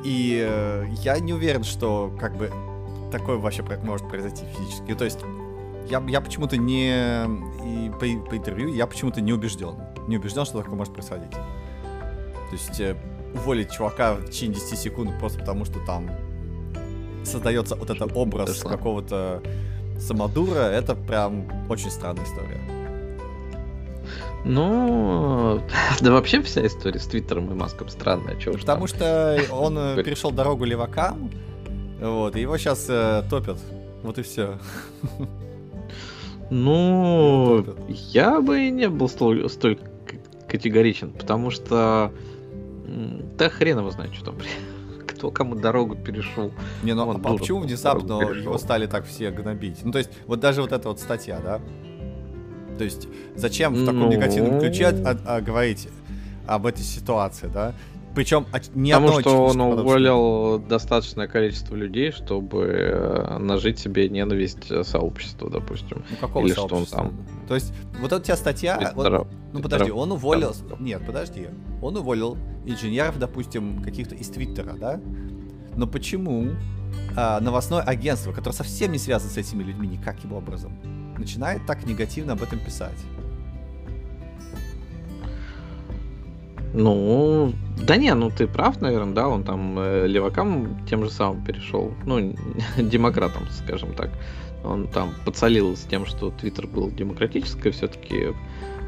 [0.05, 2.49] и э, я не уверен, что, как бы,
[3.11, 4.95] такое вообще может произойти физически.
[4.95, 5.19] То есть,
[5.89, 7.25] я, я почему-то не...
[7.65, 9.75] И по, по интервью я почему-то не убежден.
[10.07, 11.31] Не убежден, что такое может происходить.
[11.31, 12.95] То есть э,
[13.33, 16.09] уволить чувака в течение 10 секунд просто потому, что там
[17.25, 19.41] создается вот этот образ какого-то
[19.99, 22.61] самодура, это прям очень странная история.
[24.45, 25.61] Ну,
[26.01, 28.35] да вообще вся история с Твиттером и Маском странная.
[28.39, 31.31] Чего Потому что он э, перешел дорогу левакам,
[31.99, 33.57] вот, и его сейчас э, топят.
[34.03, 34.57] Вот и все.
[36.51, 39.79] Ну, я бы не был столь, столь
[40.47, 42.11] категоричен, потому что
[43.35, 44.35] да хрен его знает, что там
[45.25, 46.51] кто кому дорогу перешел.
[46.83, 49.83] Не, ну а почему внезапно его стали так все гнобить?
[49.83, 51.59] Ну, то есть, вот даже вот эта вот статья, да?
[52.77, 54.11] То есть, зачем в таком ну...
[54.11, 55.87] негативном ключе а, а, говорить
[56.45, 57.73] об этой ситуации, да?
[58.15, 65.49] Причем не Потому что он уволил достаточное количество людей, чтобы э, нажить себе ненависть сообщества,
[65.49, 66.03] допустим.
[66.09, 66.85] Ну какого Или сообщества?
[66.85, 67.27] Что он там...
[67.47, 68.93] То есть, вот эта у тебя статья...
[68.95, 70.53] Вот, ну подожди, он уволил...
[70.79, 71.47] Нет, подожди.
[71.81, 74.99] Он уволил инженеров, допустим, каких-то из Твиттера, да?
[75.75, 76.51] Но почему
[77.15, 80.73] а, новостное агентство, которое совсем не связано с этими людьми никаким образом,
[81.17, 82.97] начинает так негативно об этом писать?
[86.77, 91.41] Ну, да не, ну ты прав, наверное, да, он там э, левакам тем же самым
[91.43, 92.35] перешел, ну,
[92.77, 94.11] демократам, скажем так.
[94.63, 98.33] Он там подсолил с тем, что Твиттер был демократический все-таки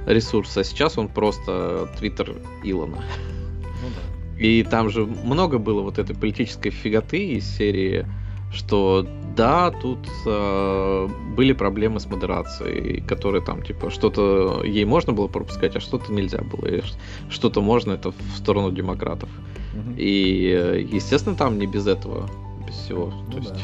[0.06, 2.98] ресурс, а сейчас он просто Твиттер Илона.
[2.98, 4.44] Ну, да.
[4.44, 8.06] И там же много было вот этой политической фиготы из серии
[8.52, 9.08] что
[9.38, 15.76] да, тут э, были проблемы с модерацией, которые там, типа, что-то ей можно было пропускать,
[15.76, 16.66] а что-то нельзя было.
[16.66, 16.82] И
[17.30, 19.30] что-то можно, это в сторону демократов.
[19.74, 19.96] Угу.
[19.98, 22.28] И, естественно, там не без этого,
[22.68, 23.14] без всего.
[23.28, 23.60] Ну, То есть, да.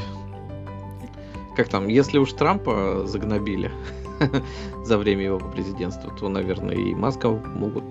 [1.58, 3.72] как там, если уж Трампа загнобили
[4.86, 7.84] за время его президентства, то, наверное, и Маска могут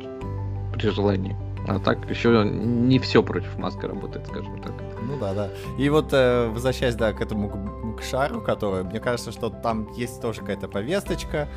[0.73, 1.37] при желании.
[1.67, 4.73] А так еще не все против Маска работает, скажем так.
[5.13, 5.51] Ну да, да.
[5.79, 9.93] И вот э, возвращаясь, да, к этому к, к шару, который, мне кажется, что там
[9.93, 11.49] есть тоже какая-то повесточка,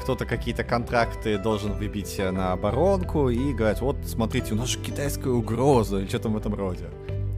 [0.00, 5.30] кто-то какие-то контракты должен выбить на оборонку и говорят, вот, смотрите, у нас же китайская
[5.30, 6.86] угроза, или что-то в этом роде.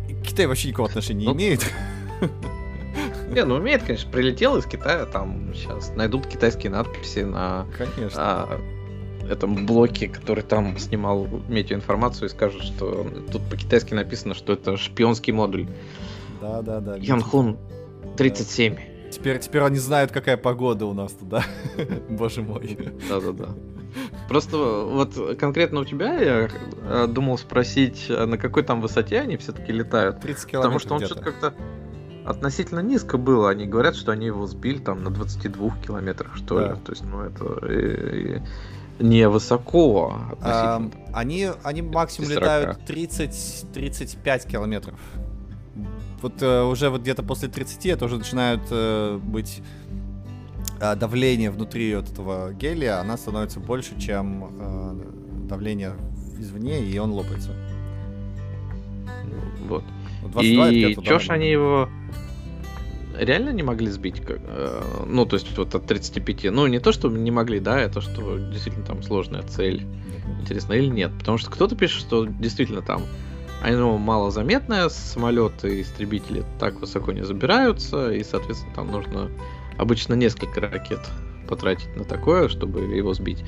[0.08, 1.64] И Китай вообще никакого отношения не ну, имеет.
[3.30, 8.16] Не, ну умеет, конечно, прилетел из Китая, там сейчас найдут китайские надписи на конечно.
[8.16, 8.60] А,
[9.30, 15.32] этом блоке, который там снимал метеоинформацию и скажут, что тут по-китайски написано, что это шпионский
[15.32, 15.66] модуль.
[16.40, 16.96] Да, да, да.
[16.96, 17.58] Янхун
[18.16, 18.76] 37.
[19.10, 21.44] Теперь, теперь они знают, какая погода у нас тут, да?
[22.08, 22.78] Боже мой.
[23.08, 23.50] Да-да-да.
[24.28, 26.48] Просто вот конкретно у тебя я
[26.82, 30.20] э, думал спросить, а на какой там высоте они все-таки летают.
[30.20, 31.54] 30 километров Потому что он что-то как-то
[32.24, 33.50] относительно низко было.
[33.50, 36.72] Они говорят, что они его сбили там на 22 километрах, что да.
[36.72, 36.80] ли.
[36.84, 37.66] То есть, ну, это...
[37.66, 38.42] И, и
[38.98, 40.14] не высоко.
[40.40, 42.42] А, они, они максимум 40.
[42.42, 44.98] летают 30-35 километров.
[46.22, 49.60] Вот э, уже вот где-то после 30 это уже начинают э, быть
[50.80, 55.94] э, давление внутри вот этого гелия, она становится больше, чем э, давление
[56.38, 57.50] извне, и он лопается.
[59.68, 59.84] Вот.
[60.22, 61.88] 22 и что ж они его
[63.18, 64.22] реально не могли сбить?
[64.26, 66.44] Э, ну, то есть вот от 35.
[66.52, 69.86] Ну, не то, что не могли, да, это что действительно там сложная цель.
[70.40, 71.12] Интересно, или нет?
[71.18, 73.02] Потому что кто-то пишет, что действительно там
[73.62, 79.30] оно малозаметное, самолеты истребители так высоко не забираются, и, соответственно, там нужно
[79.78, 81.00] обычно несколько ракет
[81.48, 83.42] потратить на такое, чтобы его сбить.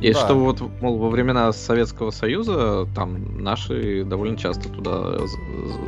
[0.00, 0.18] И да.
[0.18, 5.18] что вот, мол, во времена Советского Союза там наши довольно часто туда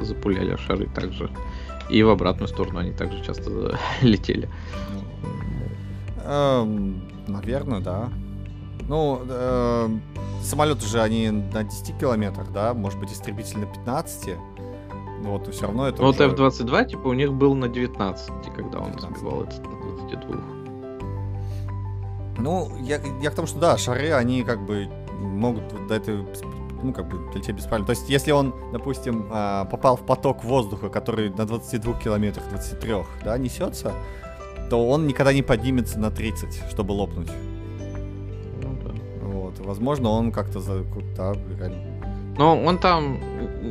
[0.02, 1.28] запуляли шары также.
[1.88, 4.48] И в обратную сторону они также часто летели.
[6.24, 8.08] Эм, наверное, да.
[8.88, 9.88] Ну, э,
[10.42, 12.74] самолеты же они на 10 километрах, да?
[12.74, 14.36] Может быть, истребитель на 15.
[15.22, 16.02] Ну вот, все равно это.
[16.02, 16.28] Ну, уже...
[16.28, 19.18] вот F-22, типа, у них был на 19, когда он 19.
[19.18, 20.40] сбивал этот на 22.
[22.38, 24.88] Ну, я, я к тому, что да, шары, они как бы
[25.18, 26.26] могут до этой
[26.84, 27.86] ну, как бы для тебя бесполезно.
[27.86, 32.94] То есть, если он, допустим, а, попал в поток воздуха, который на 22 километрах, 23,
[33.24, 33.92] да, несется,
[34.70, 37.30] то он никогда не поднимется на 30, чтобы лопнуть.
[38.62, 39.26] Ну, да.
[39.26, 39.58] Вот.
[39.60, 40.84] Возможно, он как-то за...
[41.16, 41.94] Да, реально.
[42.36, 43.20] Но он там,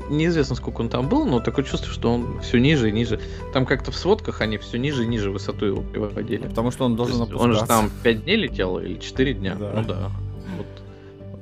[0.09, 3.19] неизвестно сколько он там был, но такое чувство, что он все ниже и ниже.
[3.51, 6.47] Там как-то в сводках они все ниже и ниже высоту его приводили.
[6.47, 7.43] Потому что он должен опускаться.
[7.43, 9.55] Он же там 5 дней летел или 4 дня.
[9.55, 9.73] Да.
[9.75, 10.11] Ну да.
[10.57, 10.67] Вот.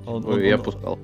[0.07, 0.97] Он, он, я опускал.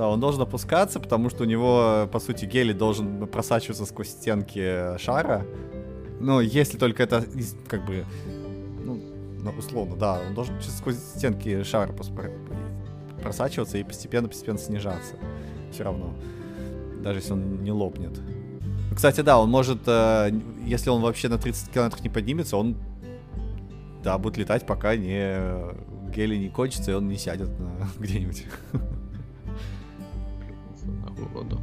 [0.00, 4.96] Да, он должен опускаться, потому что у него, по сути, гелий должен просачиваться сквозь стенки
[4.96, 5.44] шара.
[6.18, 7.22] Ну, если только это,
[7.68, 8.06] как бы,
[8.82, 8.98] ну,
[9.42, 11.92] ну, условно, да, он должен сквозь стенки шара
[13.22, 15.16] просачиваться и постепенно-постепенно снижаться.
[15.70, 16.14] Все равно.
[17.02, 18.18] Даже если он не лопнет.
[18.96, 20.30] Кстати, да, он может, э,
[20.64, 22.74] если он вообще на 30 километров не поднимется, он,
[24.02, 25.36] да, будет летать, пока не
[26.10, 27.50] гели не кончится, и он не сядет
[27.98, 28.46] где-нибудь.
[31.20, 31.60] На воду.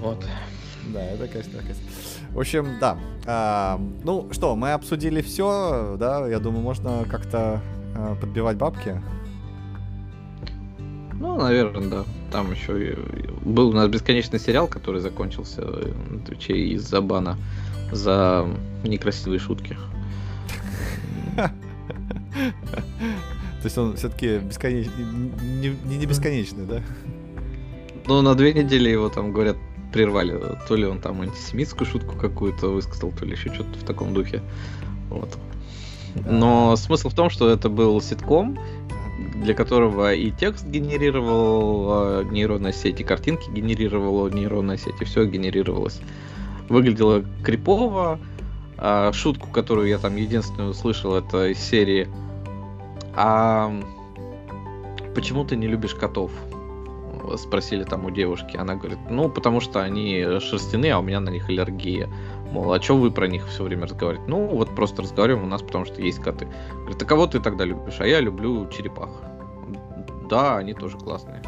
[0.00, 0.24] Вот.
[0.92, 1.82] Да, это, конечно, конечно.
[2.30, 2.98] В общем, да.
[3.26, 7.60] А, ну что, мы обсудили все, да, я думаю, можно как-то
[7.94, 9.02] а, подбивать бабки.
[11.14, 12.04] Ну, наверное, да.
[12.30, 12.96] Там еще
[13.42, 17.36] был у нас бесконечный сериал, который закончился на Твиче из-за бана
[17.90, 18.46] за
[18.84, 19.76] некрасивые шутки.
[21.36, 21.50] То
[23.64, 26.82] есть он все-таки бесконечный, не, не, не бесконечный, да?
[28.06, 29.56] Ну, на две недели его там, говорят,
[29.92, 30.40] прервали.
[30.68, 34.42] То ли он там антисемитскую шутку какую-то высказал, то ли еще что-то в таком духе.
[35.10, 35.36] Вот.
[36.24, 38.58] Но смысл в том, что это был ситком,
[39.34, 45.24] для которого и текст генерировал а, нейронная сеть, и картинки генерировала нейронная сеть, и все
[45.26, 46.00] генерировалось.
[46.68, 48.18] Выглядело крипово.
[48.78, 52.08] А шутку, которую я там единственную услышал, это из серии
[53.14, 53.72] «А
[55.14, 56.30] почему ты не любишь котов?»
[57.36, 58.56] Спросили там у девушки.
[58.56, 62.08] Она говорит, ну, потому что они шерстяные, а у меня на них аллергия.
[62.50, 64.30] Мол, а что вы про них все время разговариваете?
[64.30, 66.48] Ну, вот просто разговариваем у нас, потому что есть коты.
[66.72, 67.96] Говорит, а кого ты тогда любишь?
[67.98, 69.10] А я люблю черепах.
[70.30, 71.42] Да, они тоже классные.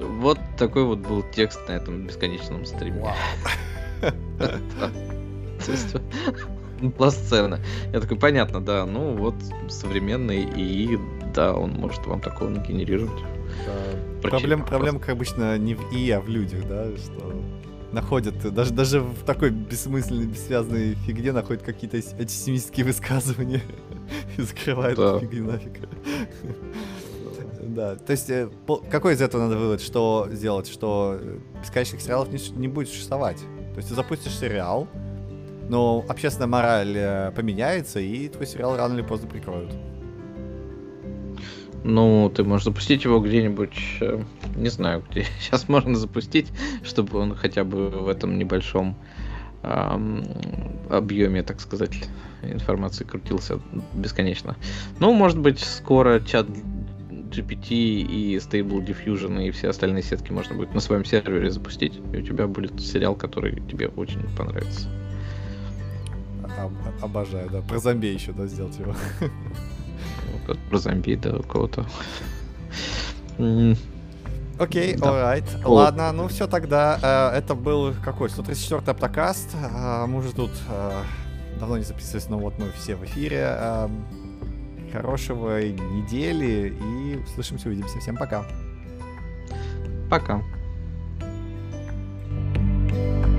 [0.00, 3.14] Вот такой вот был текст на этом бесконечном стриме.
[6.80, 7.60] Была сцена.
[7.92, 9.34] Я такой, понятно, да, ну вот
[9.68, 10.98] современный, и
[11.34, 12.84] да, он может вам такого не
[14.22, 17.42] Проблем, проблема, как обычно, не в и, а в людях, да, что
[17.92, 23.60] находят, даже, даже в такой бессмысленной, бессвязной фигне находят какие-то антисемитские высказывания
[24.36, 25.18] и закрывают да.
[25.18, 25.72] фигню нафиг.
[27.60, 28.50] Да, то есть э,
[28.90, 31.18] какой из этого надо вывод, что сделать, что
[31.60, 33.38] бесконечных сериалов не, не будет существовать?
[33.72, 34.88] То есть ты запустишь сериал,
[35.68, 39.72] но общественная мораль э, поменяется, и твой сериал рано или поздно прикроют.
[41.84, 44.22] Ну, ты можешь запустить его где-нибудь, э,
[44.56, 46.48] не знаю, где сейчас можно запустить,
[46.84, 48.96] чтобы он хотя бы в этом небольшом
[49.62, 50.24] эм,
[50.90, 52.08] объеме, так сказать,
[52.42, 53.60] информации крутился
[53.94, 54.56] бесконечно.
[55.00, 56.46] Ну, может быть, скоро чат
[57.32, 62.18] GPT и Stable Diffusion и все остальные сетки можно будет на своем сервере запустить, и
[62.18, 64.88] у тебя будет сериал, который тебе очень понравится.
[67.00, 67.62] Обожаю, да.
[67.62, 68.94] Про зомби еще, да, сделать его.
[70.46, 71.86] Как про зомби, да, у кого-то.
[74.58, 75.44] Окей, alright.
[75.64, 77.30] Ладно, ну все тогда.
[77.32, 78.28] Э, это был какой?
[78.28, 79.54] 134-й аптокаст.
[79.54, 81.02] Э, мы уже тут э,
[81.58, 83.56] давно не записывались, но вот мы все в эфире.
[83.58, 83.88] Э,
[84.92, 87.98] хорошего недели и услышимся, увидимся.
[87.98, 88.44] Всем пока.
[90.10, 90.42] Пока.
[92.92, 93.31] thank you